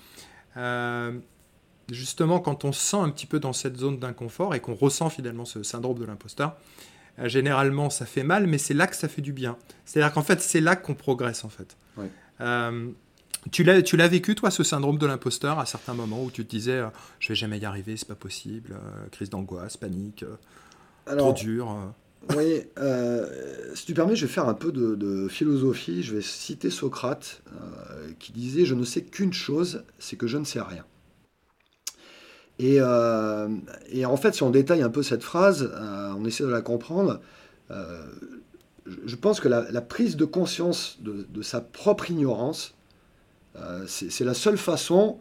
Justement, 1.91 2.41
quand 2.41 2.65
on 2.65 2.73
se 2.73 2.81
sent 2.81 2.97
un 2.97 3.11
petit 3.11 3.27
peu 3.27 3.39
dans 3.39 3.53
cette 3.53 3.77
zone 3.77 3.99
d'inconfort 3.99 4.55
et 4.55 4.61
qu'on 4.61 4.75
ressent 4.75 5.11
finalement 5.11 5.45
ce 5.45 5.63
syndrome 5.63 5.99
de 5.99 6.05
l'imposteur, 6.05 6.57
euh, 7.19 7.29
généralement, 7.29 7.91
ça 7.91 8.07
fait 8.07 8.23
mal, 8.23 8.47
mais 8.47 8.59
c'est 8.59 8.75
là 8.75 8.87
que 8.87 8.97
ça 8.97 9.09
fait 9.09 9.23
du 9.23 9.33
bien. 9.33 9.57
C'est-à-dire 9.85 10.13
qu'en 10.13 10.23
fait, 10.23 10.41
c'est 10.41 10.61
là 10.61 10.77
qu'on 10.77 10.95
progresse, 10.95 11.45
en 11.45 11.49
fait. 11.49 11.77
Euh, 12.41 12.91
tu 13.53 13.63
l'as, 13.63 14.09
vécu, 14.09 14.35
toi, 14.35 14.51
ce 14.51 14.65
syndrome 14.65 14.99
de 14.99 15.07
l'imposteur, 15.07 15.59
à 15.59 15.67
certains 15.67 15.95
moments 15.95 16.23
où 16.23 16.31
tu 16.31 16.45
te 16.45 16.51
disais 16.51 16.73
euh, 16.73 16.89
je 17.21 17.29
vais 17.29 17.35
jamais 17.35 17.59
y 17.59 17.65
arriver, 17.65 17.97
c'est 17.97 18.09
pas 18.09 18.17
possible, 18.17 18.75
crise 19.13 19.31
d'angoisse, 19.31 19.77
panique, 19.77 20.25
trop 21.07 21.33
dur 21.33 21.75
Oui, 22.35 22.65
si 23.75 23.87
tu 23.87 23.95
permets, 23.95 24.17
je 24.17 24.27
vais 24.27 24.33
faire 24.33 24.49
un 24.49 24.55
peu 24.55 24.73
de, 24.73 24.97
de 24.97 25.29
philosophie. 25.29 26.03
Je 26.03 26.17
vais 26.17 26.23
citer 26.23 26.71
Socrate 26.71 27.41
qui 28.19 28.33
disait 28.33 28.65
Je 28.67 28.75
ne 28.75 28.85
sais 28.85 29.03
qu'une 29.03 29.33
chose, 29.33 29.85
c'est 29.99 30.17
que 30.17 30.27
je 30.27 30.37
ne 30.37 30.45
sais 30.45 30.61
rien. 30.61 30.85
Euh, 32.63 33.49
et, 33.91 34.07
en 34.07 34.17
fait, 34.17 34.35
si 34.35 34.43
on 34.43 34.51
détaille 34.51 34.83
un 34.83 34.91
peu 34.91 35.03
cette 35.03 35.23
phrase, 35.23 35.71
euh, 35.75 36.13
on 36.17 36.25
essaie 36.25 36.45
de 36.45 36.49
la 36.49 36.63
comprendre, 36.63 37.21
euh, 37.71 38.03
je 39.05 39.17
pense 39.17 39.41
que 39.41 39.49
la, 39.49 39.81
prise 39.83 40.17
de 40.17 40.25
conscience 40.25 40.99
de, 41.01 41.43
sa 41.43 41.61
propre 41.61 42.11
ignorance, 42.11 42.75
c'est 43.87 44.25
la 44.25 44.35
seule 44.35 44.59
façon 44.59 45.19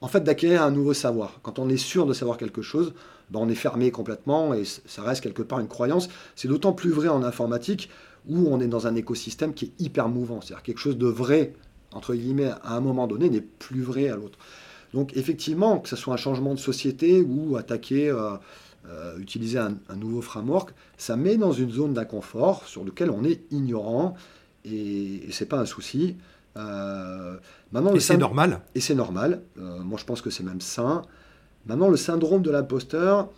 en 0.00 0.08
fait 0.08 0.20
d'acquérir 0.20 0.62
un 0.62 0.70
nouveau 0.70 0.94
savoir. 0.94 1.40
Quand 1.42 1.58
on 1.58 1.68
est 1.68 1.76
sûr 1.76 2.06
de 2.06 2.12
savoir 2.12 2.38
quelque 2.38 2.62
chose, 2.62 2.94
ben 3.30 3.40
on 3.40 3.48
est 3.48 3.54
fermé 3.56 3.90
complètement 3.90 4.54
et 4.54 4.62
ça 4.64 5.02
reste 5.02 5.22
quelque 5.22 5.42
part 5.42 5.58
une 5.60 5.68
croyance. 5.68 6.08
C'est 6.36 6.48
d'autant 6.48 6.72
plus 6.72 6.90
vrai 6.90 7.08
en 7.08 7.22
informatique 7.22 7.90
où 8.28 8.48
on 8.48 8.60
est 8.60 8.68
dans 8.68 8.86
un 8.86 8.94
écosystème 8.94 9.52
qui 9.52 9.66
est 9.66 9.80
hyper 9.80 10.08
mouvant. 10.08 10.40
C'est-à-dire 10.40 10.62
quelque 10.62 10.78
chose 10.78 10.96
de 10.96 11.06
vrai, 11.06 11.54
entre 11.92 12.14
guillemets, 12.14 12.50
à 12.62 12.76
un 12.76 12.80
moment 12.80 13.06
donné, 13.06 13.28
n'est 13.28 13.40
plus 13.40 13.82
vrai 13.82 14.08
à 14.08 14.16
l'autre. 14.16 14.38
Donc 14.92 15.16
effectivement, 15.16 15.78
que 15.78 15.88
ce 15.88 15.96
soit 15.96 16.14
un 16.14 16.18
changement 16.18 16.54
de 16.54 16.58
société 16.58 17.22
ou 17.22 17.56
attaquer, 17.56 18.10
euh, 18.10 18.32
euh, 18.88 19.18
utiliser 19.18 19.58
un, 19.58 19.76
nouveau 19.96 20.20
framework, 20.20 20.74
ça 20.98 21.16
met 21.16 21.36
dans 21.36 21.52
une 21.52 21.70
zone 21.70 21.94
d'inconfort 21.94 22.66
sur 22.66 22.84
lequel 22.84 23.10
on 23.10 23.24
est 23.24 23.40
ignorant 23.50 24.14
et, 24.64 25.22
ce 25.28 25.32
c'est 25.32 25.46
pas 25.46 25.58
un 25.58 25.66
souci. 25.66 26.16
Euh, 26.56 27.36
maintenant, 27.72 27.94
et 27.94 28.00
c'est 28.00 28.18
normal. 28.18 28.60
Et 28.74 28.80
c'est 28.80 28.94
normal. 28.94 29.42
moi, 29.56 29.98
je 29.98 30.04
pense 30.04 30.20
que 30.20 30.30
c'est 30.30 30.44
même 30.44 30.60
sain. 30.60 31.02
Maintenant, 31.66 31.88
le 31.88 31.96
syndrome 31.96 32.42
de 32.42 32.50
l'imposteur, 32.50 33.30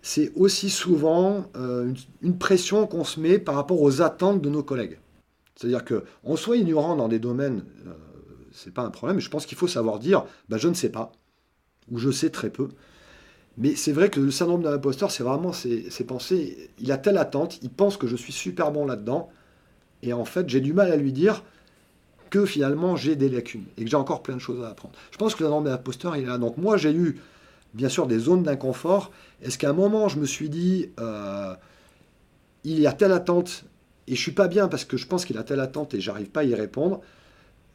c'est 0.00 0.32
aussi 0.36 0.70
souvent 0.70 1.46
une, 2.22 2.38
pression 2.38 2.86
qu'on 2.86 3.04
se 3.04 3.18
met 3.18 3.38
par 3.38 3.56
rapport 3.56 3.80
aux 3.80 4.00
attentes 4.00 4.40
de 4.40 4.48
nos 4.48 4.62
collègues. 4.62 4.98
C'est-à-dire 5.56 5.84
qu'on 5.84 6.36
soit 6.36 6.56
ignorant 6.56 6.96
dans 6.96 7.08
des 7.08 7.18
domaines 7.18 7.64
c'est 8.52 8.72
pas 8.72 8.82
un 8.82 8.90
problème. 8.90 9.20
Je 9.20 9.28
pense 9.28 9.46
qu'il 9.46 9.58
faut 9.58 9.68
savoir 9.68 9.98
dire, 9.98 10.24
bah, 10.48 10.58
je 10.58 10.68
ne 10.68 10.74
sais 10.74 10.90
pas, 10.90 11.12
ou 11.90 11.98
je 11.98 12.10
sais 12.10 12.30
très 12.30 12.50
peu. 12.50 12.68
Mais 13.58 13.74
c'est 13.74 13.92
vrai 13.92 14.08
que 14.08 14.20
le 14.20 14.30
syndrome 14.30 14.62
de 14.62 14.68
l'imposteur, 14.68 15.10
c'est 15.10 15.22
vraiment 15.22 15.52
ses, 15.52 15.90
pensées. 16.06 16.70
Il 16.78 16.90
a 16.90 16.98
telle 16.98 17.18
attente, 17.18 17.58
il 17.62 17.70
pense 17.70 17.96
que 17.96 18.06
je 18.06 18.16
suis 18.16 18.32
super 18.32 18.72
bon 18.72 18.86
là-dedans, 18.86 19.28
et 20.02 20.12
en 20.12 20.24
fait, 20.24 20.48
j'ai 20.48 20.60
du 20.60 20.72
mal 20.72 20.90
à 20.90 20.96
lui 20.96 21.12
dire 21.12 21.44
que 22.30 22.46
finalement 22.46 22.96
j'ai 22.96 23.14
des 23.14 23.28
lacunes 23.28 23.66
et 23.76 23.84
que 23.84 23.90
j'ai 23.90 23.96
encore 23.96 24.22
plein 24.22 24.34
de 24.34 24.40
choses 24.40 24.64
à 24.64 24.70
apprendre. 24.70 24.94
Je 25.10 25.18
pense 25.18 25.34
que 25.34 25.40
le 25.40 25.46
syndrome 25.46 25.64
de 25.64 25.68
l'imposteur, 25.68 26.16
il 26.16 26.22
est 26.24 26.26
là. 26.26 26.38
Donc 26.38 26.56
moi, 26.56 26.78
j'ai 26.78 26.92
eu 26.92 27.20
bien 27.74 27.90
sûr 27.90 28.06
des 28.06 28.18
zones 28.18 28.42
d'inconfort. 28.42 29.10
Est-ce 29.42 29.58
qu'à 29.58 29.70
un 29.70 29.74
moment, 29.74 30.08
je 30.08 30.18
me 30.18 30.24
suis 30.24 30.48
dit, 30.48 30.90
euh, 30.98 31.54
il 32.64 32.80
y 32.80 32.86
a 32.86 32.92
telle 32.92 33.12
attente 33.12 33.64
et 34.06 34.14
je 34.14 34.20
suis 34.20 34.32
pas 34.32 34.48
bien 34.48 34.68
parce 34.68 34.84
que 34.86 34.96
je 34.96 35.06
pense 35.06 35.26
qu'il 35.26 35.36
a 35.36 35.42
telle 35.42 35.60
attente 35.60 35.92
et 35.92 36.00
j'arrive 36.00 36.30
pas 36.30 36.40
à 36.40 36.44
y 36.44 36.54
répondre 36.54 37.02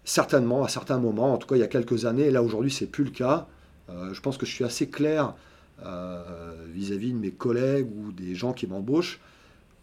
Certainement, 0.07 0.63
à 0.63 0.69
certains 0.69 0.99
moments, 0.99 1.33
en 1.33 1.37
tout 1.37 1.47
cas 1.47 1.57
il 1.57 1.59
y 1.59 1.63
a 1.63 1.67
quelques 1.67 2.05
années, 2.05 2.31
là 2.31 2.41
aujourd'hui 2.41 2.71
c'est 2.71 2.87
plus 2.87 3.03
le 3.03 3.09
cas. 3.09 3.45
Euh, 3.89 4.13
je 4.13 4.21
pense 4.21 4.37
que 4.37 4.45
je 4.45 4.53
suis 4.53 4.63
assez 4.63 4.89
clair 4.89 5.35
euh, 5.85 6.65
vis-à-vis 6.69 7.11
de 7.11 7.17
mes 7.17 7.31
collègues 7.31 7.89
ou 7.93 8.13
des 8.13 8.33
gens 8.33 8.53
qui 8.53 8.67
m'embauchent 8.67 9.19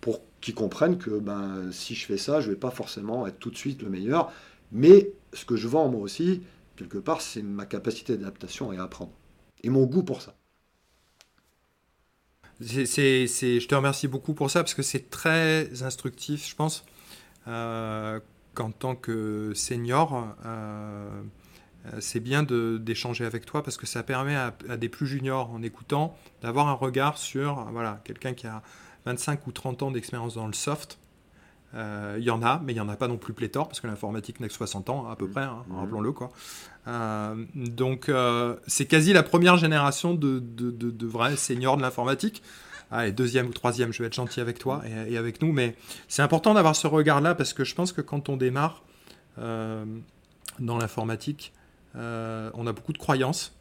pour 0.00 0.22
qu'ils 0.40 0.54
comprennent 0.54 0.96
que 0.96 1.10
ben, 1.10 1.70
si 1.72 1.94
je 1.94 2.06
fais 2.06 2.16
ça, 2.16 2.40
je 2.40 2.48
ne 2.48 2.54
vais 2.54 2.58
pas 2.58 2.70
forcément 2.70 3.26
être 3.26 3.38
tout 3.38 3.50
de 3.50 3.58
suite 3.58 3.82
le 3.82 3.90
meilleur. 3.90 4.32
Mais 4.72 5.10
ce 5.34 5.44
que 5.44 5.56
je 5.56 5.68
vends 5.68 5.90
moi 5.90 6.00
aussi, 6.00 6.40
quelque 6.76 6.96
part, 6.96 7.20
c'est 7.20 7.42
ma 7.42 7.66
capacité 7.66 8.16
d'adaptation 8.16 8.72
et 8.72 8.78
à 8.78 8.84
apprendre. 8.84 9.12
Et 9.62 9.68
mon 9.68 9.84
goût 9.84 10.04
pour 10.04 10.22
ça. 10.22 10.34
Je 12.60 13.66
te 13.66 13.74
remercie 13.74 14.08
beaucoup 14.08 14.32
pour 14.32 14.50
ça 14.50 14.60
parce 14.60 14.72
que 14.72 14.82
c'est 14.82 15.10
très 15.10 15.82
instructif, 15.82 16.48
je 16.48 16.54
pense. 16.54 16.82
Euh, 17.46 18.20
qu'en 18.54 18.70
tant 18.70 18.94
que 18.94 19.52
senior, 19.54 20.26
euh, 20.46 21.08
c'est 22.00 22.20
bien 22.20 22.42
d'échanger 22.42 23.24
avec 23.26 23.44
toi 23.44 23.62
parce 23.62 23.76
que 23.76 23.86
ça 23.86 24.02
permet 24.02 24.36
à, 24.36 24.52
des 24.76 24.88
plus 24.88 25.06
juniors, 25.06 25.50
en 25.50 25.62
écoutant, 25.62 26.16
d'avoir 26.42 26.68
un 26.68 26.72
regard 26.72 27.18
sur 27.18 27.66
voilà, 27.72 28.00
quelqu'un 28.04 28.32
qui 28.32 28.46
a 28.46 28.62
25 29.04 29.46
ou 29.46 29.52
30 29.52 29.82
ans 29.82 29.90
d'expérience 29.90 30.34
dans 30.34 30.46
le 30.46 30.54
soft, 30.54 30.98
Il 31.74 32.22
y 32.22 32.30
en 32.30 32.42
a, 32.42 32.60
mais 32.64 32.72
il 32.72 32.76
n'y 32.76 32.80
en 32.80 32.88
a 32.88 32.96
pas 32.96 33.08
non 33.08 33.18
plus 33.18 33.34
pléthore, 33.34 33.66
parce 33.68 33.80
que 33.80 33.86
l'informatique 33.86 34.40
n'a 34.40 34.48
que 34.48 34.54
60 34.54 34.88
ans, 34.88 35.10
à 35.10 35.16
peu 35.16 35.28
près, 35.28 35.42
hein, 35.42 35.64
Mhm. 35.68 35.76
rappelons-le. 35.76 36.12
Quoi. 36.12 36.30
donc, 37.54 38.10
c'est 38.66 38.86
quasi 38.86 39.12
la 39.12 39.22
première 39.22 39.56
génération 39.58 40.14
de, 40.14 40.38
de, 40.38 40.70
de 40.70 41.06
vrais 41.06 41.36
seniors 41.36 41.76
de 41.76 41.82
l'informatique. 41.82 42.42
Allez, 42.90 43.12
deuxième 43.12 43.48
ou 43.48 43.52
troisième, 43.52 43.92
je 43.92 44.02
vais 44.02 44.06
être 44.06 44.14
gentil 44.14 44.40
avec 44.40 44.58
toi 44.58 44.82
et, 45.08 45.16
avec 45.16 45.42
nous, 45.42 45.52
mais 45.52 45.74
c'est 46.08 46.22
important 46.22 46.54
d'avoir 46.54 46.76
ce 46.76 46.86
regard-là 46.86 47.34
parce 47.34 47.52
que 47.52 47.64
je 47.64 47.74
pense 47.74 47.92
que 47.92 48.00
quand 48.00 48.28
on 48.28 48.36
démarre 48.36 48.82
euh, 49.38 49.84
dans 50.58 50.78
l'informatique, 50.78 51.52
euh, 51.96 52.50
on 52.54 52.66
a 52.66 52.72
beaucoup 52.72 52.92
de 52.92 52.98
croyances, 52.98 53.56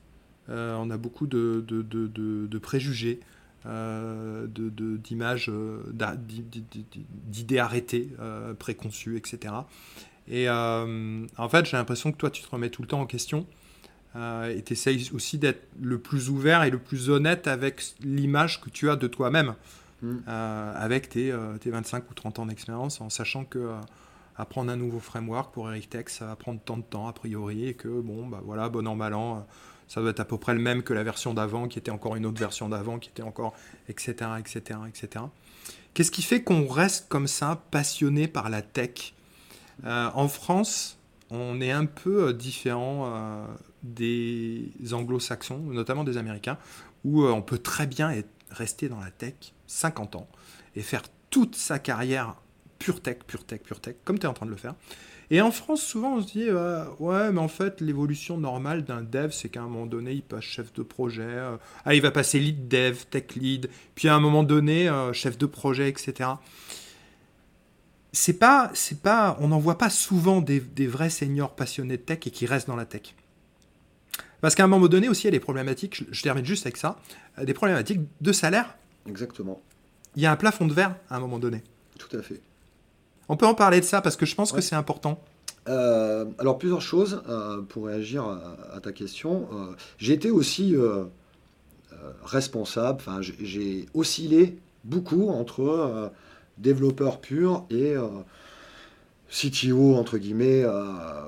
euh, 0.50 0.76
on 0.76 0.90
a 0.90 0.98
beaucoup 0.98 1.26
de, 1.26 1.64
de, 1.68 1.82
de, 1.82 2.58
préjugés, 2.60 3.22
d'images, 3.66 5.52
d'idées 7.26 7.60
arrêtées, 7.60 8.10
préconçues, 8.60 9.18
etc. 9.18 9.54
Et 10.28 10.50
en 10.50 11.50
fait, 11.50 11.66
j'ai 11.66 11.78
l'impression 11.78 12.12
que 12.12 12.18
toi, 12.18 12.30
tu 12.30 12.44
te 12.44 12.50
remets 12.50 12.70
tout 12.70 12.82
le 12.82 12.88
temps 12.88 13.02
en 13.02 13.06
question. 13.06 13.48
Euh, 14.16 14.56
et 14.56 14.62
tu 14.62 14.74
essayes 14.74 15.10
aussi 15.14 15.38
d'être 15.38 15.68
le 15.82 15.98
plus 15.98 16.30
ouvert 16.30 16.64
et 16.64 16.70
le 16.70 16.78
plus 16.78 17.10
honnête 17.10 17.48
avec 17.48 17.84
l'image 18.02 18.62
que 18.62 18.70
tu 18.70 18.90
as 18.90 18.96
de 18.96 19.08
toi-même, 19.08 19.56
mm. 20.02 20.18
euh, 20.28 20.74
avec 20.76 21.10
tes, 21.10 21.32
euh, 21.32 21.58
tes, 21.58 21.72
25 21.72 22.10
ou 22.10 22.14
30 22.14 22.40
ans 22.40 22.46
d'expérience, 22.46 23.02
en 23.02 23.10
sachant 23.10 23.44
que 23.46 23.74
apprendre 24.36 24.72
un 24.72 24.76
nouveau 24.76 25.00
framework 25.00 25.54
pour 25.54 25.70
Eric 25.70 25.90
Tech, 25.90 26.06
ça 26.08 26.26
va 26.26 26.36
prendre 26.36 26.60
tant 26.60 26.78
de 26.78 26.84
temps 26.84 27.08
a 27.08 27.14
priori, 27.14 27.68
et 27.68 27.74
que 27.74 27.88
bon, 27.88 28.28
bah 28.28 28.42
voilà, 28.44 28.70
bon 28.70 28.88
an, 28.88 28.96
mal 28.96 29.14
an, 29.14 29.48
ça 29.88 30.02
doit 30.02 30.12
être 30.12 30.20
à 30.20 30.26
peu 30.26 30.38
près 30.38 30.54
le 30.54 30.62
même 30.62 30.84
que 30.84 30.94
la 30.94 31.04
version 31.04 31.34
d'avant, 31.34 31.68
qui 31.68 31.80
était 31.80 31.92
encore 31.92 32.16
une 32.16 32.26
autre 32.26 32.40
version 32.40 32.70
d'avant, 32.70 33.00
qui 33.00 33.10
était 33.10 33.24
encore, 33.24 33.54
etc., 33.90 34.14
etc., 34.40 34.80
etc. 34.88 35.26
Qu'est-ce 35.94 36.12
qui 36.12 36.24
fait 36.24 36.42
qu'on 36.42 36.68
reste 36.68 37.08
comme 37.10 37.28
ça, 37.28 37.64
passionné 37.70 38.28
par 38.28 38.50
la 38.50 38.62
tech? 38.62 39.14
En 39.84 40.28
France, 40.28 40.98
on 41.34 41.60
est 41.62 41.72
un 41.72 41.86
peu 41.86 42.34
différent 42.34 43.06
euh, 43.08 43.46
des 43.84 44.72
anglo-saxons, 44.92 45.60
notamment 45.60 46.04
des 46.04 46.18
américains, 46.18 46.58
où 47.04 47.24
euh, 47.24 47.32
on 47.32 47.42
peut 47.42 47.58
très 47.58 47.88
bien 47.88 48.14
rester 48.50 48.90
dans 48.90 49.00
la 49.00 49.12
tech 49.12 49.36
50 49.68 50.16
ans 50.16 50.28
et 50.76 50.82
faire 50.82 51.04
toute 51.30 51.56
sa 51.56 51.80
carrière 51.80 52.36
pure 52.80 53.02
tech, 53.02 53.20
pure 53.28 53.46
tech, 53.46 53.62
pure 53.62 53.80
tech, 53.80 53.96
comme 54.04 54.20
tu 54.20 54.26
es 54.26 54.30
en 54.30 54.34
train 54.34 54.46
de 54.46 54.52
le 54.52 54.58
faire. 54.58 54.76
Et 55.32 55.42
en 55.42 55.52
France, 55.52 55.82
souvent, 55.82 56.18
on 56.18 56.22
se 56.22 56.28
dit, 56.28 56.50
euh, 56.50 56.86
ouais, 57.00 57.32
mais 57.32 57.40
en 57.40 57.48
fait, 57.48 57.82
l'évolution 57.82 58.38
normale 58.38 58.84
d'un 58.84 59.02
dev, 59.02 59.32
c'est 59.32 59.50
qu'à 59.50 59.62
un 59.62 59.68
moment 59.68 59.86
donné, 59.86 60.12
il 60.12 60.22
passe 60.22 60.44
chef 60.44 60.74
de 60.74 60.84
projet, 60.84 61.24
euh, 61.24 61.58
ah, 61.86 61.96
il 61.96 62.02
va 62.02 62.12
passer 62.12 62.40
lead 62.40 62.68
dev, 62.68 63.04
tech 63.10 63.36
lead, 63.36 63.70
puis 63.96 64.10
à 64.10 64.16
un 64.16 64.20
moment 64.20 64.44
donné, 64.44 64.92
chef 65.14 65.38
de 65.38 65.46
projet, 65.46 65.90
etc 65.90 66.32
c'est 68.14 68.38
pas, 68.38 68.70
c'est 68.76 69.02
pas, 69.02 69.36
on 69.40 69.50
n'en 69.50 69.60
voit 69.60 69.80
pas 69.80 69.90
souvent 69.90 70.40
des, 70.40 70.60
des, 70.60 70.88
vrais 70.88 71.10
seniors 71.10 71.56
passionnés 71.56 71.98
de 71.98 72.04
tech 72.04 72.20
et 72.28 72.30
qui 72.30 72.46
restent 72.46 72.68
dans 72.68 72.76
la 72.76 72.86
tech. 72.86 73.16
Parce 74.44 74.56
qu'à 74.56 74.66
un 74.66 74.68
moment 74.68 74.90
donné 74.90 75.08
aussi, 75.08 75.22
il 75.22 75.28
y 75.28 75.28
a 75.30 75.32
des 75.32 75.40
problématiques, 75.40 75.96
je, 75.96 76.04
je 76.12 76.22
termine 76.22 76.46
juste 76.46 76.66
avec 76.66 76.76
ça, 76.76 76.98
euh, 77.40 77.46
des 77.46 77.54
problématiques 77.54 78.02
de 78.20 78.32
salaire. 78.34 78.76
Exactement. 79.08 79.62
Il 80.18 80.22
y 80.22 80.26
a 80.26 80.34
un 80.34 80.36
plafond 80.36 80.68
de 80.68 80.74
verre 80.74 80.98
à 81.10 81.16
un 81.16 81.20
moment 81.22 81.40
donné. 81.40 81.64
Tout 81.98 82.18
à 82.18 82.22
fait. 82.22 82.42
On 83.30 83.38
peut 83.38 83.46
en 83.46 83.54
parler 83.54 83.80
de 83.80 83.86
ça 83.86 84.02
parce 84.02 84.18
que 84.18 84.26
je 84.26 84.36
pense 84.36 84.52
ouais. 84.52 84.58
que 84.58 84.62
c'est 84.62 84.76
important. 84.76 85.18
Euh, 85.70 86.26
alors 86.40 86.58
plusieurs 86.58 86.82
choses 86.82 87.24
euh, 87.30 87.62
pour 87.62 87.86
réagir 87.86 88.26
à, 88.26 88.58
à 88.76 88.82
ta 88.82 88.92
question. 88.92 89.48
Euh, 89.54 89.76
j'ai 89.98 90.12
été 90.12 90.30
aussi 90.30 90.76
responsable, 92.26 92.98
enfin 93.00 93.22
j'ai 93.22 93.86
oscillé 93.94 94.60
beaucoup 94.84 95.30
entre 95.30 96.12
développeur 96.58 97.22
pur 97.22 97.66
et 97.70 97.96
CTO, 99.34 99.96
entre 99.96 100.20
guillemets, 100.20 100.64
euh, 100.64 101.28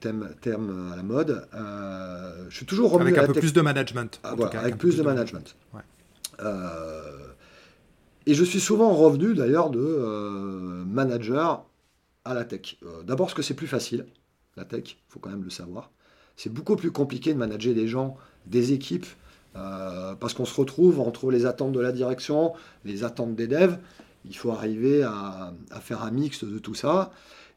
terme, 0.00 0.30
terme, 0.40 0.90
à 0.92 0.96
la 0.96 1.02
mode. 1.02 1.46
Euh, 1.54 2.46
je 2.48 2.56
suis 2.56 2.66
toujours 2.66 2.92
revenu 2.92 3.10
Avec 3.10 3.30
un 3.30 3.32
peu 3.32 3.40
plus 3.40 3.52
de 3.52 3.60
management. 3.60 4.20
Ah, 4.24 4.34
voilà, 4.34 4.50
cas, 4.50 4.58
avec, 4.60 4.72
avec 4.72 4.78
plus, 4.78 4.88
plus, 4.88 4.96
de, 4.96 5.02
de 5.02 5.06
management. 5.06 5.56
et 8.26 8.34
je 8.34 8.44
suis 8.44 8.60
souvent 8.60 8.94
revenu 8.94 9.34
d'ailleurs 9.34 9.68
de 9.68 10.82
manager 10.86 11.66
à 12.24 12.32
la 12.32 12.44
tech. 12.44 12.78
D'abord 13.04 13.26
parce 13.26 13.34
que 13.34 13.42
c'est 13.42 13.54
plus 13.54 13.66
facile, 13.66 14.06
la 14.56 14.64
tech, 14.64 14.84
il 14.86 14.96
faut 15.08 15.20
quand 15.20 15.30
même 15.30 15.44
le 15.44 15.50
savoir. 15.50 15.90
C'est 16.36 16.52
beaucoup 16.52 16.76
plus 16.76 16.90
compliqué 16.90 17.34
de 17.34 17.38
manager 17.38 17.74
des 17.74 17.86
gens, 17.86 18.16
des 18.46 18.72
équipes, 18.72 19.06
parce 19.52 20.32
qu'on 20.32 20.46
se 20.46 20.54
retrouve 20.58 21.00
entre 21.00 21.30
les 21.30 21.44
attentes 21.44 21.72
de 21.72 21.80
la 21.80 21.92
direction, 21.92 22.54
les 22.86 23.04
attentes 23.04 23.34
des 23.34 23.46
devs, 23.46 23.76
il 24.24 24.36
faut 24.36 24.52
arriver 24.52 25.02
à, 25.02 25.52
à, 25.70 25.80
faire 25.80 26.02
un 26.02 26.10
mix 26.10 26.44
de 26.44 26.58
tout 26.58 26.74
ça. 26.74 27.10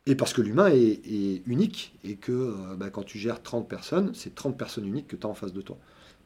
Et 0.08 0.16
parce 0.16 0.34
que 0.34 0.42
l'humain 0.42 0.68
est, 0.68 1.02
est, 1.06 1.42
unique 1.48 1.98
et 2.04 2.16
que 2.16 2.32
euh, 2.32 2.76
bah, 2.78 2.90
quand 2.92 3.04
tu 3.04 3.18
gères 3.18 3.42
30 3.42 3.68
personnes, 3.68 4.12
c'est 4.14 4.36
30 4.36 4.58
personnes 4.58 4.86
uniques 4.86 5.08
que 5.08 5.16
tu 5.16 5.26
as 5.26 5.30
en 5.30 5.34
face 5.34 5.54
de 5.54 5.62
toi. 5.62 5.78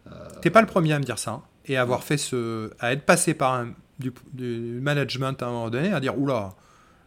Euh... 0.08 0.12
T'es 0.42 0.50
pas 0.50 0.62
le 0.62 0.68
premier 0.68 0.94
à 0.94 1.00
me 1.00 1.04
dire 1.04 1.18
ça. 1.18 1.32
Hein, 1.32 1.44
et 1.66 1.78
à 1.78 1.82
avoir 1.82 2.04
fait 2.04 2.18
ce. 2.18 2.72
à 2.80 2.92
être 2.94 3.06
passé 3.06 3.34
par 3.34 3.54
un, 3.54 3.74
du, 4.00 4.12
du, 4.34 4.80
management 4.82 5.42
à 5.42 5.48
un 5.48 5.52
moment 5.52 5.70
donné, 5.70 5.94
à 5.94 6.00
dire 6.00 6.20
oula, 6.20 6.56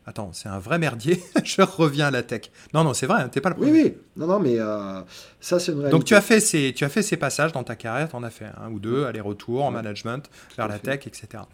attends, 0.07 0.31
c'est 0.33 0.49
un 0.49 0.59
vrai 0.59 0.79
merdier, 0.79 1.23
je 1.45 1.62
reviens 1.62 2.07
à 2.07 2.11
la 2.11 2.23
tech. 2.23 2.51
Non, 2.73 2.85
non, 2.85 2.95
c'est 2.95 3.07
vrai, 3.07 3.23
hein, 3.23 3.29
t'es 3.29 3.41
pas 3.41 3.51
le 3.51 3.57
premier. 3.57 3.73
Oui, 3.73 3.83
oui, 3.85 3.95
non, 4.16 4.27
non, 4.27 4.39
mais 4.39 4.59
euh, 4.59 5.01
ça, 5.41 5.59
c'est 5.59 5.73
une 5.73 5.79
réalité. 5.79 5.99
Donc 5.99 6.05
tu 6.05 6.14
as, 6.14 6.20
fait 6.20 6.41
ces, 6.41 6.73
tu 6.75 6.85
as 6.85 6.89
fait 6.89 7.03
ces 7.03 7.16
passages 7.16 7.53
dans 7.53 7.64
ta 7.64 7.77
carrière, 7.77 8.09
tu 8.09 8.16
en 8.16 8.23
as 8.23 8.31
fait 8.31 8.47
un 8.57 8.70
ou 8.70 8.79
deux, 8.79 9.05
aller-retour 9.05 9.64
en 9.64 9.68
ouais. 9.68 9.75
management, 9.75 10.31
vers 10.57 10.68
la 10.68 10.79
tech, 10.79 11.07
etc. 11.07 11.45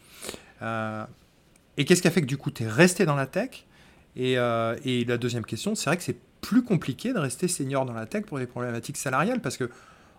Euh, 0.62 1.05
et 1.77 1.85
qu'est-ce 1.85 2.03
qui 2.03 2.09
a 2.09 2.11
fait 2.11 2.21
que 2.21 2.27
du 2.27 2.37
coup, 2.37 2.51
tu 2.51 2.64
es 2.64 2.69
resté 2.69 3.07
dans 3.07 3.16
la 3.16 3.27
tech? 3.27 3.64
Et, 4.19 4.37
euh, 4.37 4.77
et, 4.85 5.05
la 5.05 5.16
deuxième 5.16 5.45
question, 5.45 5.75
c'est 5.75 5.89
vrai 5.89 5.97
que 5.97 6.03
c'est 6.03 6.19
plus 6.41 6.62
compliqué 6.62 7.12
de 7.12 7.19
rester 7.19 7.49
senior 7.49 7.87
dans 7.87 7.93
la 7.93 8.05
tech 8.05 8.25
pour 8.25 8.39
les 8.39 8.47
problématiques 8.47 8.97
salariales 8.97 9.41
parce 9.41 9.57
que 9.57 9.71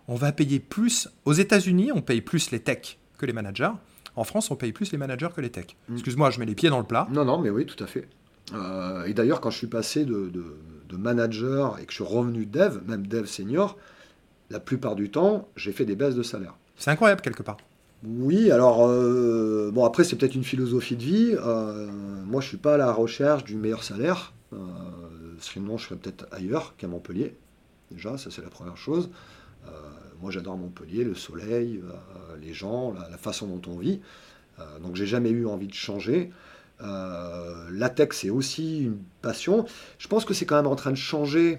on 0.08 0.14
va 0.14 0.32
payer 0.32 0.58
plus. 0.58 1.08
Aux 1.24 1.34
États-Unis, 1.34 1.92
on 1.92 2.00
paye 2.00 2.22
plus 2.22 2.50
les 2.50 2.60
techs 2.60 2.98
que 3.18 3.26
les 3.26 3.32
managers. 3.32 3.70
En 4.16 4.24
France, 4.24 4.50
on 4.50 4.56
paye 4.56 4.72
plus 4.72 4.90
les 4.90 4.98
managers 4.98 5.28
que 5.36 5.40
les 5.40 5.50
techs. 5.50 5.76
Mmh. 5.88 5.94
Excuse-moi, 5.94 6.30
je 6.30 6.40
mets 6.40 6.46
les 6.46 6.54
pieds 6.54 6.70
dans 6.70 6.78
le 6.78 6.84
plat. 6.84 7.06
Non, 7.12 7.24
non, 7.24 7.38
mais 7.38 7.50
oui, 7.50 7.66
tout 7.66 7.82
à 7.82 7.86
fait. 7.86 8.08
Euh, 8.54 9.04
et 9.04 9.14
d'ailleurs, 9.14 9.40
quand 9.40 9.50
je 9.50 9.58
suis 9.58 9.66
passé 9.66 10.04
de, 10.04 10.28
de, 10.28 10.56
de, 10.88 10.96
manager 10.96 11.78
et 11.78 11.84
que 11.84 11.92
je 11.92 12.02
suis 12.02 12.04
revenu 12.04 12.46
dev, 12.46 12.80
même 12.86 13.06
dev 13.06 13.26
senior, 13.26 13.76
la 14.48 14.58
plupart 14.58 14.96
du 14.96 15.10
temps, 15.10 15.48
j'ai 15.56 15.72
fait 15.72 15.84
des 15.84 15.94
baisses 15.94 16.16
de 16.16 16.22
salaire. 16.22 16.54
C'est 16.76 16.90
incroyable 16.90 17.20
quelque 17.20 17.42
part. 17.42 17.58
Oui, 18.02 18.50
alors, 18.50 18.86
euh, 18.86 19.70
bon, 19.72 19.84
après, 19.84 20.04
c'est 20.04 20.16
peut-être 20.16 20.34
une 20.34 20.44
philosophie 20.44 20.96
de 20.96 21.02
vie. 21.02 21.34
Euh, 21.36 21.86
moi, 22.24 22.40
je 22.40 22.48
suis 22.48 22.56
pas 22.56 22.74
à 22.74 22.76
la 22.78 22.92
recherche 22.92 23.44
du 23.44 23.56
meilleur 23.56 23.84
salaire. 23.84 24.32
Euh, 24.54 24.56
sinon, 25.38 25.76
je 25.76 25.86
serais 25.86 25.96
peut-être 25.96 26.26
ailleurs 26.32 26.74
qu'à 26.78 26.88
Montpellier. 26.88 27.36
Déjà, 27.90 28.16
ça, 28.16 28.30
c'est 28.30 28.42
la 28.42 28.48
première 28.48 28.78
chose. 28.78 29.10
Euh, 29.66 29.70
moi, 30.22 30.30
j'adore 30.30 30.56
Montpellier, 30.56 31.04
le 31.04 31.14
soleil, 31.14 31.82
les 32.40 32.54
gens, 32.54 32.94
la, 32.94 33.10
la, 33.10 33.18
façon 33.18 33.46
dont 33.46 33.70
on 33.70 33.76
vit. 33.76 34.00
Donc, 34.82 34.96
j'ai 34.96 35.06
jamais 35.06 35.30
eu 35.30 35.46
envie 35.46 35.68
de 35.68 35.74
changer. 35.74 36.30
la 36.80 37.90
tech, 37.94 38.10
c'est 38.12 38.30
aussi 38.30 38.84
une 38.84 38.98
passion. 39.22 39.66
Je 39.98 40.08
pense 40.08 40.24
que 40.24 40.34
c'est 40.34 40.46
quand 40.46 40.56
même 40.56 40.66
en 40.66 40.76
train 40.76 40.90
de 40.90 40.96
changer 40.96 41.58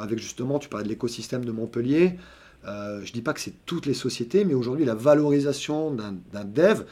avec 0.00 0.18
justement, 0.18 0.58
tu 0.58 0.68
parlais 0.68 0.84
de 0.84 0.88
l'écosystème 0.88 1.44
de 1.44 1.52
Montpellier. 1.52 2.18
Euh, 2.66 3.00
je 3.02 3.10
ne 3.10 3.12
dis 3.12 3.22
pas 3.22 3.32
que 3.32 3.40
c'est 3.40 3.64
toutes 3.64 3.86
les 3.86 3.94
sociétés, 3.94 4.44
mais 4.44 4.54
aujourd'hui, 4.54 4.84
la 4.84 4.94
valorisation 4.94 5.90
d'un 5.92 6.44
dev, 6.44 6.82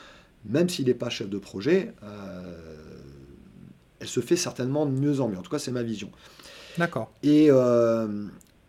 même 0.45 0.69
s'il 0.69 0.87
n'est 0.87 0.95
pas 0.95 1.11
chef 1.11 1.29
de 1.29 1.39
projet, 1.39 1.93
euh, 2.03 2.55
elle 3.99 4.09
se 4.09 4.21
fait 4.21 4.37
certainement 4.37 4.87
de 4.87 4.93
mieux 4.93 5.21
en 5.21 5.29
mieux. 5.29 5.39
En 5.39 5.43
tout 5.43 5.51
cas, 5.51 5.59
c'est 5.59 5.73
ma 5.73 5.83
vision. 5.83 6.11
D'accord. 6.79 7.13
Et, 7.23 7.49
euh, 7.51 8.27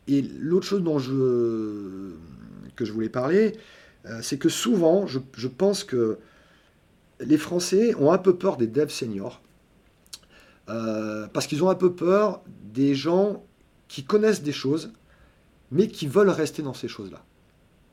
et 0.07 0.21
l'autre 0.21 0.65
chose 0.65 0.83
dont 0.83 0.99
je, 0.99 2.11
que 2.75 2.85
je 2.85 2.91
voulais 2.91 3.09
parler, 3.09 3.53
c'est 4.21 4.37
que 4.37 4.49
souvent, 4.49 5.07
je, 5.07 5.17
je, 5.35 5.47
pense 5.47 5.83
que 5.83 6.19
les 7.19 7.37
Français 7.37 7.95
ont 7.95 8.11
un 8.11 8.19
peu 8.19 8.35
peur 8.35 8.55
des 8.55 8.67
devs 8.67 8.89
seniors. 8.91 9.41
Parce 10.67 11.47
qu'ils 11.47 11.63
ont 11.63 11.69
un 11.69 11.75
peu 11.75 11.93
peur 11.93 12.41
des 12.73 12.93
gens 12.93 13.43
qui 13.87 14.03
connaissent 14.03 14.43
des 14.43 14.51
choses, 14.51 14.91
mais 15.71 15.87
qui 15.87 16.07
veulent 16.07 16.29
rester 16.29 16.61
dans 16.61 16.73
ces 16.73 16.87
choses-là. 16.87 17.23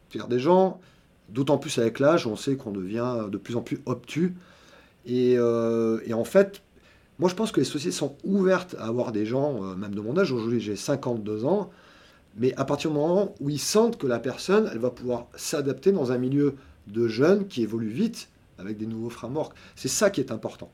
C'est-à-dire 0.08 0.28
des 0.28 0.38
gens, 0.38 0.80
d'autant 1.28 1.58
plus 1.58 1.78
avec 1.78 1.98
l'âge, 1.98 2.26
on 2.26 2.36
sait 2.36 2.56
qu'on 2.56 2.72
devient 2.72 3.26
de 3.30 3.38
plus 3.38 3.56
en 3.56 3.62
plus 3.62 3.80
obtus. 3.86 4.34
Et, 5.06 5.34
euh, 5.36 6.00
et, 6.06 6.14
en 6.14 6.24
fait, 6.24 6.62
moi 7.18 7.28
je 7.28 7.34
pense 7.34 7.50
que 7.50 7.60
les 7.60 7.66
sociétés 7.66 7.96
sont 7.96 8.16
ouvertes 8.24 8.76
à 8.78 8.86
avoir 8.86 9.12
des 9.12 9.26
gens, 9.26 9.64
euh, 9.64 9.74
même 9.74 9.94
de 9.94 10.00
mon 10.00 10.16
âge, 10.16 10.30
aujourd'hui 10.30 10.60
j'ai 10.60 10.76
52 10.76 11.44
ans, 11.44 11.70
mais 12.36 12.54
à 12.56 12.64
partir 12.64 12.90
du 12.90 12.96
moment 12.96 13.34
où 13.40 13.50
ils 13.50 13.58
sentent 13.58 13.98
que 13.98 14.06
la 14.06 14.18
personne, 14.18 14.68
elle 14.72 14.78
va 14.78 14.90
pouvoir 14.90 15.26
s'adapter 15.34 15.92
dans 15.92 16.12
un 16.12 16.18
milieu 16.18 16.54
de 16.86 17.08
jeunes 17.08 17.46
qui 17.46 17.62
évolue 17.62 17.88
vite, 17.88 18.28
avec 18.58 18.78
des 18.78 18.86
nouveaux 18.86 19.10
frameworks. 19.10 19.54
C'est 19.74 19.88
ça 19.88 20.10
qui 20.10 20.20
est 20.20 20.30
important. 20.30 20.70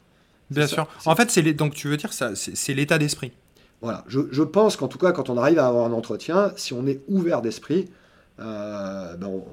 Bien 0.51 0.66
sûr. 0.66 0.88
En 1.05 1.14
fait, 1.14 1.30
c'est 1.30 1.42
donc 1.53 1.74
tu 1.74 1.88
veux 1.88 1.96
dire 1.96 2.12
ça, 2.12 2.34
c'est 2.34 2.74
l'état 2.74 2.99
d'esprit. 2.99 3.32
Voilà, 3.81 4.05
je, 4.09 4.20
je 4.31 4.43
pense 4.43 4.76
qu'en 4.76 4.89
tout 4.89 4.99
cas, 4.99 5.12
quand 5.12 5.31
on 5.31 5.37
arrive 5.37 5.59
à 5.59 5.68
avoir 5.68 5.87
un 5.87 5.93
entretien, 5.93 6.53
si 6.57 6.72
on 6.72 6.87
est 6.87 7.01
ouvert 7.09 7.43
d'esprit, 7.43 7.89
euh, 8.41 9.16
ben 9.16 9.26
on, 9.29 9.45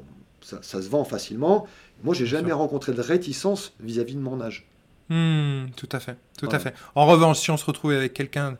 ça, 0.41 0.59
ça, 0.61 0.81
se 0.81 0.89
vend 0.89 1.03
facilement. 1.03 1.67
Moi, 2.03 2.13
j'ai 2.13 2.25
jamais 2.25 2.51
rencontré 2.51 2.91
de 2.91 3.01
réticence 3.01 3.73
vis-à-vis 3.79 4.13
-vis 4.13 4.17
de 4.17 4.21
mon 4.21 4.41
âge. 4.41 4.67
Hmm, 5.09 5.67
tout 5.75 5.89
à 5.91 5.99
fait, 5.99 6.17
tout 6.39 6.49
à 6.51 6.57
fait. 6.57 6.73
En 6.95 7.05
revanche, 7.05 7.39
si 7.39 7.51
on 7.51 7.57
se 7.57 7.65
retrouvait 7.65 7.95
avec 7.95 8.13
quelqu'un, 8.13 8.57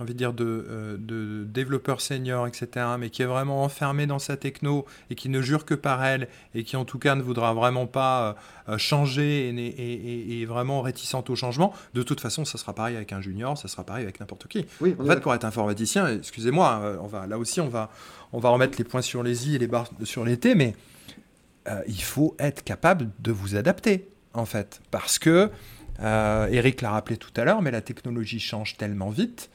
j'ai 0.00 0.04
envie 0.04 0.14
de 0.14 0.18
dire, 0.18 0.32
de, 0.32 0.66
euh, 0.70 0.96
de 0.98 1.44
développeur 1.44 2.00
senior, 2.00 2.46
etc., 2.46 2.86
mais 2.98 3.10
qui 3.10 3.20
est 3.20 3.26
vraiment 3.26 3.62
enfermé 3.62 4.06
dans 4.06 4.18
sa 4.18 4.38
techno 4.38 4.86
et 5.10 5.14
qui 5.14 5.28
ne 5.28 5.42
jure 5.42 5.66
que 5.66 5.74
par 5.74 6.02
elle 6.02 6.28
et 6.54 6.64
qui 6.64 6.76
en 6.76 6.86
tout 6.86 6.98
cas 6.98 7.14
ne 7.14 7.22
voudra 7.22 7.52
vraiment 7.52 7.86
pas 7.86 8.34
euh, 8.70 8.78
changer 8.78 9.48
et, 9.50 10.42
est 10.42 10.46
vraiment 10.46 10.80
réticente 10.80 11.28
au 11.28 11.36
changement, 11.36 11.74
de 11.92 12.02
toute 12.02 12.20
façon, 12.20 12.46
ça 12.46 12.56
sera 12.56 12.74
pareil 12.74 12.96
avec 12.96 13.12
un 13.12 13.20
junior, 13.20 13.58
ça 13.58 13.68
sera 13.68 13.84
pareil 13.84 14.04
avec 14.04 14.20
n'importe 14.20 14.48
qui. 14.48 14.64
Oui, 14.80 14.96
en 14.98 15.04
fait, 15.04 15.20
pour 15.20 15.34
être 15.34 15.44
informaticien, 15.44 16.16
excusez-moi, 16.16 16.80
euh, 16.82 16.96
on 17.02 17.06
va, 17.06 17.26
là 17.26 17.36
aussi, 17.36 17.60
on 17.60 17.68
va, 17.68 17.90
on 18.32 18.38
va 18.38 18.48
remettre 18.48 18.78
les 18.78 18.84
points 18.84 19.02
sur 19.02 19.22
les 19.22 19.50
i 19.50 19.56
et 19.56 19.58
les 19.58 19.66
barres 19.66 19.90
sur 20.04 20.24
les 20.24 20.38
t, 20.38 20.54
mais 20.54 20.74
il 21.86 22.02
faut 22.02 22.34
être 22.40 22.64
capable 22.64 23.10
de 23.20 23.30
vous 23.30 23.54
adapter, 23.54 24.08
en 24.32 24.46
fait, 24.46 24.80
parce 24.90 25.20
que 25.20 25.50
euh, 26.02 26.48
Eric 26.50 26.80
l'a 26.80 26.90
rappelé 26.90 27.16
tout 27.16 27.32
à 27.36 27.44
l'heure, 27.44 27.62
mais 27.62 27.70
la 27.70 27.82
technologie 27.82 28.40
change 28.40 28.76
tellement 28.76 29.10
vite 29.10 29.50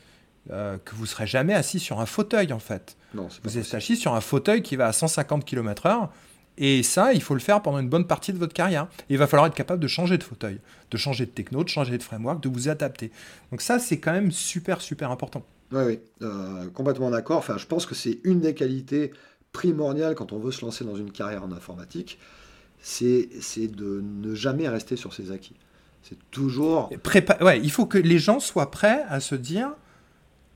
euh, 0.52 0.78
que 0.84 0.96
vous 0.96 1.04
ne 1.04 1.08
serez 1.08 1.28
jamais 1.28 1.54
assis 1.54 1.80
sur 1.80 2.00
un 2.00 2.06
fauteuil 2.06 2.54
en 2.54 2.60
fait. 2.60 2.98
vous 3.44 3.58
êtes 3.58 3.74
assis 3.74 3.96
sur 3.96 4.14
un 4.14 4.22
fauteuil 4.22 4.62
qui 4.62 4.76
va 4.76 4.88
à 4.88 4.94
150 4.94 5.46
km/h. 5.46 6.10
Et 6.58 6.84
ça, 6.84 7.14
il 7.14 7.22
faut 7.22 7.34
le 7.34 7.42
faire 7.42 7.62
pendant 7.62 7.80
une 7.80 7.90
bonne 7.90 8.08
partie 8.08 8.32
de 8.32 8.38
votre 8.38 8.54
carrière. 8.54 8.88
il 9.10 9.18
va 9.18 9.28
falloir 9.28 9.48
être 9.48 9.56
capable 9.56 9.82
de 9.82 9.88
changer 9.88 10.18
de 10.18 10.24
fauteuil, 10.24 10.60
de 10.90 10.98
changer 10.98 11.26
de 11.26 11.32
techno, 11.32 11.64
de 11.64 11.70
changer 11.70 11.98
de 11.98 12.04
framework, 12.04 12.42
de 12.42 12.48
vous 12.48 12.70
adapter. 12.70 13.12
Donc 13.52 13.62
ça, 13.62 13.78
c'est 13.80 14.00
quand 14.00 14.14
même 14.14 14.32
super, 14.32 14.82
super 14.82 15.12
important. 15.12 15.44
Oui, 15.72 15.84
oui, 15.86 16.00
euh, 16.22 16.70
complètement 16.70 17.10
d'accord. 17.10 17.40
Enfin, 17.40 17.58
je 17.58 17.66
pense 17.66 17.86
que 17.86 17.96
c'est 17.96 18.20
une 18.24 18.40
des 18.40 18.54
qualités 18.54 19.12
primordiales 19.52 20.16
quand 20.16 20.32
on 20.32 20.40
veut 20.40 20.52
se 20.52 20.64
lancer 20.64 20.86
dans 20.86 20.96
une 20.96 21.12
carrière 21.12 21.44
en 21.44 21.52
informatique, 21.52 22.20
c'est 22.82 23.28
de 23.68 24.02
ne 24.04 24.36
jamais 24.36 24.70
rester 24.70 24.96
sur 24.96 25.14
ses 25.14 25.32
acquis. 25.32 25.56
C'est 26.04 26.18
toujours. 26.30 26.92
Ouais, 27.42 27.60
il 27.60 27.72
faut 27.72 27.88
que 27.88 27.98
les 27.98 28.20
gens 28.20 28.40
soient 28.40 28.70
prêts 28.70 29.04
à 29.10 29.20
se 29.20 29.34
dire 29.34 29.72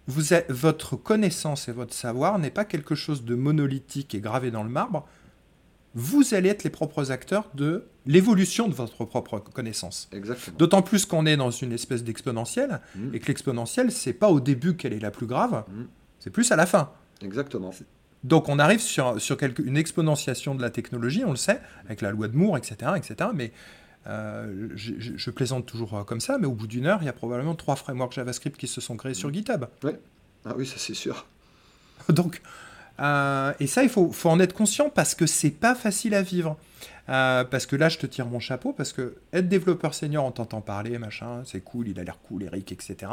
vous 0.09 0.33
êtes, 0.33 0.51
votre 0.51 0.95
connaissance 0.95 1.69
et 1.69 1.71
votre 1.71 1.93
savoir 1.93 2.39
n'est 2.39 2.49
pas 2.49 2.65
quelque 2.65 2.95
chose 2.95 3.23
de 3.23 3.35
monolithique 3.35 4.15
et 4.15 4.19
gravé 4.19 4.49
dans 4.49 4.63
le 4.63 4.69
marbre. 4.69 5.07
Vous 5.93 6.33
allez 6.33 6.49
être 6.49 6.63
les 6.63 6.71
propres 6.71 7.11
acteurs 7.11 7.49
de 7.53 7.85
l'évolution 8.07 8.67
de 8.67 8.73
votre 8.73 9.05
propre 9.05 9.39
connaissance. 9.39 10.09
Exactement. 10.11 10.57
Quelque 10.57 10.81
plus 10.81 11.05
qu'on 11.05 11.25
est 11.27 11.37
dans 11.37 11.51
une 11.51 11.71
espèce 11.71 12.03
d'exponentielle 12.03 12.81
mmh. 12.95 13.13
et 13.13 13.19
que 13.19 13.27
l'exponentielle, 13.27 13.91
c'est 13.91 14.13
pas 14.13 14.29
au 14.29 14.39
début 14.39 14.75
qu'elle 14.75 14.93
est 14.93 14.99
la 14.99 15.11
plus 15.11 15.27
grave, 15.27 15.63
mmh. 15.67 15.83
c'est 16.19 16.31
plus 16.31 16.51
à 16.51 16.55
la 16.55 16.65
fin. 16.65 16.91
Exactement. 17.21 17.71
Donc 18.23 18.49
on 18.49 18.57
arrive 18.59 18.81
sur, 18.81 19.21
sur 19.21 19.37
quelque, 19.37 19.61
une 19.61 19.77
exponentiation 19.77 20.55
de 20.55 20.61
la 20.61 20.71
technologie, 20.71 21.23
on 21.23 21.31
le 21.31 21.37
sait, 21.37 21.61
avec 21.85 22.01
la 22.01 22.11
loi 22.11 22.27
de 22.27 22.35
Moore, 22.35 22.57
etc. 22.57 22.93
etc. 22.97 23.29
mais 23.33 23.51
euh, 24.07 24.69
je, 24.75 25.29
plaisante 25.31 25.65
toujours 25.65 25.93
euh, 25.95 26.03
comme 26.03 26.21
ça, 26.21 26.37
mais 26.37 26.47
au 26.47 26.53
bout 26.53 26.67
d'une 26.67 26.85
heure, 26.85 26.99
il 27.01 27.05
y 27.05 27.09
a 27.09 27.13
probablement 27.13 27.55
trois 27.55 27.75
frameworks 27.75 28.13
JavaScript 28.13 28.57
qui 28.57 28.67
se 28.67 28.81
sont 28.81 28.95
créés 28.95 29.13
sur 29.13 29.31
GitHub. 29.31 29.65
Ah 30.45 30.53
oui, 30.57 30.65
ça 30.65 30.75
c'est 30.77 30.93
sûr. 30.93 31.25
Donc, 32.09 32.41
euh, 32.99 33.53
et 33.59 33.67
ça, 33.67 33.83
il 33.83 33.89
faut, 33.89 34.11
faut, 34.11 34.29
en 34.29 34.39
être 34.39 34.53
conscient 34.53 34.89
parce 34.89 35.15
que 35.15 35.25
c'est 35.25 35.51
pas 35.51 35.75
facile 35.75 36.15
à 36.15 36.21
vivre. 36.21 36.57
parce 37.07 37.65
que 37.65 37.75
là, 37.75 37.89
je 37.89 37.97
te 37.97 38.05
tire 38.05 38.25
mon 38.25 38.39
chapeau, 38.39 38.73
parce 38.73 38.93
que 38.93 39.15
être 39.33 39.49
développeur 39.49 39.93
senior, 39.93 40.25
on 40.25 40.31
t'entend 40.31 40.61
parler, 40.61 40.97
machin, 40.97 41.43
c'est 41.45 41.61
cool, 41.61 41.89
il 41.89 41.99
a 41.99 42.03
l'air 42.03 42.19
cool, 42.21 42.43
Eric, 42.43 42.71
etc. 42.71 43.11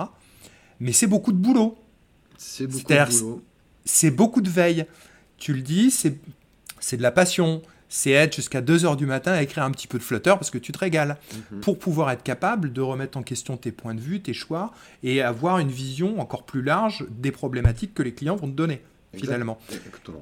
Mais 0.81 0.93
c'est 0.93 1.07
beaucoup 1.07 1.33
de 1.33 1.39
boulot. 1.39 1.77
C'est 2.39 2.67
beaucoup 2.67 2.93
de 2.93 3.11
boulot. 3.11 3.45
C'est 3.85 4.11
beaucoup 4.11 4.41
de 4.41 4.51
veille. 4.51 4.87
Tu 5.37 5.53
le 5.53 5.63
dis, 5.63 5.91
c'est 5.91 6.97
de 6.97 7.03
la 7.03 7.11
passion, 7.11 7.63
c'est 7.89 8.11
être 8.11 8.35
jusqu'à 8.35 8.61
2h 8.61 8.97
du 8.97 9.07
matin 9.07 9.33
à 9.33 9.43
écrire 9.43 9.65
un 9.65 9.71
petit 9.71 9.87
peu 9.87 9.99
de 9.99 10.03
Flutter 10.03 10.31
parce 10.31 10.51
que 10.51 10.59
tu 10.59 10.73
te 10.73 10.79
régales. 10.79 11.17
Mhm. 11.53 11.61
Pour 11.61 11.79
pouvoir 11.79 12.11
être 12.11 12.23
capable 12.23 12.73
de 12.73 12.81
remettre 12.81 13.19
en 13.19 13.23
question 13.23 13.57
tes 13.57 13.73
points 13.73 13.95
de 13.95 14.01
vue, 14.01 14.21
tes 14.21 14.35
choix 14.35 14.73
et 15.03 15.23
avoir 15.23 15.59
une 15.59 15.71
vision 15.71 16.21
encore 16.21 16.45
plus 16.45 16.63
large 16.63 17.07
des 17.11 17.31
problématiques 17.31 17.95
que 17.95 18.03
les 18.03 18.15
clients 18.15 18.37
vont 18.37 18.49
te 18.49 18.57
donner. 18.57 18.83
Finalement. 19.15 19.59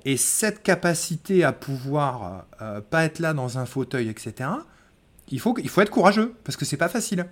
Et 0.04 0.16
cette 0.16 0.62
capacité 0.62 1.42
à 1.42 1.52
pouvoir 1.52 2.46
euh, 2.62 2.80
pas 2.80 3.04
être 3.04 3.18
là 3.18 3.34
dans 3.34 3.58
un 3.58 3.66
fauteuil, 3.66 4.08
etc., 4.08 4.50
il 5.30 5.40
faut, 5.40 5.56
il 5.58 5.68
faut 5.68 5.80
être 5.80 5.90
courageux 5.90 6.32
parce 6.44 6.56
que 6.56 6.64
c'est 6.64 6.76
pas 6.76 6.88
facile. 6.88 7.26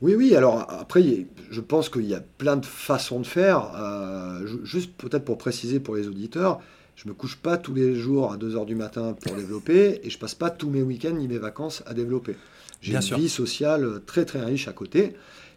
Oui, 0.00 0.14
oui, 0.14 0.36
alors 0.36 0.60
après, 0.70 1.26
je 1.50 1.60
pense 1.60 1.88
qu'il 1.88 2.06
y 2.06 2.14
a 2.14 2.20
plein 2.20 2.56
de 2.56 2.64
façons 2.64 3.20
de 3.20 3.26
faire. 3.26 3.72
Euh, 3.76 4.46
juste 4.64 4.92
peut-être 4.96 5.24
pour 5.24 5.38
préciser 5.38 5.80
pour 5.80 5.96
les 5.96 6.06
auditeurs, 6.06 6.60
je 6.98 7.08
me 7.08 7.14
couche 7.14 7.36
pas 7.36 7.56
tous 7.56 7.74
les 7.74 7.94
jours 7.94 8.32
à 8.32 8.36
2h 8.36 8.66
du 8.66 8.74
matin 8.74 9.14
pour 9.22 9.36
développer 9.36 10.00
et 10.02 10.10
je 10.10 10.18
passe 10.18 10.34
pas 10.34 10.50
tous 10.50 10.68
mes 10.68 10.82
week-ends 10.82 11.14
ni 11.14 11.28
mes 11.28 11.38
vacances 11.38 11.84
à 11.86 11.94
développer. 11.94 12.34
J'ai 12.80 12.94
une 12.94 13.16
vie 13.16 13.28
sociale 13.28 14.00
très 14.04 14.24
très 14.24 14.44
riche 14.44 14.66
à 14.66 14.72
côté. 14.72 15.14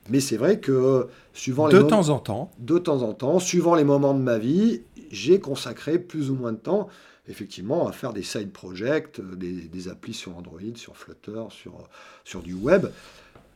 Mais 0.10 0.20
c'est 0.20 0.38
vrai 0.38 0.60
que 0.60 1.08
suivant 1.34 1.66
les 1.66 1.74
de 1.74 1.82
temps 1.82 2.10
en 2.10 2.20
temps, 2.20 2.52
de 2.60 2.78
temps 2.78 3.02
en 3.02 3.14
temps, 3.14 3.40
suivant 3.40 3.74
les 3.74 3.84
moments 3.84 4.14
de 4.14 4.22
ma 4.22 4.38
vie, 4.38 4.82
j'ai 5.12 5.40
consacré 5.40 5.98
plus 5.98 6.30
ou 6.30 6.36
moins 6.36 6.52
de 6.52 6.58
temps 6.58 6.90
effectivement 7.28 7.88
à 7.88 7.92
faire 7.92 8.14
des 8.14 8.24
side 8.24 8.52
projects, 8.52 9.20
des, 9.20 9.52
des 9.52 9.88
applis 9.88 10.14
sur 10.14 10.38
Android, 10.38 10.60
sur 10.76 10.96
Flutter, 10.96 11.44
sur, 11.50 11.88
sur 12.24 12.42
du 12.42 12.54
web. 12.54 12.88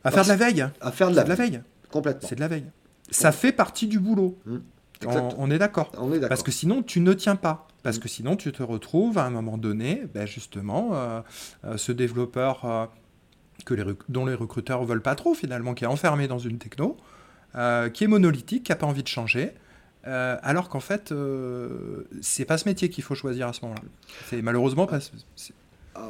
À 0.02 0.10
faire 0.10 0.24
de 0.24 0.28
la 0.28 0.36
veille. 0.36 0.66
À 0.80 0.90
faire 0.90 1.10
de 1.10 1.16
la, 1.16 1.24
veille. 1.24 1.60
Complètement. 1.90 2.28
C'est 2.28 2.36
de 2.36 2.40
la 2.40 2.48
veille. 2.48 2.66
Ça 3.10 3.30
fait 3.30 3.52
partie 3.52 3.86
du 3.86 4.00
boulot. 4.00 4.38
Mmh. 4.46 4.56
On, 5.04 5.50
est 5.50 5.58
d'accord. 5.58 5.92
Parce 6.28 6.42
que 6.42 6.50
sinon, 6.50 6.82
tu 6.82 7.00
ne 7.00 7.12
tiens 7.12 7.36
pas. 7.36 7.68
Parce 7.82 7.98
que 7.98 8.08
sinon, 8.08 8.36
tu 8.36 8.50
te 8.52 8.62
retrouves 8.62 9.18
à 9.18 9.24
un 9.24 9.30
moment 9.30 9.58
donné, 9.58 10.02
ben 10.14 10.26
justement, 10.26 10.90
euh, 10.94 11.20
euh, 11.64 11.76
ce 11.76 11.92
développeur 11.92 12.64
euh, 12.64 12.86
que 13.64 13.74
les 13.74 13.84
dont 14.08 14.26
les 14.26 14.34
recruteurs 14.34 14.80
ne 14.82 14.86
veulent 14.86 15.02
pas 15.02 15.14
trop, 15.14 15.34
finalement, 15.34 15.74
qui 15.74 15.84
est 15.84 15.88
enfermé 15.88 16.28
dans 16.28 16.38
une 16.38 16.58
techno, 16.58 16.96
qui 17.94 18.04
est 18.04 18.08
monolithique, 18.08 18.64
qui 18.64 18.72
n'a 18.72 18.76
pas 18.76 18.86
envie 18.86 19.02
de 19.02 19.08
changer. 19.08 19.52
alors 20.04 20.68
qu'en 20.68 20.80
fait, 20.80 21.12
c'est 22.20 22.44
pas 22.44 22.58
ce 22.58 22.68
métier 22.68 22.90
qu'il 22.90 23.04
faut 23.04 23.14
choisir 23.14 23.48
à 23.48 23.52
ce 23.52 23.62
moment-là. 23.62 23.82
C'est 24.28 24.42
malheureusement 24.42 24.86
pas. 24.86 24.98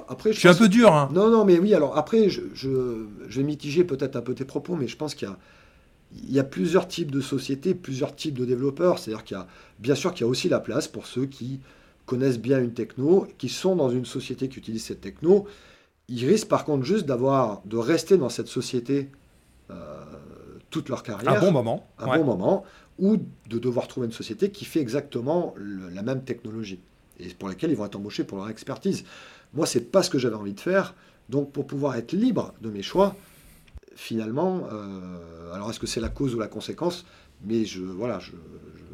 Après, 0.09 0.32
je, 0.32 0.39
suis 0.41 0.49
un 0.49 0.55
peu 0.55 0.68
dur. 0.68 0.93
Hein. 0.93 1.09
Non, 1.12 1.30
non, 1.30 1.45
mais 1.45 1.61
oui. 1.61 1.72
Alors 1.72 1.97
après, 1.97 2.28
je, 2.28 2.41
je, 2.55 3.07
je 3.28 3.41
vais 3.41 3.47
mitiger 3.47 3.84
peut-être 3.84 4.16
un 4.16 4.20
peu 4.20 4.34
tes 4.34 4.45
propos, 4.45 4.74
mais 4.74 4.89
je 4.89 4.97
pense 4.97 5.14
qu'il 5.14 5.28
y 5.28 5.30
a 5.30 5.37
il 6.13 6.33
y 6.33 6.39
a 6.39 6.45
plusieurs 6.45 6.89
types 6.89 7.11
de 7.11 7.21
sociétés, 7.21 7.75
plusieurs 7.75 8.15
types 8.15 8.39
de 8.39 8.45
développeurs. 8.45 8.99
C'est-à-dire 8.99 9.25
qu'il 9.25 9.37
y 9.37 9.41
a, 9.41 9.47
bien 9.79 9.95
sûr 9.95 10.13
qu'il 10.13 10.23
y 10.23 10.25
a 10.25 10.29
aussi 10.29 10.49
la 10.49 10.61
place 10.61 10.89
pour 10.89 11.07
ceux 11.07 11.27
qui 11.27 11.61
connaissent 12.07 12.39
bien 12.39 12.61
une 12.61 12.73
techno, 12.73 13.27
qui 13.39 13.49
sont 13.49 13.77
dans 13.77 13.91
une 13.91 14.05
société 14.05 14.49
qui 14.49 14.59
utilise 14.59 14.85
cette 14.85 15.01
techno. 15.01 15.47
Ils 16.09 16.25
risquent 16.27 16.49
par 16.49 16.65
contre 16.65 16.85
juste 16.85 17.05
d'avoir, 17.05 17.63
de 17.65 17.77
rester 17.77 18.17
dans 18.17 18.29
cette 18.29 18.47
société 18.47 19.11
euh, 19.71 20.05
toute 20.71 20.89
leur 20.89 21.03
carrière. 21.03 21.33
Un 21.33 21.41
bon 21.41 21.53
moment. 21.53 21.87
Un 21.99 22.19
bon 22.19 22.25
moment. 22.25 22.65
Ou 22.99 23.19
de 23.49 23.59
devoir 23.59 23.89
trouver 23.89 24.07
une 24.07 24.13
société 24.13 24.51
qui 24.51 24.65
fait 24.65 24.81
exactement 24.81 25.55
la 25.93 26.03
même 26.03 26.23
technologie. 26.23 26.81
Et 27.19 27.29
pour 27.31 27.49
laquelle 27.49 27.71
ils 27.71 27.77
vont 27.77 27.85
être 27.85 27.97
embauchés 27.97 28.25
pour 28.25 28.39
leur 28.39 28.49
expertise. 28.49 29.05
Moi, 29.53 29.67
c'est 29.67 29.81
pas 29.81 30.03
ce 30.03 30.11
que 30.11 30.19
j'avais 30.19 30.37
envie 30.37 30.55
de 30.55 30.61
faire. 30.61 30.95
Donc, 31.29 31.51
pour 31.51 31.67
pouvoir 31.67 31.97
être 31.97 32.13
libre 32.13 32.55
de 32.63 32.71
mes 32.71 32.83
choix, 32.83 33.17
finalement, 33.97 34.68
euh, 34.70 35.53
alors 35.53 35.70
est-ce 35.70 35.80
que 35.80 35.86
c'est 35.86 36.01
la 36.01 36.11
cause 36.11 36.34
ou 36.34 36.38
la 36.38 36.47
conséquence? 36.47 37.07
Mais 37.44 37.64
je, 37.64 37.82
voilà, 37.82 38.18
je, 38.18 38.32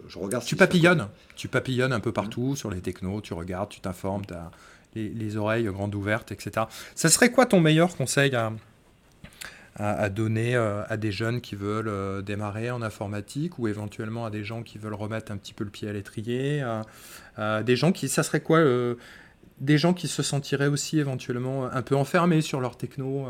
je, 0.08 0.18
regarde. 0.18 0.44
Tu 0.44 0.56
papillonnes, 0.56 1.08
tu 1.36 1.48
papillonnes 1.48 1.92
un 1.92 2.00
peu 2.00 2.12
partout 2.12 2.56
sur 2.56 2.70
les 2.70 2.80
technos, 2.80 3.20
tu 3.20 3.34
regardes, 3.34 3.68
tu 3.68 3.80
t'informes, 3.80 4.24
tu 4.24 4.34
as 4.34 4.50
les, 4.94 5.36
oreilles 5.36 5.64
grandes 5.64 5.94
ouvertes, 5.94 6.32
etc. 6.32 6.66
Ça 6.94 7.08
serait 7.08 7.32
quoi 7.32 7.46
ton 7.46 7.60
meilleur 7.60 7.96
conseil 7.96 8.34
à, 8.34 8.52
à, 9.76 10.08
donner 10.08 10.54
euh, 10.54 10.84
à 10.88 10.96
des 10.96 11.12
jeunes 11.12 11.40
qui 11.40 11.56
veulent 11.56 11.88
euh, 11.88 12.22
démarrer 12.22 12.70
en 12.70 12.82
informatique 12.82 13.58
ou 13.58 13.68
éventuellement 13.68 14.24
à 14.24 14.30
des 14.30 14.44
gens 14.44 14.62
qui 14.62 14.78
veulent 14.78 14.94
remettre 14.94 15.32
un 15.32 15.36
petit 15.36 15.54
peu 15.54 15.64
le 15.64 15.70
pied 15.70 15.88
à 15.88 15.92
l'étrier 15.92 16.64
Des 17.38 17.76
gens 17.76 17.90
qui, 17.90 18.08
ça 18.08 18.22
serait 18.22 18.40
quoi 18.40 18.60
Des 19.60 19.78
gens 19.78 19.94
qui 19.94 20.06
se 20.06 20.22
sentiraient 20.22 20.68
aussi 20.68 20.98
éventuellement 21.00 21.64
un 21.64 21.82
peu 21.82 21.96
enfermés 21.96 22.40
sur 22.40 22.60
leur 22.60 22.76
techno 22.76 23.26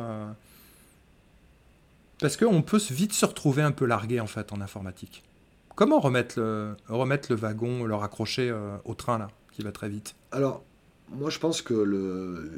parce 2.23 2.37
qu'on 2.37 2.63
peut 2.63 2.81
vite 2.91 3.13
se 3.13 3.27
retrouver 3.27 3.63
un 3.63 3.73
peu 3.73 3.85
largué 3.85 4.21
en 4.21 4.27
fait 4.27 4.53
en 4.53 4.61
informatique. 4.61 5.25
Comment 5.75 5.99
remettre 5.99 6.39
le, 6.39 6.77
remettre 6.89 7.31
le 7.31 7.37
wagon, 7.37 7.85
le 7.85 7.95
raccrocher 7.95 8.49
euh, 8.49 8.77
au 8.85 8.95
train 8.95 9.19
là, 9.19 9.29
qui 9.51 9.63
va 9.63 9.73
très 9.73 9.89
vite? 9.89 10.15
Alors, 10.31 10.63
moi 11.11 11.31
je 11.31 11.39
pense 11.39 11.63
que 11.63 11.75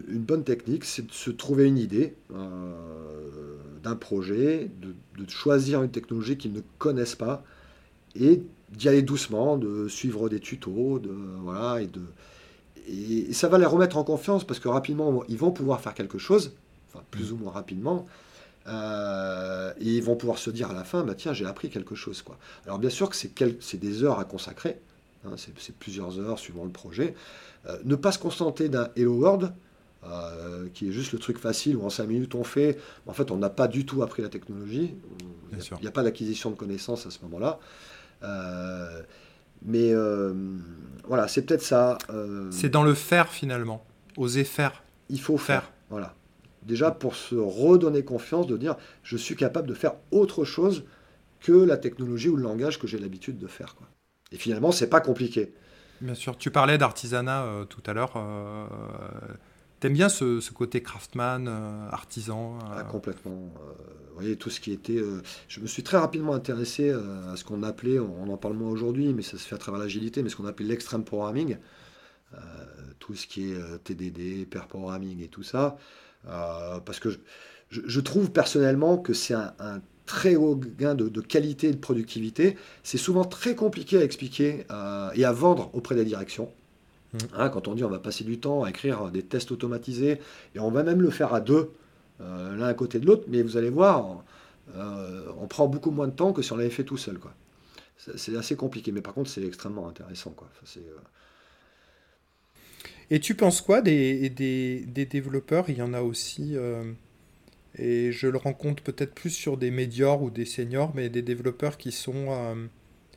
une 0.08 0.22
bonne 0.22 0.44
technique, 0.44 0.84
c'est 0.84 1.06
de 1.06 1.12
se 1.12 1.30
trouver 1.30 1.66
une 1.66 1.78
idée 1.78 2.14
euh, 2.32 3.56
d'un 3.82 3.96
projet, 3.96 4.70
de, 4.80 4.94
choisir 5.28 5.82
une 5.82 5.90
technologie 5.90 6.36
qu'ils 6.36 6.52
ne 6.52 6.60
connaissent 6.78 7.16
pas 7.16 7.42
et 8.14 8.42
d'y 8.70 8.88
aller 8.88 9.02
doucement, 9.02 9.56
de 9.56 9.88
suivre 9.88 10.28
des 10.28 10.40
tutos, 10.40 10.98
de, 10.98 11.14
voilà, 11.40 11.80
et, 11.80 11.86
de, 11.86 12.02
et 12.86 13.32
ça 13.32 13.48
va 13.48 13.56
les 13.56 13.64
remettre 13.64 13.96
en 13.96 14.04
confiance 14.04 14.44
parce 14.44 14.60
que 14.60 14.68
rapidement 14.68 15.24
ils 15.28 15.38
vont 15.38 15.50
pouvoir 15.50 15.80
faire 15.80 15.94
quelque 15.94 16.18
chose, 16.18 16.52
enfin 16.88 17.02
plus 17.10 17.32
ou 17.32 17.36
moins 17.36 17.52
rapidement, 17.52 18.04
euh, 18.66 19.72
et 19.78 19.96
ils 19.96 20.02
vont 20.02 20.16
pouvoir 20.16 20.38
se 20.38 20.50
dire 20.50 20.70
à 20.70 20.74
la 20.74 20.84
fin, 20.84 21.04
bah, 21.04 21.14
tiens, 21.14 21.32
j'ai 21.32 21.46
appris 21.46 21.68
quelque 21.68 21.94
chose. 21.94 22.22
Quoi. 22.22 22.38
Alors 22.66 22.78
bien 22.78 22.90
sûr 22.90 23.10
que 23.10 23.16
c'est 23.16 23.76
des 23.76 24.04
heures 24.04 24.18
à 24.18 24.24
consacrer, 24.24 24.80
hein, 25.26 25.34
c'est 25.36 25.74
plusieurs 25.76 26.18
heures 26.18 26.38
suivant 26.38 26.64
le 26.64 26.70
projet. 26.70 27.14
Euh, 27.66 27.78
ne 27.84 27.94
pas 27.94 28.12
se 28.12 28.18
contenter 28.18 28.68
d'un 28.68 28.90
Hello 28.96 29.14
World, 29.14 29.52
qui 30.74 30.88
est 30.88 30.92
juste 30.92 31.12
le 31.12 31.18
truc 31.18 31.38
facile 31.38 31.76
où 31.76 31.82
en 31.86 31.88
5 31.88 32.06
minutes 32.06 32.34
on 32.34 32.44
fait. 32.44 32.78
En 33.06 33.14
fait, 33.14 33.30
on 33.30 33.38
n'a 33.38 33.48
pas 33.48 33.68
du 33.68 33.86
tout 33.86 34.02
appris 34.02 34.20
la 34.20 34.28
technologie. 34.28 34.94
Il 35.50 35.58
n'y 35.80 35.86
a, 35.86 35.90
pas 35.90 36.02
d'acquisition 36.02 36.50
de 36.50 36.56
connaissances 36.56 37.06
à 37.06 37.10
ce 37.10 37.20
moment-là. 37.22 37.58
mais 39.62 39.94
voilà, 41.04 41.26
c'est 41.26 41.40
peut-être 41.40 41.62
ça. 41.62 41.96
c'est 42.50 42.68
dans 42.68 42.82
le 42.82 42.92
faire 42.92 43.28
finalement, 43.30 43.82
oser 44.18 44.44
faire. 44.44 44.82
Il 45.08 45.20
faut 45.20 45.38
faire. 45.38 45.70
Voilà. 45.88 46.14
Déjà 46.64 46.90
pour 46.90 47.14
se 47.14 47.34
redonner 47.34 48.04
confiance, 48.04 48.46
de 48.46 48.56
dire 48.56 48.76
je 49.02 49.16
suis 49.16 49.36
capable 49.36 49.68
de 49.68 49.74
faire 49.74 49.94
autre 50.10 50.44
chose 50.44 50.84
que 51.40 51.52
la 51.52 51.76
technologie 51.76 52.28
ou 52.28 52.36
le 52.36 52.42
langage 52.42 52.78
que 52.78 52.86
j'ai 52.86 52.98
l'habitude 52.98 53.38
de 53.38 53.46
faire. 53.46 53.74
Quoi. 53.74 53.86
Et 54.32 54.36
finalement, 54.36 54.72
c'est 54.72 54.88
pas 54.88 55.00
compliqué. 55.00 55.52
Bien 56.00 56.14
sûr. 56.14 56.36
Tu 56.36 56.50
parlais 56.50 56.78
d'artisanat 56.78 57.44
euh, 57.44 57.64
tout 57.64 57.82
à 57.86 57.92
l'heure. 57.92 58.14
Euh, 58.16 58.66
T'aimes 59.80 59.92
bien 59.92 60.08
ce, 60.08 60.50
côté 60.52 60.82
craftsman, 60.82 61.46
euh, 61.46 61.88
artisan 61.90 62.58
ah, 62.70 62.82
Complètement. 62.84 63.32
vous 63.32 64.14
voyez, 64.14 64.36
tout 64.36 64.48
ce 64.48 64.60
qui 64.60 64.72
était. 64.72 64.98
je 65.46 65.60
me 65.60 65.66
suis 65.66 65.82
très 65.82 65.98
rapidement 65.98 66.32
intéressé 66.32 66.90
à 66.90 67.36
ce 67.36 67.44
qu'on 67.44 67.62
appelait, 67.62 67.98
on 67.98 68.32
en 68.32 68.36
parle 68.38 68.54
moins 68.54 68.70
aujourd'hui, 68.70 69.12
mais 69.12 69.20
ça 69.20 69.36
se 69.36 69.46
fait 69.46 69.54
à 69.54 69.58
travers 69.58 69.78
l'agilité, 69.78 70.22
mais 70.22 70.30
ce 70.30 70.36
qu'on 70.36 70.46
appelait 70.46 70.68
l'extreme 70.68 71.04
programming. 71.04 71.58
tout 72.98 73.14
ce 73.14 73.26
qui 73.26 73.52
est 73.52 73.84
TDD, 73.84 74.48
pair 74.48 74.68
programming 74.68 75.22
et 75.22 75.28
tout 75.28 75.42
ça. 75.42 75.76
Parce 76.27 77.01
que 77.01 77.09
je, 77.70 78.01
trouve 78.01 78.31
personnellement 78.31 78.99
que 78.99 79.12
c'est 79.12 79.35
un, 79.35 79.53
un 79.59 79.81
très 80.07 80.37
haut 80.37 80.57
gain 80.57 80.95
de, 80.95 81.20
qualité 81.20 81.68
et 81.68 81.72
de 81.72 81.79
productivité. 81.79 82.57
C'est 82.83 82.99
souvent 82.99 83.25
très 83.25 83.55
compliqué 83.55 83.99
à 83.99 84.05
expliquer 84.05 84.66
euh, 84.70 85.11
et 85.14 85.25
à 85.25 85.33
vendre 85.33 85.70
auprès 85.72 85.95
des 85.95 86.05
directions. 86.05 86.51
Mmh. 87.12 87.18
Hein, 87.35 87.49
quand 87.49 87.68
on 87.68 87.75
dit 87.75 87.85
on 87.85 87.89
va 87.89 87.99
passer 87.99 88.25
du 88.25 88.39
temps 88.39 88.64
à 88.64 88.70
écrire 88.70 89.11
des 89.11 89.22
tests 89.22 89.53
automatisés, 89.53 90.20
et 90.55 90.59
on 90.59 90.70
va 90.70 90.83
même 90.83 91.01
le 91.01 91.11
faire 91.11 91.33
à 91.33 91.41
deux, 91.41 91.70
euh, 92.20 92.57
l'un 92.57 92.66
à 92.66 92.75
côté 92.75 92.99
de 92.99 93.07
l'autre, 93.07 93.25
mais 93.29 93.43
vous 93.43 93.57
allez 93.57 93.70
voir, 93.70 94.25
euh, 94.77 95.27
on 95.41 95.47
prend 95.47 95.66
beaucoup 95.66 95.91
moins 95.91 96.09
de 96.09 96.12
temps 96.12 96.33
que 96.33 96.43
si 96.43 96.53
on 96.53 96.57
l'avait 96.57 96.70
fait 96.70 96.85
tout 96.85 96.97
seul. 96.97 97.18
Quoi. 97.18 97.33
C'est, 98.16 98.37
assez 98.37 98.57
compliqué, 98.57 98.93
mais 98.93 99.01
par 99.01 99.14
contre 99.14 99.31
c'est 99.31 99.45
extrêmement 99.45 99.89
intéressant. 99.89 100.31
Quoi. 100.31 100.49
Et 103.11 103.20
tu 103.20 103.34
penses 103.34 103.61
quoi 103.61 103.82
des, 103.82 104.30
des, 104.30 105.07
développeurs? 105.07 105.66
Il 105.68 105.78
y 105.78 105.82
en 105.82 105.92
a 105.94 106.02
aussi 106.02 106.57
et 107.78 108.12
je 108.12 108.28
le 108.28 108.38
rencontre 108.38 108.82
peut-être 108.82 109.14
plus 109.14 109.30
sur 109.30 109.57
des 109.57 109.70
médiors 109.70 110.22
ou 110.22 110.30
des 110.30 110.44
seniors, 110.44 110.92
mais 110.94 111.09
des 111.09 111.22
développeurs 111.22 111.76
qui 111.76 111.90
sont 111.90 112.26
euh, 112.28 112.55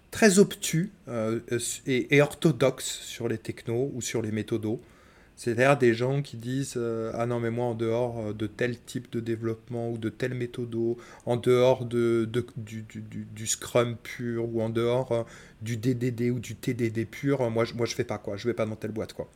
très 0.09 0.39
obtus 0.39 0.91
euh, 1.07 1.39
et, 1.85 2.21
orthodoxes 2.21 3.01
sur 3.03 3.27
les 3.27 3.37
technos 3.37 3.91
ou 3.93 4.01
sur 4.01 4.21
les 4.21 4.31
méthodos. 4.31 4.81
C'est-à-dire 5.35 5.77
des 5.77 5.93
gens 5.93 6.23
qui 6.23 6.37
disent 6.37 6.73
euh, 6.77 7.11
Ah 7.13 7.27
non, 7.27 7.39
mais 7.39 7.51
moi, 7.51 7.67
en 7.67 7.75
dehors 7.75 8.33
de 8.33 8.47
tel 8.47 8.79
type 8.79 9.11
de 9.11 9.19
développement 9.19 9.91
ou 9.91 9.99
de 9.99 10.09
tel 10.09 10.33
méthodo, 10.33 10.97
en 11.27 11.37
dehors 11.37 11.85
de, 11.85 12.27
du, 12.57 12.81
du, 12.81 13.27
du, 13.31 13.47
Scrum 13.47 13.95
pur 14.01 14.51
ou 14.51 14.63
en 14.63 14.69
dehors 14.69 15.27
du 15.61 15.77
DDD 15.77 16.31
ou 16.31 16.39
du 16.39 16.55
TDD 16.55 17.05
pur, 17.05 17.47
moi, 17.51 17.65
je, 17.65 17.75
moi, 17.75 17.85
je 17.85 17.93
fais 17.93 18.03
pas 18.03 18.17
quoi, 18.17 18.37
je 18.37 18.47
vais 18.47 18.55
pas 18.55 18.65
dans 18.65 18.75
telle 18.75 18.91
boîte 18.91 19.13
quoi 19.13 19.29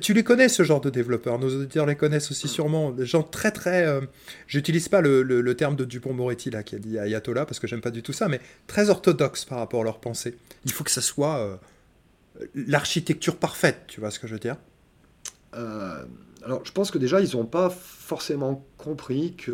tu 0.00 0.14
les 0.14 0.24
connais, 0.24 0.48
ce 0.48 0.62
genre 0.62 0.80
de 0.80 0.90
développeurs. 0.90 1.38
Nos 1.38 1.54
auditeurs 1.54 1.86
les 1.86 1.96
connaissent 1.96 2.30
aussi 2.30 2.48
sûrement. 2.48 2.90
Des 2.90 3.06
gens 3.06 3.22
très, 3.22 3.50
très. 3.50 3.86
Euh, 3.86 4.00
j'utilise 4.46 4.88
pas 4.88 5.00
le, 5.00 5.54
terme 5.54 5.76
de 5.76 5.84
Dupont-Moretti, 5.84 6.50
là, 6.50 6.62
qui 6.62 6.74
a 6.74 6.78
dit 6.78 6.98
Ayatollah, 6.98 7.44
parce 7.44 7.58
que 7.58 7.66
j'aime 7.66 7.80
pas 7.80 7.90
du 7.90 8.02
tout 8.02 8.12
ça, 8.12 8.28
mais 8.28 8.40
très 8.66 8.90
orthodoxe 8.90 9.44
par 9.44 9.58
rapport 9.58 9.82
à 9.82 9.84
leur 9.84 10.00
pensée. 10.00 10.36
Il 10.64 10.72
faut 10.72 10.84
que 10.84 10.90
ça 10.90 11.00
soit 11.00 11.38
euh, 11.38 11.56
l'architecture 12.54 13.36
parfaite, 13.36 13.84
tu 13.88 14.00
vois 14.00 14.10
ce 14.10 14.18
que 14.18 14.26
je 14.26 14.34
veux 14.34 14.40
dire? 14.40 14.56
Euh, 15.54 16.04
Alors, 16.44 16.64
je 16.64 16.72
pense 16.72 16.90
que 16.90 16.98
déjà, 16.98 17.20
ils 17.20 17.36
n'ont 17.36 17.46
pas 17.46 17.70
forcément 17.70 18.66
compris 18.78 19.34
que. 19.36 19.52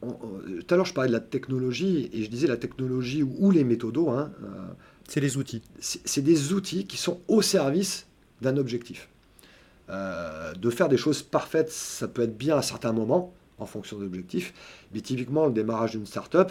tout 0.00 0.66
à 0.70 0.76
l'heure, 0.76 0.86
je 0.86 0.94
parlais 0.94 1.08
de 1.08 1.14
la 1.14 1.20
technologie, 1.20 2.10
et 2.12 2.22
je 2.22 2.30
disais 2.30 2.46
la 2.46 2.56
technologie 2.56 3.22
ou, 3.22 3.50
les 3.50 3.64
méthodos. 3.64 4.10
Hein, 4.10 4.32
c'est 5.08 5.20
les 5.20 5.36
outils. 5.36 5.62
C'est 5.80 6.22
des 6.22 6.52
outils 6.52 6.86
qui 6.86 6.96
sont 6.96 7.20
au 7.28 7.42
service 7.42 8.06
d'un 8.42 8.56
objectif. 8.56 9.08
Euh, 9.90 10.54
de 10.54 10.70
faire 10.70 10.88
des 10.88 10.96
choses 10.96 11.22
parfaites, 11.22 11.70
ça 11.70 12.08
peut 12.08 12.22
être 12.22 12.36
bien 12.36 12.56
à 12.56 12.62
certains 12.62 12.92
moments, 12.92 13.32
en 13.58 13.66
fonction 13.66 13.98
de 13.98 14.04
l'objectif, 14.04 14.54
mais 14.94 15.00
typiquement, 15.00 15.46
le 15.46 15.52
démarrage 15.52 15.92
d'une 15.92 16.06
startup, 16.06 16.50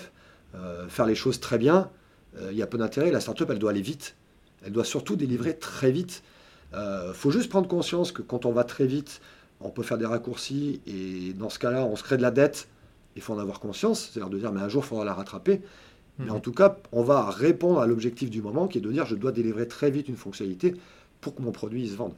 euh, 0.56 0.88
faire 0.90 1.06
les 1.06 1.16
choses 1.16 1.40
très 1.40 1.58
bien, 1.58 1.90
euh, 2.38 2.50
il 2.52 2.58
y 2.58 2.62
a 2.62 2.68
peu 2.68 2.78
d'intérêt. 2.78 3.12
La 3.12 3.20
startup, 3.20 3.50
elle 3.50 3.60
doit 3.60 3.72
aller 3.72 3.82
vite. 3.82 4.16
Elle 4.64 4.74
doit 4.74 4.84
surtout 4.84 5.16
délivrer 5.16 5.58
très 5.58 5.92
vite. 5.92 6.24
Il 6.74 7.14
faut 7.14 7.32
juste 7.32 7.50
prendre 7.50 7.68
conscience 7.68 8.14
que 8.14 8.22
quand 8.22 8.46
on 8.46 8.54
va 8.54 8.64
très 8.64 8.86
vite, 8.86 9.20
on 9.60 9.70
peut 9.70 9.84
faire 9.84 9.98
des 9.98 10.06
raccourcis, 10.06 10.80
et 10.88 11.34
dans 11.34 11.50
ce 11.50 11.60
cas-là, 11.60 11.84
on 11.84 11.98
se 11.98 12.04
crée 12.04 12.16
de 12.16 12.22
la 12.22 12.32
dette. 12.32 12.70
Il 13.18 13.22
faut 13.22 13.34
en 13.34 13.40
avoir 13.40 13.60
conscience, 13.60 14.10
c'est-à-dire 14.14 14.30
de 14.30 14.38
dire, 14.38 14.54
mais 14.54 14.62
un 14.62 14.70
jour, 14.70 14.84
il 14.86 14.88
faudra 14.88 15.04
la 15.04 15.14
rattraper. 15.14 15.62
Mais 16.20 16.26
mhm. 16.26 16.32
en 16.32 16.40
tout 16.40 16.54
cas, 16.54 16.78
on 16.94 17.04
va 17.04 17.30
répondre 17.30 17.80
à 17.82 17.88
l'objectif 17.88 18.30
du 18.30 18.42
moment, 18.42 18.68
qui 18.68 18.78
est 18.78 18.82
de 18.82 18.92
dire, 18.92 19.06
je 19.06 19.16
dois 19.16 19.32
délivrer 19.34 19.68
très 19.68 19.92
vite 19.92 20.08
une 20.08 20.16
fonctionnalité 20.16 20.76
pour 21.22 21.36
que 21.36 21.42
mon 21.42 21.52
produit 21.52 21.88
se 21.88 21.96
vende. 21.96 22.14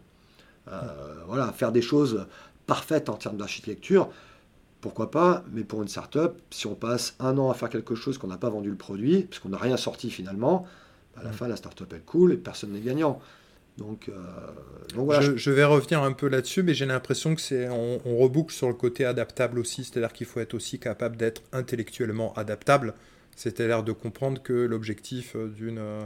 Euh, 0.70 0.80
voilà, 1.28 1.52
faire 1.52 1.72
des 1.72 1.82
choses 1.82 2.26
parfaites 2.66 3.10
en 3.10 3.16
termes 3.16 3.38
d'architecture, 3.38 4.10
pourquoi 4.80 5.12
pas, 5.12 5.44
mais 5.52 5.64
pour 5.64 5.82
une 5.82 5.88
startup, 5.88 6.34
si 6.50 6.68
on 6.68 6.76
passe 6.76 7.16
un 7.20 7.38
an 7.38 7.50
à 7.50 7.54
faire 7.54 7.70
quelque 7.70 7.96
chose 7.96 8.18
qu'on 8.18 8.28
n'a 8.28 8.38
pas 8.38 8.50
vendu 8.50 8.70
le 8.70 8.76
produit, 8.76 9.24
puisqu'on 9.24 9.50
n'a 9.50 9.58
rien 9.58 9.78
sorti 9.78 10.10
finalement, 10.10 10.66
bah, 11.16 11.22
à 11.22 11.24
la 11.26 11.32
fin 11.32 11.48
la 11.48 11.56
startup 11.56 11.92
elle 11.94 12.02
coule 12.02 12.34
et 12.34 12.38
personne 12.38 12.72
n'est 12.72 12.82
gagnant. 12.82 13.22
Donc, 13.78 14.10
euh, 14.10 14.14
voilà. 14.94 15.22
Je, 15.36 15.52
vais 15.52 15.64
revenir 15.64 16.04
un 16.04 16.12
peu 16.12 16.28
là-dessus, 16.28 16.62
mais 16.62 16.74
j'ai 16.74 16.86
l'impression 16.86 17.34
que 17.34 17.42
c'est 17.42 17.70
on, 17.70 18.02
on, 18.06 18.18
reboucle 18.18 18.54
sur 18.54 18.68
le 18.68 18.76
côté 18.76 19.04
adaptable 19.04 19.58
aussi, 19.58 19.84
c'est-à-dire 19.84 20.14
qu'il 20.14 20.28
faut 20.28 20.40
être 20.40 20.54
aussi 20.54 20.80
capable 20.80 21.18
d'être 21.18 21.42
intellectuellement 21.54 22.34
adaptable, 22.36 22.94
c'est-à-dire 23.36 23.84
de 23.84 23.92
comprendre 23.92 24.44
que 24.44 24.54
l'objectif 24.54 25.36
d'une 25.36 25.80
euh, 25.80 26.06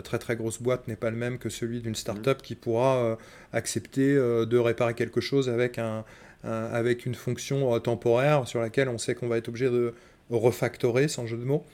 très 0.00 0.18
très 0.18 0.36
grosse 0.36 0.62
boîte 0.62 0.88
n'est 0.88 0.96
pas 0.96 1.10
le 1.10 1.16
même 1.16 1.38
que 1.38 1.48
celui 1.48 1.80
d'une 1.80 1.94
startup 1.94 2.38
mmh. 2.38 2.42
qui 2.42 2.54
pourra 2.54 2.96
euh, 2.96 3.16
accepter 3.52 4.14
euh, 4.14 4.46
de 4.46 4.56
réparer 4.56 4.94
quelque 4.94 5.20
chose 5.20 5.48
avec, 5.48 5.78
un, 5.78 6.04
avec 6.44 7.06
une 7.06 7.14
fonction 7.14 7.78
temporaire 7.80 8.48
sur 8.48 8.60
laquelle 8.60 8.88
on 8.88 8.98
sait 8.98 9.14
qu'on 9.14 9.28
va 9.28 9.38
être 9.38 9.48
obligé 9.48 9.68
de 9.70 9.94
refactorer, 10.30 11.08
sans 11.08 11.26
jeu 11.26 11.36
de 11.36 11.44
mots, 11.44 11.64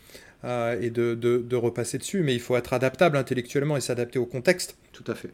et 0.45 0.91
de, 0.91 1.15
de, 1.15 1.57
repasser 1.57 1.99
dessus. 1.99 2.23
Mais 2.23 2.35
il 2.35 2.41
faut 2.41 2.57
être 2.57 2.73
adaptable 2.73 3.17
intellectuellement 3.17 3.77
et 3.77 3.81
s'adapter 3.81 4.19
au 4.19 4.27
contexte. 4.27 4.77
Tout 4.93 5.05
à 5.07 5.15
fait. 5.15 5.31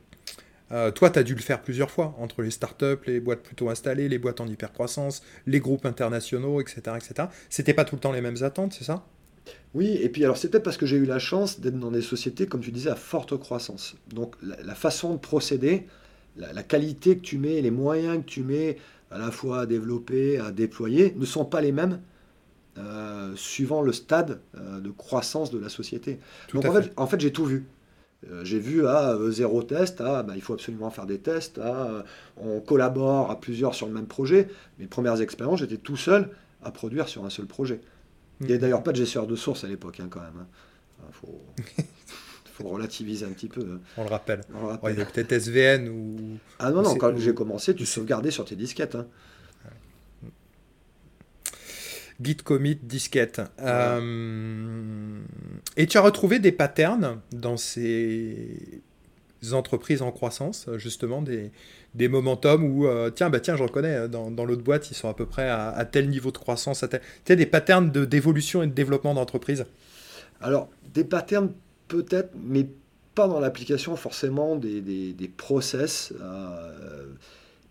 toi, 0.93 1.11
tu 1.11 1.19
as 1.19 1.23
dû 1.23 1.35
le 1.35 1.41
faire 1.41 1.63
plusieurs 1.63 1.91
fois, 1.91 2.15
entre 2.19 2.43
les 2.43 2.51
startups, 2.51 3.05
les 3.07 3.19
boîtes 3.19 3.43
plutôt 3.43 3.71
installées, 3.71 4.09
les 4.09 4.19
boîtes 4.19 4.41
en 4.41 4.47
hypercroissance, 4.47 5.23
les 5.47 5.59
groupes 5.59 5.87
internationaux, 5.87 6.61
etc. 6.61 6.83
etc. 6.97 7.29
C'était 7.49 7.75
pas 7.75 7.85
tout 7.85 7.97
le 7.97 8.01
temps 8.01 8.13
les 8.13 8.21
mêmes 8.21 8.43
attentes, 8.43 8.75
c'est 8.75 8.85
ça? 8.85 9.05
Oui, 9.75 9.99
et 10.01 10.09
puis 10.09 10.25
alors 10.25 10.37
c'est 10.37 10.49
peut-être 10.49 10.63
parce 10.63 10.77
que 10.77 10.87
j'ai 10.87 10.97
eu 10.97 11.05
la 11.05 11.19
chance 11.19 11.61
d'être 11.61 11.79
dans 11.79 11.91
des 11.91 12.03
sociétés, 12.03 12.47
comme 12.47 12.61
tu 12.61 12.71
disais, 12.71 12.91
à 12.91 12.95
forte 12.95 13.37
croissance. 13.37 13.97
Donc 14.13 14.37
la, 14.43 14.75
façon 14.75 15.15
de 15.15 15.19
procéder, 15.19 15.87
la, 16.37 16.63
qualité 16.63 17.17
que 17.17 17.23
tu 17.23 17.39
mets, 17.39 17.61
les 17.61 17.73
moyens 17.73 18.19
que 18.19 18.29
tu 18.29 18.43
mets 18.43 18.79
à 19.11 19.19
la 19.19 19.31
fois 19.31 19.61
à 19.61 19.67
développer, 19.67 20.39
à 20.39 20.53
déployer, 20.53 21.15
ne 21.17 21.25
sont 21.25 21.45
pas 21.45 21.61
les 21.61 21.73
mêmes 21.73 22.01
euh, 22.79 23.33
suivant 23.37 23.83
le 23.83 23.93
stade 23.93 24.41
euh, 24.57 24.81
de 24.81 24.91
croissance 24.91 25.51
de 25.51 25.59
la 25.59 25.69
société. 25.69 26.21
Donc 26.53 26.65
en 26.97 27.07
fait, 27.07 27.21
j'ai 27.21 27.33
tout 27.33 27.45
vu. 27.45 27.67
Euh, 28.31 28.45
j'ai 28.45 28.59
vu 28.59 28.87
à 28.87 29.19
zéro 29.31 29.63
test, 29.65 30.01
à 30.01 30.23
bah, 30.23 30.35
il 30.37 30.41
faut 30.41 30.55
absolument 30.55 30.91
faire 30.91 31.07
des 31.07 31.19
tests, 31.19 31.59
à 31.59 32.05
on 32.37 32.61
collabore 32.61 33.31
à 33.31 33.41
plusieurs 33.41 33.75
sur 33.75 33.87
le 33.87 33.93
même 33.93 34.07
projet. 34.07 34.49
Mes 34.79 34.87
premières 34.87 35.21
expériences, 35.21 35.61
j'étais 35.61 35.77
tout 35.77 35.97
seul 35.97 36.31
à 36.63 36.71
produire 36.71 37.09
sur 37.09 37.25
un 37.25 37.31
seul 37.31 37.47
projet. 37.47 37.81
Il 38.41 38.47
n'y 38.47 38.53
a 38.53 38.59
d'ailleurs 38.59 38.83
pas 38.83 38.93
de 38.93 38.97
gestionnaire 38.97 39.29
de 39.29 39.37
source 39.37 39.65
à 39.65 39.69
l'époque, 39.69 40.01
hein, 40.01 40.09
quand 40.11 40.21
même. 40.21 40.47
Il 40.99 41.05
hein. 41.05 41.83
faut, 42.53 42.69
relativiser 42.69 43.27
un 43.27 43.31
petit 43.31 43.49
peu. 43.49 43.61
Hein. 43.63 43.81
On 43.97 44.05
le 44.05 44.11
rappelle. 44.11 44.43
il 44.91 44.99
y 44.99 45.03
a 45.03 45.05
peut-être 45.05 45.33
SVN 45.33 45.89
ou. 45.89 46.39
Ah 46.59 46.71
non, 46.71 46.83
non, 46.83 46.95
quand 46.97 47.17
j'ai 47.17 47.35
commencé, 47.35 47.75
tu 47.75 47.87
sauvegardais 47.87 48.31
sur 48.31 48.45
tes 48.45 48.57
disquettes. 48.57 48.97
Git 52.23 52.37
commit 52.37 52.77
disquette. 52.77 53.43
Euh, 53.61 55.21
et 55.77 55.87
tu 55.87 55.99
as 55.99 56.01
retrouvé 56.01 56.39
des 56.39 56.53
patterns 56.53 57.21
dans 57.33 57.57
ces 57.57 58.83
entreprises 59.53 60.01
en 60.01 60.11
croissance, 60.11 60.69
justement, 60.79 61.21
des, 61.21 61.51
des 61.95 62.09
momentum 62.09 62.65
où, 62.65 62.87
euh, 62.87 63.11
tiens, 63.11 63.31
bah, 63.31 63.41
tiens, 63.41 63.57
je 63.57 63.63
reconnais, 63.63 63.95
euh, 63.95 64.09
dans, 64.09 64.45
l'autre 64.45 64.63
boîte, 64.63 64.91
ils 64.91 64.95
sont 64.95 65.09
à 65.09 65.15
peu 65.15 65.27
près 65.27 65.49
à, 65.49 65.85
tel 65.85 66.09
niveau 66.09 66.31
de 66.31 66.39
croissance, 66.39 66.83
à 66.83 66.89
tel... 66.89 67.01
tu 67.01 67.07
sais, 67.27 67.37
des 67.37 67.47
patterns 67.47 67.91
d'évolution 67.91 68.63
et 68.63 68.67
de 68.67 68.73
développement 68.73 69.15
d'entreprise. 69.15 69.65
Alors, 70.41 70.69
des 70.93 71.05
patterns 71.05 71.53
peut-être, 71.89 72.31
mais 72.43 72.67
pas 73.15 73.29
dans 73.29 73.39
l'application 73.39 73.95
forcément 73.97 74.57
des, 74.57 74.81
des, 74.81 75.13
des 75.13 75.29
process, 75.29 76.13
euh, 76.21 77.07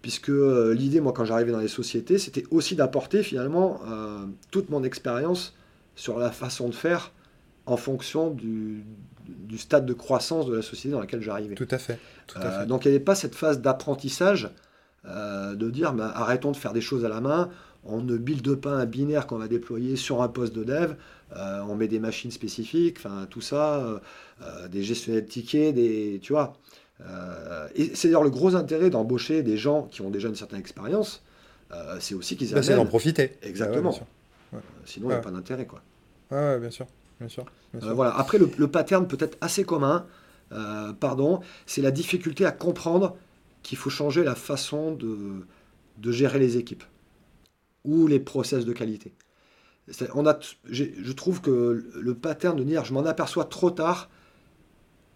puisque 0.01 0.29
l'idée, 0.29 1.01
moi, 1.01 1.11
quand 1.13 1.25
j'arrivais 1.25 1.51
dans 1.51 1.59
les 1.59 1.67
sociétés, 1.67 2.17
c'était 2.17 2.45
aussi 2.51 2.75
d'apporter 2.75 3.23
finalement 3.23 3.79
toute 4.51 4.69
mon 4.69 4.83
expérience 4.83 5.55
sur 5.95 6.19
la 6.19 6.29
façon 6.29 6.67
de 6.67 6.73
faire 6.73 7.13
en 7.65 7.77
fonction 7.77 8.29
du, 8.29 8.83
du 9.25 9.57
stade 9.57 9.85
de 9.85 9.93
croissance 9.93 10.45
de 10.47 10.55
la 10.55 10.61
société 10.61 10.89
dans 10.89 10.99
laquelle 10.99 11.21
j'arrivais. 11.21 11.55
Tout 11.55 11.67
à 11.71 11.77
fait. 11.77 11.99
Euh, 12.37 12.65
donc 12.65 12.85
il 12.85 12.89
n'y 12.89 12.95
avait 12.95 13.03
pas 13.03 13.15
cette 13.15 13.35
phase 13.35 13.61
d'apprentissage 13.61 14.49
de 15.05 15.69
dire 15.69 15.91
bah, 15.93 16.11
arrêtons 16.15 16.51
de 16.51 16.57
faire 16.57 16.71
des 16.71 16.79
choses 16.81 17.03
à 17.03 17.09
la 17.09 17.19
main, 17.19 17.49
on 17.83 18.01
ne 18.01 18.15
build 18.15 18.55
pas 18.55 18.71
un 18.71 18.85
binaire 18.85 19.27
qu'on 19.27 19.37
va 19.37 19.49
déployer 19.49 19.97
sur 19.97 20.21
un 20.21 20.29
poste 20.29 20.53
de 20.55 20.63
dev, 20.63 20.93
on 21.35 21.75
met 21.75 21.89
des 21.89 21.99
machines 21.99 22.31
spécifiques, 22.31 22.99
enfin 22.99 23.27
tout 23.29 23.41
ça, 23.41 24.01
des 24.71 24.81
gestionnaires 24.81 25.23
de 25.23 25.27
tickets, 25.27 25.75
des, 25.75 26.19
tu 26.21 26.31
vois. 26.31 26.53
et 27.75 27.93
c'est 27.95 28.07
d'ailleurs 28.07 28.23
le 28.23 28.29
gros 28.29 28.55
intérêt 28.55 28.89
d'embaucher 28.89 29.43
des 29.43 29.57
gens 29.57 29.89
qui 29.91 30.01
ont 30.01 30.09
déjà 30.09 30.29
une 30.29 30.35
certaine 30.35 30.61
expérience, 30.61 31.21
c'est 31.99 32.15
aussi 32.15 32.37
qu'ils 32.37 32.53
bah, 32.53 32.63
C'est 32.63 32.77
d'en 32.77 32.85
profiter. 32.85 33.33
Exactement. 33.41 33.91
Sinon, 34.85 35.07
il 35.07 35.11
n'y 35.11 35.15
a 35.15 35.19
pas 35.19 35.31
d'intérêt. 35.31 35.65
quoi. 35.65 35.81
Ouais, 36.31 36.59
bien 36.59 36.71
sûr. 36.71 36.87
Bien 37.19 37.29
sûr, 37.29 37.45
voilà. 37.73 38.15
Après, 38.17 38.37
le, 38.37 38.49
le 38.57 38.67
pattern 38.67 39.07
peut-être 39.07 39.37
assez 39.41 39.63
commun, 39.63 40.05
euh, 40.53 40.93
pardon, 40.93 41.41
c'est 41.65 41.81
la 41.81 41.91
difficulté 41.91 42.45
à 42.45 42.51
comprendre 42.51 43.17
qu'il 43.63 43.77
faut 43.77 43.89
changer 43.89 44.23
la 44.23 44.35
façon 44.35 44.91
de, 44.91 45.45
de, 45.97 46.11
gérer 46.11 46.39
les 46.39 46.57
équipes 46.57 46.83
ou 47.85 48.07
les 48.07 48.19
process 48.19 48.65
de 48.65 48.73
qualité. 48.73 49.13
On 50.13 50.25
a, 50.25 50.37
je 50.69 51.11
trouve 51.11 51.41
que 51.41 51.85
le 51.93 52.15
pattern 52.15 52.55
de 52.55 52.63
dire 52.63 52.85
je 52.85 52.93
m'en 52.93 53.05
aperçois 53.05 53.45
trop 53.45 53.71
tard, 53.71 54.09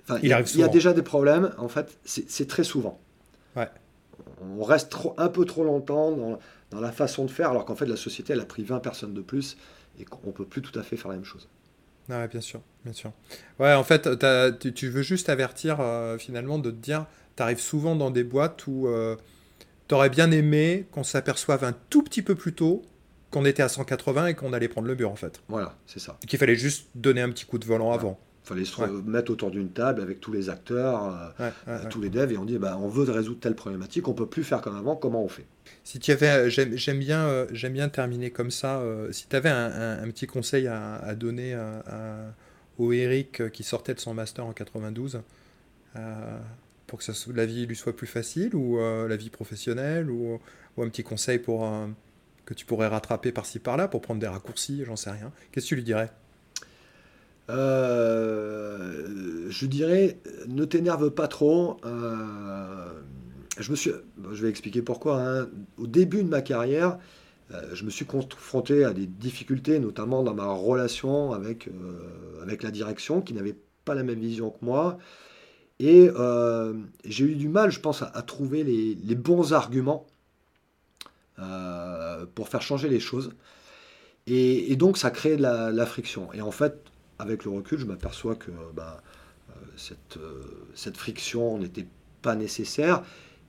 il, 0.10 0.24
il, 0.24 0.60
y 0.60 0.64
a 0.64 0.68
déjà 0.70 0.94
des 0.94 1.04
problèmes, 1.04 1.54
en 1.58 1.68
fait, 1.68 1.98
c'est 2.06 2.48
très 2.48 2.64
souvent. 2.64 3.00
Ouais. 3.58 3.70
On 4.42 4.64
reste 4.64 4.90
trop, 4.90 5.14
un 5.18 5.28
peu 5.28 5.44
trop 5.44 5.66
longtemps 5.66 6.12
dans, 6.12 6.40
dans 6.72 6.80
la 6.80 6.92
façon 6.92 7.26
de 7.26 7.32
faire, 7.32 7.50
alors 7.50 7.66
qu'en 7.66 7.76
fait, 7.76 7.86
la 7.86 7.98
société, 7.98 8.34
elle 8.34 8.40
a 8.40 8.46
pris 8.46 8.64
20 8.64 8.80
personnes 8.80 9.14
de 9.14 9.22
plus 9.22 9.58
et 10.00 10.06
qu'on 10.06 10.28
ne 10.28 10.32
peut 10.32 10.46
plus 10.46 10.62
tout 10.62 10.78
à 10.80 10.84
fait 10.84 10.96
faire 10.96 11.10
la 11.10 11.16
même 11.16 11.26
chose. 11.26 11.50
Ouais, 12.10 12.28
bien 12.28 12.42
sûr, 12.42 12.62
bien 12.84 12.94
sûr. 12.94 13.12
Ouais, 13.60 13.74
en 13.74 13.84
fait, 13.84 14.10
tu, 14.74 14.90
veux 14.90 15.02
juste 15.02 15.30
avertir 15.30 15.80
euh, 15.80 16.18
finalement 16.18 16.60
de 16.60 16.72
te 16.72 16.76
dire, 16.76 17.06
tu 17.36 17.44
arrives 17.44 17.60
souvent 17.60 17.96
dans 17.96 18.12
des 18.12 18.24
boîtes 18.24 18.66
où 18.68 18.88
euh, 18.88 19.16
tu 19.88 19.96
aurais 19.96 20.10
bien 20.10 20.32
aimé 20.32 20.88
qu'on 20.92 21.04
s'aperçoive 21.04 21.64
un 21.64 21.74
tout 21.90 22.04
petit 22.04 22.22
peu 22.22 22.36
plus 22.36 22.54
tôt 22.54 22.84
qu'on 23.32 23.44
était 23.44 23.64
à 23.64 23.70
180 23.70 24.28
et 24.28 24.34
qu'on 24.36 24.54
allait 24.54 24.70
prendre 24.70 24.88
le 24.88 24.96
mur 24.96 25.12
en 25.12 25.16
fait. 25.16 25.42
Voilà, 25.50 25.76
c'est 25.86 26.00
ça. 26.00 26.18
Qu'il 26.26 26.40
fallait 26.40 26.56
juste 26.56 26.88
donner 26.96 27.22
un 27.22 27.30
petit 27.30 27.46
coup 27.46 27.58
de 27.58 27.66
volant 27.66 27.92
avant. 27.92 28.20
Il 28.48 28.66
fallait 28.66 28.66
se 28.66 29.02
mettre 29.02 29.32
autour 29.32 29.52
d'une 29.52 29.72
table 29.72 30.02
avec 30.02 30.22
tous 30.22 30.32
les 30.32 30.50
acteurs, 30.50 31.34
euh, 31.42 31.80
tous 31.90 32.00
les 32.00 32.10
devs, 32.10 32.32
et 32.32 32.38
on 32.38 32.46
dit 32.46 32.58
bah, 32.58 32.78
on 32.80 32.88
veut 32.88 33.04
résoudre 33.12 33.42
telle 33.42 33.56
problématique, 33.56 34.08
on 34.08 34.14
peut 34.14 34.26
plus 34.26 34.46
faire 34.46 34.62
comme 34.62 34.78
avant, 34.78 34.96
comment 34.96 35.22
on 35.22 35.28
fait? 35.28 35.46
Si 35.84 36.00
tu 36.00 36.12
avais, 36.12 36.50
j'aime 36.50 37.00
bien, 37.00 37.46
j'aime 37.52 37.74
bien 37.74 37.90
terminer 37.90 38.32
comme 38.32 38.52
ça. 38.52 38.82
si 39.12 39.28
tu 39.28 39.36
avais 39.36 39.50
un, 39.50 40.08
petit 40.12 40.28
conseil 40.28 40.68
à, 40.68 41.14
donner 41.16 41.56
à, 41.56 42.34
au 42.78 42.94
Eric 42.94 43.52
qui 43.52 43.64
sortait 43.64 43.94
de 43.94 44.00
son 44.00 44.14
master 44.14 44.46
en 44.46 44.54
92 44.54 45.22
pour 46.86 47.00
que 47.00 47.04
ça, 47.04 47.12
la 47.34 47.46
vie 47.46 47.66
lui 47.66 47.76
soit 47.76 47.96
plus 47.96 48.08
facile 48.08 48.56
ou 48.56 48.80
la 48.80 49.18
vie 49.18 49.30
professionnelle 49.30 50.10
ou, 50.10 50.40
un 50.78 50.88
petit 50.88 51.04
conseil 51.04 51.40
pour 51.40 51.70
que 52.46 52.54
tu 52.54 52.66
pourrais 52.66 52.88
rattraper 52.88 53.34
par-ci 53.34 53.60
par-là 53.60 53.90
pour 53.90 54.02
prendre 54.02 54.22
des 54.22 54.28
raccourcis, 54.28 54.86
j'en 54.86 54.96
sais 54.96 55.12
rien. 55.12 55.34
Qu'est-ce 55.52 55.66
que 55.66 55.70
tu 55.70 55.76
lui 55.76 55.84
dirais? 55.84 56.10
Euh, 57.50 59.48
je 59.50 59.66
dirais, 59.66 60.20
ne 60.48 60.66
t'énerve 60.66 61.10
pas 61.12 61.28
trop. 61.28 61.78
Euh, 61.86 62.92
je, 63.58 63.72
me 63.72 63.76
suis, 63.76 63.92
je 64.32 64.42
vais 64.42 64.50
expliquer 64.50 64.82
pourquoi. 64.82 65.22
Hein. 65.22 65.48
Au 65.78 65.88
début 65.88 66.24
de 66.24 66.30
ma 66.30 66.42
carrière, 66.42 66.98
euh, 67.54 67.62
je 67.74 67.86
me 67.86 67.90
suis 67.90 68.06
confronté 68.06 68.84
à 68.84 68.94
des 68.94 69.06
difficultés, 69.08 69.80
notamment 69.80 70.24
dans 70.24 70.34
ma 70.34 70.48
relation 70.52 71.32
avec, 71.32 71.70
avec 72.42 72.64
la 72.64 72.72
direction, 72.72 73.22
qui 73.22 73.34
n'avait 73.34 73.56
pas 73.86 73.96
la 73.96 74.04
même 74.04 74.20
vision 74.20 74.50
que 74.50 74.64
moi. 74.64 74.98
Et 75.80 76.10
j'ai 77.06 77.26
eu 77.26 77.36
du 77.36 77.50
mal, 77.50 77.72
je 77.72 77.80
pense, 77.80 78.02
à, 78.02 78.22
trouver 78.24 78.64
les, 78.64 79.16
bons 79.16 79.54
arguments 79.54 80.06
pour 82.36 82.50
faire 82.50 82.62
changer 82.62 82.90
les 82.90 83.00
choses. 83.00 83.32
Et, 84.26 84.76
donc, 84.76 84.98
ça 84.98 85.12
crée 85.12 85.38
de 85.38 85.42
la, 85.42 85.72
la, 85.72 85.86
friction. 85.86 86.28
Et 86.34 86.42
en 86.42 86.52
fait, 86.52 86.82
avec 87.20 87.46
le 87.46 87.52
recul, 87.52 87.80
je 87.80 87.86
m'aperçois 87.86 88.36
que 88.36 88.52
bah, 88.76 89.02
euh, 89.50 89.54
cette, 89.76 90.18
euh, 90.18 90.44
cette 90.76 90.98
friction 90.98 91.58
n'était 91.58 91.88
pas 92.22 92.36
nécessaire 92.36 93.04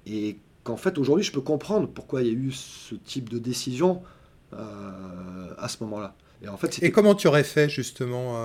et 0.06 0.38
qu'en 0.64 0.76
fait 0.76 0.98
aujourd'hui 0.98 1.24
je 1.24 1.32
peux 1.32 1.40
comprendre 1.40 1.88
pourquoi 1.88 2.22
il 2.22 2.28
y 2.28 2.30
a 2.30 2.34
eu 2.34 2.52
ce 2.52 2.94
type 2.94 3.28
de 3.28 3.38
décision 3.38 4.02
euh, 4.52 5.54
à 5.58 5.68
ce 5.68 5.82
moment-là. 5.84 6.14
Et, 6.42 6.48
en 6.48 6.56
fait, 6.56 6.80
et 6.82 6.92
comment 6.92 7.16
tu 7.16 7.26
aurais 7.26 7.42
fait 7.42 7.68
justement 7.68 8.40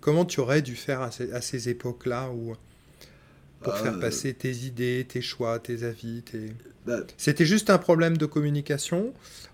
Comment 0.00 0.24
tu 0.24 0.40
aurais 0.40 0.62
dû 0.62 0.74
faire 0.74 1.00
à 1.00 1.10
ces, 1.12 1.68
époques-là 1.68 2.30
où, 2.30 2.54
pour 3.62 3.76
faire 3.76 3.98
passer 3.98 4.34
tes 4.34 4.52
idées, 4.52 5.06
tes 5.08 5.22
choix, 5.22 5.58
tes 5.58 5.84
avis 5.84 6.22
bah, 6.86 7.00
C'était 7.16 7.46
juste 7.46 7.70
un 7.70 7.78
problème 7.78 8.16
de 8.16 8.26
communication 8.26 9.12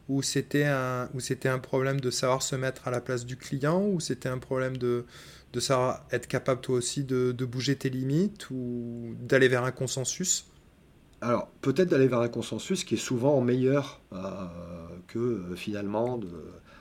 ou 0.08 0.22
c'était 0.22 0.64
un, 0.64 1.08
un 1.44 1.58
problème 1.58 2.00
de 2.00 2.10
savoir 2.10 2.42
se 2.42 2.56
mettre 2.56 2.88
à 2.88 2.90
la 2.90 3.00
place 3.00 3.26
du 3.26 3.36
client, 3.36 3.82
ou 3.82 4.00
c'était 4.00 4.28
un 4.28 4.38
problème 4.38 4.76
de, 4.78 5.04
de 5.52 5.60
savoir 5.60 6.04
être 6.10 6.26
capable 6.26 6.60
toi 6.60 6.76
aussi 6.76 7.04
de, 7.04 7.32
de 7.32 7.44
bouger 7.44 7.76
tes 7.76 7.90
limites, 7.90 8.48
ou 8.50 9.14
d'aller 9.20 9.48
vers 9.48 9.64
un 9.64 9.70
consensus? 9.70 10.46
Alors, 11.20 11.48
peut-être 11.60 11.90
d'aller 11.90 12.06
vers 12.06 12.20
un 12.20 12.28
consensus 12.28 12.84
qui 12.84 12.94
est 12.94 12.98
souvent 12.98 13.40
meilleur 13.40 14.00
euh, 14.12 14.18
que 15.08 15.18
euh, 15.18 15.56
finalement... 15.56 16.16
De, 16.16 16.28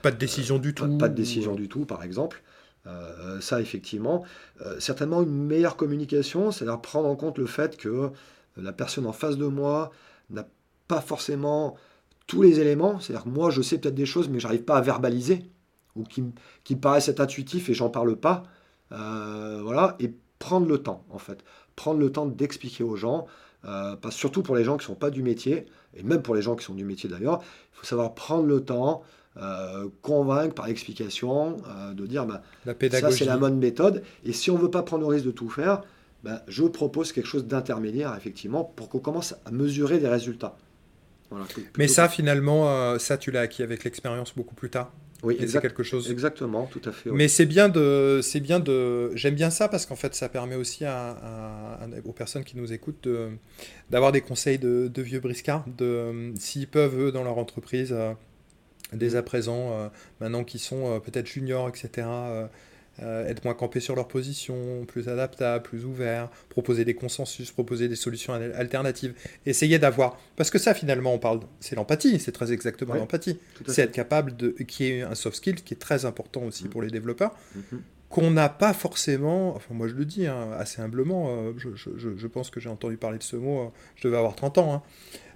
pas 0.00 0.10
de 0.10 0.16
décision 0.16 0.58
du 0.58 0.74
tout. 0.74 0.96
Pas, 0.96 1.08
de 1.08 1.14
décision 1.14 1.54
du 1.54 1.68
tout, 1.68 1.84
par 1.84 2.04
exemple. 2.04 2.42
Euh, 2.88 3.40
ça, 3.40 3.60
effectivement. 3.60 4.24
certainement 4.78 5.22
une 5.22 5.44
meilleure 5.44 5.76
communication, 5.76 6.50
c'est-à-dire 6.50 6.80
prendre 6.80 7.08
en 7.08 7.16
compte 7.16 7.38
le 7.38 7.46
fait 7.46 7.76
que 7.76 8.10
la 8.56 8.72
personne 8.72 9.06
en 9.06 9.12
face 9.12 9.36
de 9.36 9.46
moi 9.46 9.90
n'a 10.30 10.48
pas 10.88 11.00
forcément 11.00 11.76
tous 12.26 12.42
les 12.42 12.60
éléments. 12.60 13.00
C'est-à-dire 13.00 13.24
que 13.24 13.30
moi, 13.30 13.50
je 13.50 13.62
sais 13.62 13.78
peut-être 13.78 13.94
des 13.94 14.06
choses, 14.06 14.28
mais 14.28 14.38
j'arrive 14.40 14.62
pas 14.62 14.76
à 14.76 14.80
verbaliser, 14.80 15.50
ou 15.96 16.04
qui, 16.04 16.22
me 16.22 16.80
paraissent 16.80 17.08
être 17.08 17.20
intuitifs 17.20 17.68
et 17.68 17.74
j'en 17.74 17.90
parle 17.90 18.16
pas. 18.16 18.44
Euh, 18.92 19.60
voilà, 19.62 19.96
et 19.98 20.14
prendre 20.38 20.68
le 20.68 20.78
temps, 20.78 21.04
en 21.10 21.18
fait. 21.18 21.44
Prendre 21.76 21.98
le 22.00 22.12
temps 22.12 22.26
d'expliquer 22.26 22.84
aux 22.84 22.96
gens, 22.96 23.26
euh, 23.64 23.96
surtout 24.10 24.42
pour 24.42 24.56
les 24.56 24.64
gens 24.64 24.76
qui 24.76 24.84
ne 24.84 24.94
sont 24.94 24.94
pas 24.94 25.10
du 25.10 25.22
métier, 25.22 25.66
et 25.94 26.02
même 26.02 26.22
pour 26.22 26.34
les 26.34 26.42
gens 26.42 26.54
qui 26.54 26.64
sont 26.64 26.74
du 26.74 26.84
métier 26.84 27.08
d'ailleurs, 27.08 27.40
il 27.42 27.78
faut 27.78 27.86
savoir 27.86 28.14
prendre 28.14 28.46
le 28.46 28.64
temps, 28.64 29.02
euh, 29.40 29.88
convaincre 30.02 30.54
par 30.54 30.66
l'explication, 30.66 31.56
de 31.94 32.06
dire 32.06 32.26
bah, 32.26 32.42
ça 32.90 33.10
c'est 33.10 33.24
la 33.24 33.36
bonne 33.36 33.58
méthode, 33.58 34.02
et 34.24 34.32
si 34.32 34.50
on 34.50 34.56
ne 34.56 34.62
veut 34.62 34.70
pas 34.70 34.82
prendre 34.82 35.02
le 35.02 35.14
risque 35.14 35.26
de 35.26 35.30
tout 35.30 35.48
faire, 35.48 35.82
bah, 36.24 36.42
je 36.48 36.64
propose 36.64 37.12
quelque 37.12 37.28
chose 37.28 37.46
d'intermédiaire, 37.46 38.14
effectivement, 38.16 38.64
pour 38.64 38.88
qu'on 38.88 38.98
commence 38.98 39.34
à 39.44 39.50
mesurer 39.50 39.98
des 39.98 40.08
résultats. 40.08 40.56
Mais 41.76 41.88
ça, 41.88 42.08
finalement, 42.08 42.70
euh, 42.70 42.98
ça, 42.98 43.18
tu 43.18 43.30
l'as 43.30 43.42
acquis 43.42 43.62
avec 43.62 43.84
l'expérience 43.84 44.34
beaucoup 44.34 44.54
plus 44.54 44.70
tard. 44.70 44.92
Oui, 45.24 45.36
quelque 45.36 45.82
chose. 45.82 46.10
Exactement, 46.12 46.66
tout 46.66 46.80
à 46.84 46.92
fait. 46.92 47.10
Mais 47.10 47.26
c'est 47.26 47.44
bien 47.44 47.68
de, 47.68 48.20
c'est 48.22 48.38
bien 48.38 48.60
de, 48.60 49.10
j'aime 49.16 49.34
bien 49.34 49.50
ça 49.50 49.66
parce 49.66 49.84
qu'en 49.84 49.96
fait, 49.96 50.14
ça 50.14 50.28
permet 50.28 50.54
aussi 50.54 50.84
à, 50.84 51.80
aux 52.04 52.12
personnes 52.12 52.44
qui 52.44 52.56
nous 52.56 52.72
écoutent 52.72 53.08
d'avoir 53.90 54.12
des 54.12 54.20
conseils 54.20 54.60
de, 54.60 55.02
vieux 55.02 55.18
briscards, 55.18 55.64
de 55.76 56.32
s'ils 56.38 56.68
peuvent 56.68 56.98
eux 57.00 57.12
dans 57.12 57.24
leur 57.24 57.36
entreprise, 57.38 57.92
euh, 57.92 58.12
dès 58.92 59.16
à 59.16 59.22
présent, 59.22 59.72
euh, 59.72 59.88
maintenant 60.20 60.44
qu'ils 60.44 60.60
sont 60.60 61.00
peut-être 61.00 61.26
juniors, 61.26 61.68
etc 61.68 62.06
euh, 63.00 63.28
être 63.28 63.44
moins 63.44 63.54
campés 63.54 63.78
sur 63.78 63.94
leur 63.94 64.08
position, 64.08 64.84
plus 64.86 65.08
adaptables, 65.08 65.62
plus 65.62 65.84
ouverts, 65.84 66.28
proposer 66.48 66.84
des 66.84 66.94
consensus, 66.94 67.52
proposer 67.52 67.86
des 67.86 67.94
solutions 67.94 68.32
alternatives, 68.32 69.14
essayer 69.46 69.78
d'avoir... 69.78 70.18
Parce 70.34 70.50
que 70.50 70.58
ça, 70.58 70.74
finalement, 70.74 71.14
on 71.14 71.18
parle... 71.18 71.40
C'est 71.60 71.76
l'empathie, 71.76 72.18
c'est 72.18 72.32
très 72.32 72.52
exactement 72.52 72.94
l'empathie. 72.94 73.38
C'est 73.68 73.82
être 73.82 73.92
capable 73.92 74.36
de... 74.36 74.50
qui 74.66 74.86
est 74.86 75.02
un 75.02 75.14
soft 75.14 75.36
skill 75.36 75.62
qui 75.62 75.74
est 75.74 75.78
très 75.78 76.06
important 76.06 76.42
aussi 76.42 76.64
mm. 76.64 76.70
pour 76.70 76.82
les 76.82 76.90
développeurs. 76.90 77.36
Mm-hmm. 77.56 77.78
qu'on 78.08 78.30
n'a 78.32 78.48
pas 78.48 78.72
forcément, 78.72 79.54
enfin 79.54 79.74
moi 79.74 79.86
je 79.86 79.94
le 79.94 80.04
dis 80.04 80.26
hein, 80.26 80.48
assez 80.58 80.82
humblement, 80.82 81.28
euh, 81.28 81.52
je, 81.56 82.26
pense 82.26 82.50
que 82.50 82.58
j'ai 82.58 82.68
entendu 82.68 82.96
parler 82.96 83.18
de 83.18 83.22
ce 83.22 83.36
mot, 83.36 83.60
euh, 83.60 83.68
je 83.96 84.08
devais 84.08 84.16
avoir 84.16 84.34
30 84.34 84.58
ans, 84.58 84.82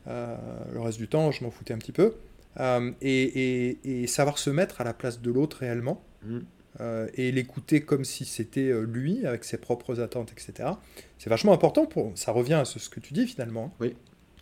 hein. 0.07 0.37
le 0.73 0.81
reste 0.81 0.99
du 0.99 1.07
temps 1.07 1.31
je 1.31 1.45
m'en 1.45 1.51
foutais 1.51 1.75
un 1.75 1.79
petit 1.79 1.93
peu, 1.93 2.15
et, 2.59 4.07
savoir 4.07 4.39
se 4.39 4.51
mettre 4.51 4.81
à 4.81 4.85
la 4.85 4.95
place 4.95 5.21
de 5.21 5.31
l'autre 5.31 5.59
réellement, 5.59 6.05
mm. 6.25 6.41
Euh, 6.81 7.07
et 7.15 7.31
l'écouter 7.33 7.83
comme 7.83 8.05
si 8.05 8.25
c'était 8.25 8.71
euh, 8.71 8.87
lui, 8.87 9.27
avec 9.27 9.45
ses 9.45 9.59
propres 9.59 10.01
attentes, 10.01 10.33
etc. 10.33 10.71
C'est 11.19 11.29
vachement 11.29 11.53
important. 11.53 11.85
Pour... 11.85 12.13
Ça 12.15 12.33
revient 12.33 12.55
à 12.55 12.65
ce, 12.65 12.89
que 12.89 12.99
tu 12.99 13.13
dis 13.13 13.27
finalement. 13.27 13.75
Oui, 13.79 13.95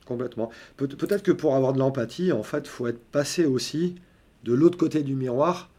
complètement. 0.07 0.49
Pe 0.77 0.87
peut-être 0.87 1.25
que 1.25 1.33
pour 1.33 1.57
avoir 1.57 1.73
de 1.73 1.81
l'empathie, 1.81 2.31
en 2.31 2.45
fait, 2.45 2.61
il 2.61 2.69
faut 2.69 2.87
être 2.87 3.03
passé 3.11 3.47
aussi 3.47 3.97
de 4.45 4.53
l'autre 4.53 4.79
côté 4.79 5.03
du 5.03 5.17
miroir 5.17 5.71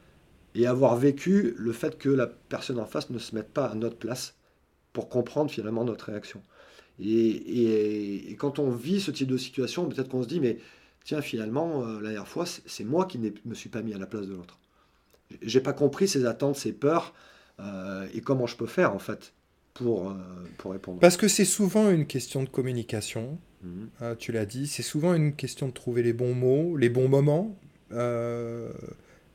et 0.53 0.67
avoir 0.67 0.97
vécu 0.97 1.55
le 1.57 1.71
fait 1.71 1.97
que 1.97 2.09
la 2.09 2.27
personne 2.27 2.79
en 2.79 2.85
face 2.85 3.09
ne 3.09 3.17
se 3.17 3.33
mette 3.33 3.49
pas 3.49 3.67
à 3.67 3.75
notre 3.75 3.95
place 3.95 4.35
pour 4.91 5.07
comprendre 5.07 5.49
finalement 5.49 5.85
notre 5.85 6.07
réaction. 6.07 6.43
Et, 6.99 8.29
et, 8.29 8.35
quand 8.35 8.59
on 8.59 8.71
vit 8.71 8.99
ce 8.99 9.09
type 9.09 9.29
de 9.29 9.37
situation, 9.37 9.87
peut-être 9.87 10.09
qu'on 10.09 10.21
se 10.21 10.27
dit, 10.27 10.41
mais 10.41 10.57
tiens, 11.03 11.21
finalement, 11.21 11.83
euh, 11.83 11.95
la 11.95 12.09
dernière 12.09 12.27
fois, 12.27 12.45
c'est 12.45 12.83
moi 12.83 13.05
qui 13.05 13.19
ne 13.19 13.29
me 13.45 13.53
suis 13.53 13.69
pas 13.69 13.81
mis 13.81 13.93
à 13.93 13.97
la 13.97 14.05
place 14.05 14.27
de 14.27 14.33
l'autre 14.33 14.57
j'ai 15.41 15.61
pas 15.61 15.71
compris 15.71 16.09
ses 16.09 16.25
attentes, 16.25 16.57
ses 16.57 16.73
peurs, 16.73 17.13
euh, 17.61 18.05
et 18.13 18.19
comment 18.19 18.47
je 18.47 18.57
peux 18.57 18.65
faire 18.65 18.93
en 18.93 18.99
fait 18.99 19.31
pour, 19.73 20.13
pour 20.57 20.73
répondre 20.73 20.99
Parce 20.99 21.15
que 21.15 21.29
c'est 21.29 21.45
souvent 21.45 21.89
une 21.89 22.05
question 22.05 22.43
de 22.43 22.49
communication. 22.49 23.39
Mhm. 23.63 24.17
tu 24.17 24.33
l'as 24.33 24.45
dit, 24.45 24.67
c'est 24.67 24.83
souvent 24.83 25.13
une 25.13 25.33
question 25.33 25.67
de 25.67 25.71
trouver 25.71 26.03
les 26.03 26.11
bons 26.11 26.33
mots, 26.33 26.75
les 26.75 26.89
bons 26.89 27.07
moments 27.07 27.55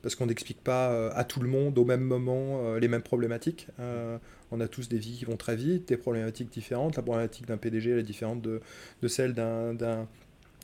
parce 0.07 0.15
qu'on 0.15 0.27
n'explique 0.27 0.63
pas 0.63 0.91
euh, 0.91 1.09
à 1.15 1.23
tout 1.23 1.41
le 1.41 1.49
monde 1.49 1.77
au 1.77 1.83
même 1.83 1.99
moment 1.99 2.61
euh, 2.63 2.79
les 2.79 2.87
mêmes 2.87 3.01
problématiques. 3.01 3.67
Euh, 3.79 4.17
on 4.51 4.61
a 4.61 4.67
tous 4.69 4.87
des 4.87 4.97
vies 4.97 5.17
qui 5.17 5.25
vont 5.25 5.35
très 5.35 5.57
vite, 5.57 5.89
des 5.89 5.97
problématiques 5.97 6.49
différentes. 6.49 6.95
La 6.95 7.01
problématique 7.01 7.45
d'un 7.45 7.57
PDG 7.57 7.91
est 7.91 8.03
différente 8.03 8.41
de, 8.41 8.61
de 9.01 9.07
celle 9.09 9.33
d'un, 9.33 10.07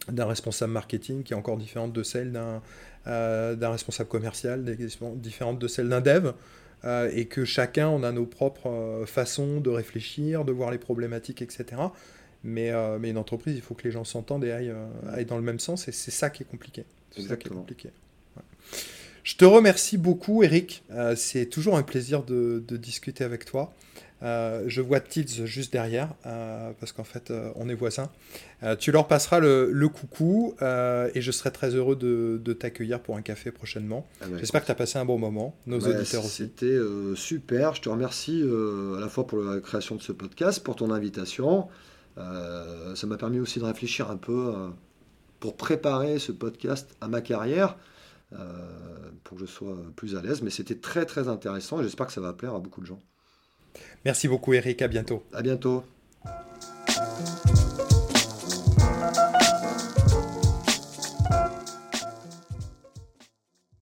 d'un, 0.10 0.26
responsable 0.26 0.74
marketing, 0.74 1.24
qui 1.24 1.34
est 1.34 1.36
encore 1.36 1.58
différente 1.58 1.94
de 1.94 2.04
celle 2.04 2.32
d'un, 2.32 2.62
d'un 3.06 3.70
responsable 3.70 4.10
commercial, 4.10 4.64
différente 5.16 5.60
de 5.60 5.68
celle 5.68 5.90
d'un 5.90 6.02
dev. 6.02 6.32
et 7.14 7.26
que 7.26 7.46
chacun, 7.46 7.88
on 7.90 8.04
a 8.04 8.12
nos 8.12 8.26
propres 8.26 9.04
façons 9.06 9.62
de 9.62 9.70
réfléchir, 9.70 10.46
de 10.46 10.52
voir 10.52 10.72
les 10.72 10.78
problématiques, 10.78 11.42
etc. 11.42 11.66
Mais, 12.44 12.72
mais 13.00 13.12
une 13.12 13.18
entreprise, 13.18 13.56
il 13.56 13.62
faut 13.62 13.76
que 13.76 13.84
les 13.84 13.92
gens 13.92 14.04
s'entendent 14.04 14.44
et 14.44 14.52
aillent, 14.52 14.74
aillent 15.12 15.26
dans 15.26 15.38
le 15.38 15.44
même 15.44 15.60
sens, 15.60 15.88
et 15.88 15.92
c'est 15.92 16.12
ça 16.12 16.30
qui 16.30 16.44
est 16.44 16.48
compliqué. 16.48 16.86
C'est 17.16 17.22
ça 17.22 17.38
qui 17.38 17.48
est 17.48 17.52
compliqué. 17.52 17.90
Je 19.24 19.38
te 19.38 19.46
remercie 19.46 19.98
beaucoup, 19.98 20.44
Eric. 20.44 20.84
Euh, 20.92 21.16
c'est 21.16 21.46
toujours 21.46 21.78
un 21.78 21.84
plaisir 21.84 22.24
de, 22.24 22.64
discuter 22.72 23.24
avec 23.24 23.46
toi. 23.46 23.74
Euh, 24.24 24.64
je 24.68 24.82
vois 24.82 25.00
Tids 25.00 25.46
juste 25.46 25.74
derrière, 25.74 26.14
euh, 26.26 26.72
parce 26.80 26.92
qu'en 26.92 27.04
fait, 27.04 27.34
on 27.56 27.68
est 27.70 27.74
voisins. 27.74 28.10
tu 28.80 28.92
leur 28.92 29.08
passeras 29.08 29.40
le, 29.40 29.88
coucou 29.90 30.56
et 30.62 31.22
je 31.22 31.32
serai 31.32 31.52
très 31.52 31.76
heureux 31.76 31.96
de, 31.96 32.54
t'accueillir 32.54 33.02
pour 33.02 33.18
un 33.18 33.22
café 33.22 33.52
prochainement. 33.52 34.08
Ah 34.22 34.26
bah, 34.30 34.38
J'espère 34.40 34.62
que 34.62 34.68
tu 34.68 34.72
as 34.72 34.76
passé 34.76 34.98
un 34.98 35.06
bon 35.06 35.18
moment, 35.18 35.56
nos 35.66 35.80
bah, 35.80 35.90
auditeurs 35.90 36.24
aussi. 36.24 36.44
C'était 36.44 36.78
super. 37.16 37.76
Je 37.76 37.82
te 37.82 37.90
remercie 37.90 38.44
à 38.44 39.00
la 39.00 39.10
fois 39.10 39.28
pour 39.28 39.40
la 39.40 39.60
création 39.60 39.96
de 39.96 40.02
ce 40.02 40.12
podcast, 40.12 40.64
pour 40.64 40.76
ton 40.76 40.92
invitation. 40.92 41.68
ça 42.16 43.08
m'a 43.08 43.18
permis 43.18 43.40
aussi 43.40 43.60
de 43.60 43.66
réfléchir 43.66 44.10
un 44.10 44.18
peu 44.18 44.54
pour 45.40 45.58
préparer 45.58 46.20
ce 46.20 46.32
podcast 46.32 46.96
à 47.02 47.08
ma 47.08 47.22
carrière. 47.22 47.76
Euh, 48.40 49.12
pour 49.24 49.38
que 49.38 49.46
je 49.46 49.50
sois 49.50 49.76
plus 49.96 50.16
à 50.16 50.22
l'aise. 50.22 50.42
Mais 50.42 50.50
c'était 50.50 50.78
très 50.78 51.06
très 51.06 51.28
intéressant 51.28 51.80
et 51.80 51.84
j'espère 51.84 52.08
que 52.08 52.14
ça 52.14 52.22
va 52.22 52.34
plaire 52.34 52.56
à 52.56 52.60
beaucoup 52.60 52.82
de 52.82 52.86
gens. 52.86 53.02
Merci 54.06 54.28
beaucoup 54.28 54.54
Eric, 54.54 54.82
à 54.82 54.88
bientôt. 54.88 55.24
À 55.34 55.42
bientôt. 55.42 55.84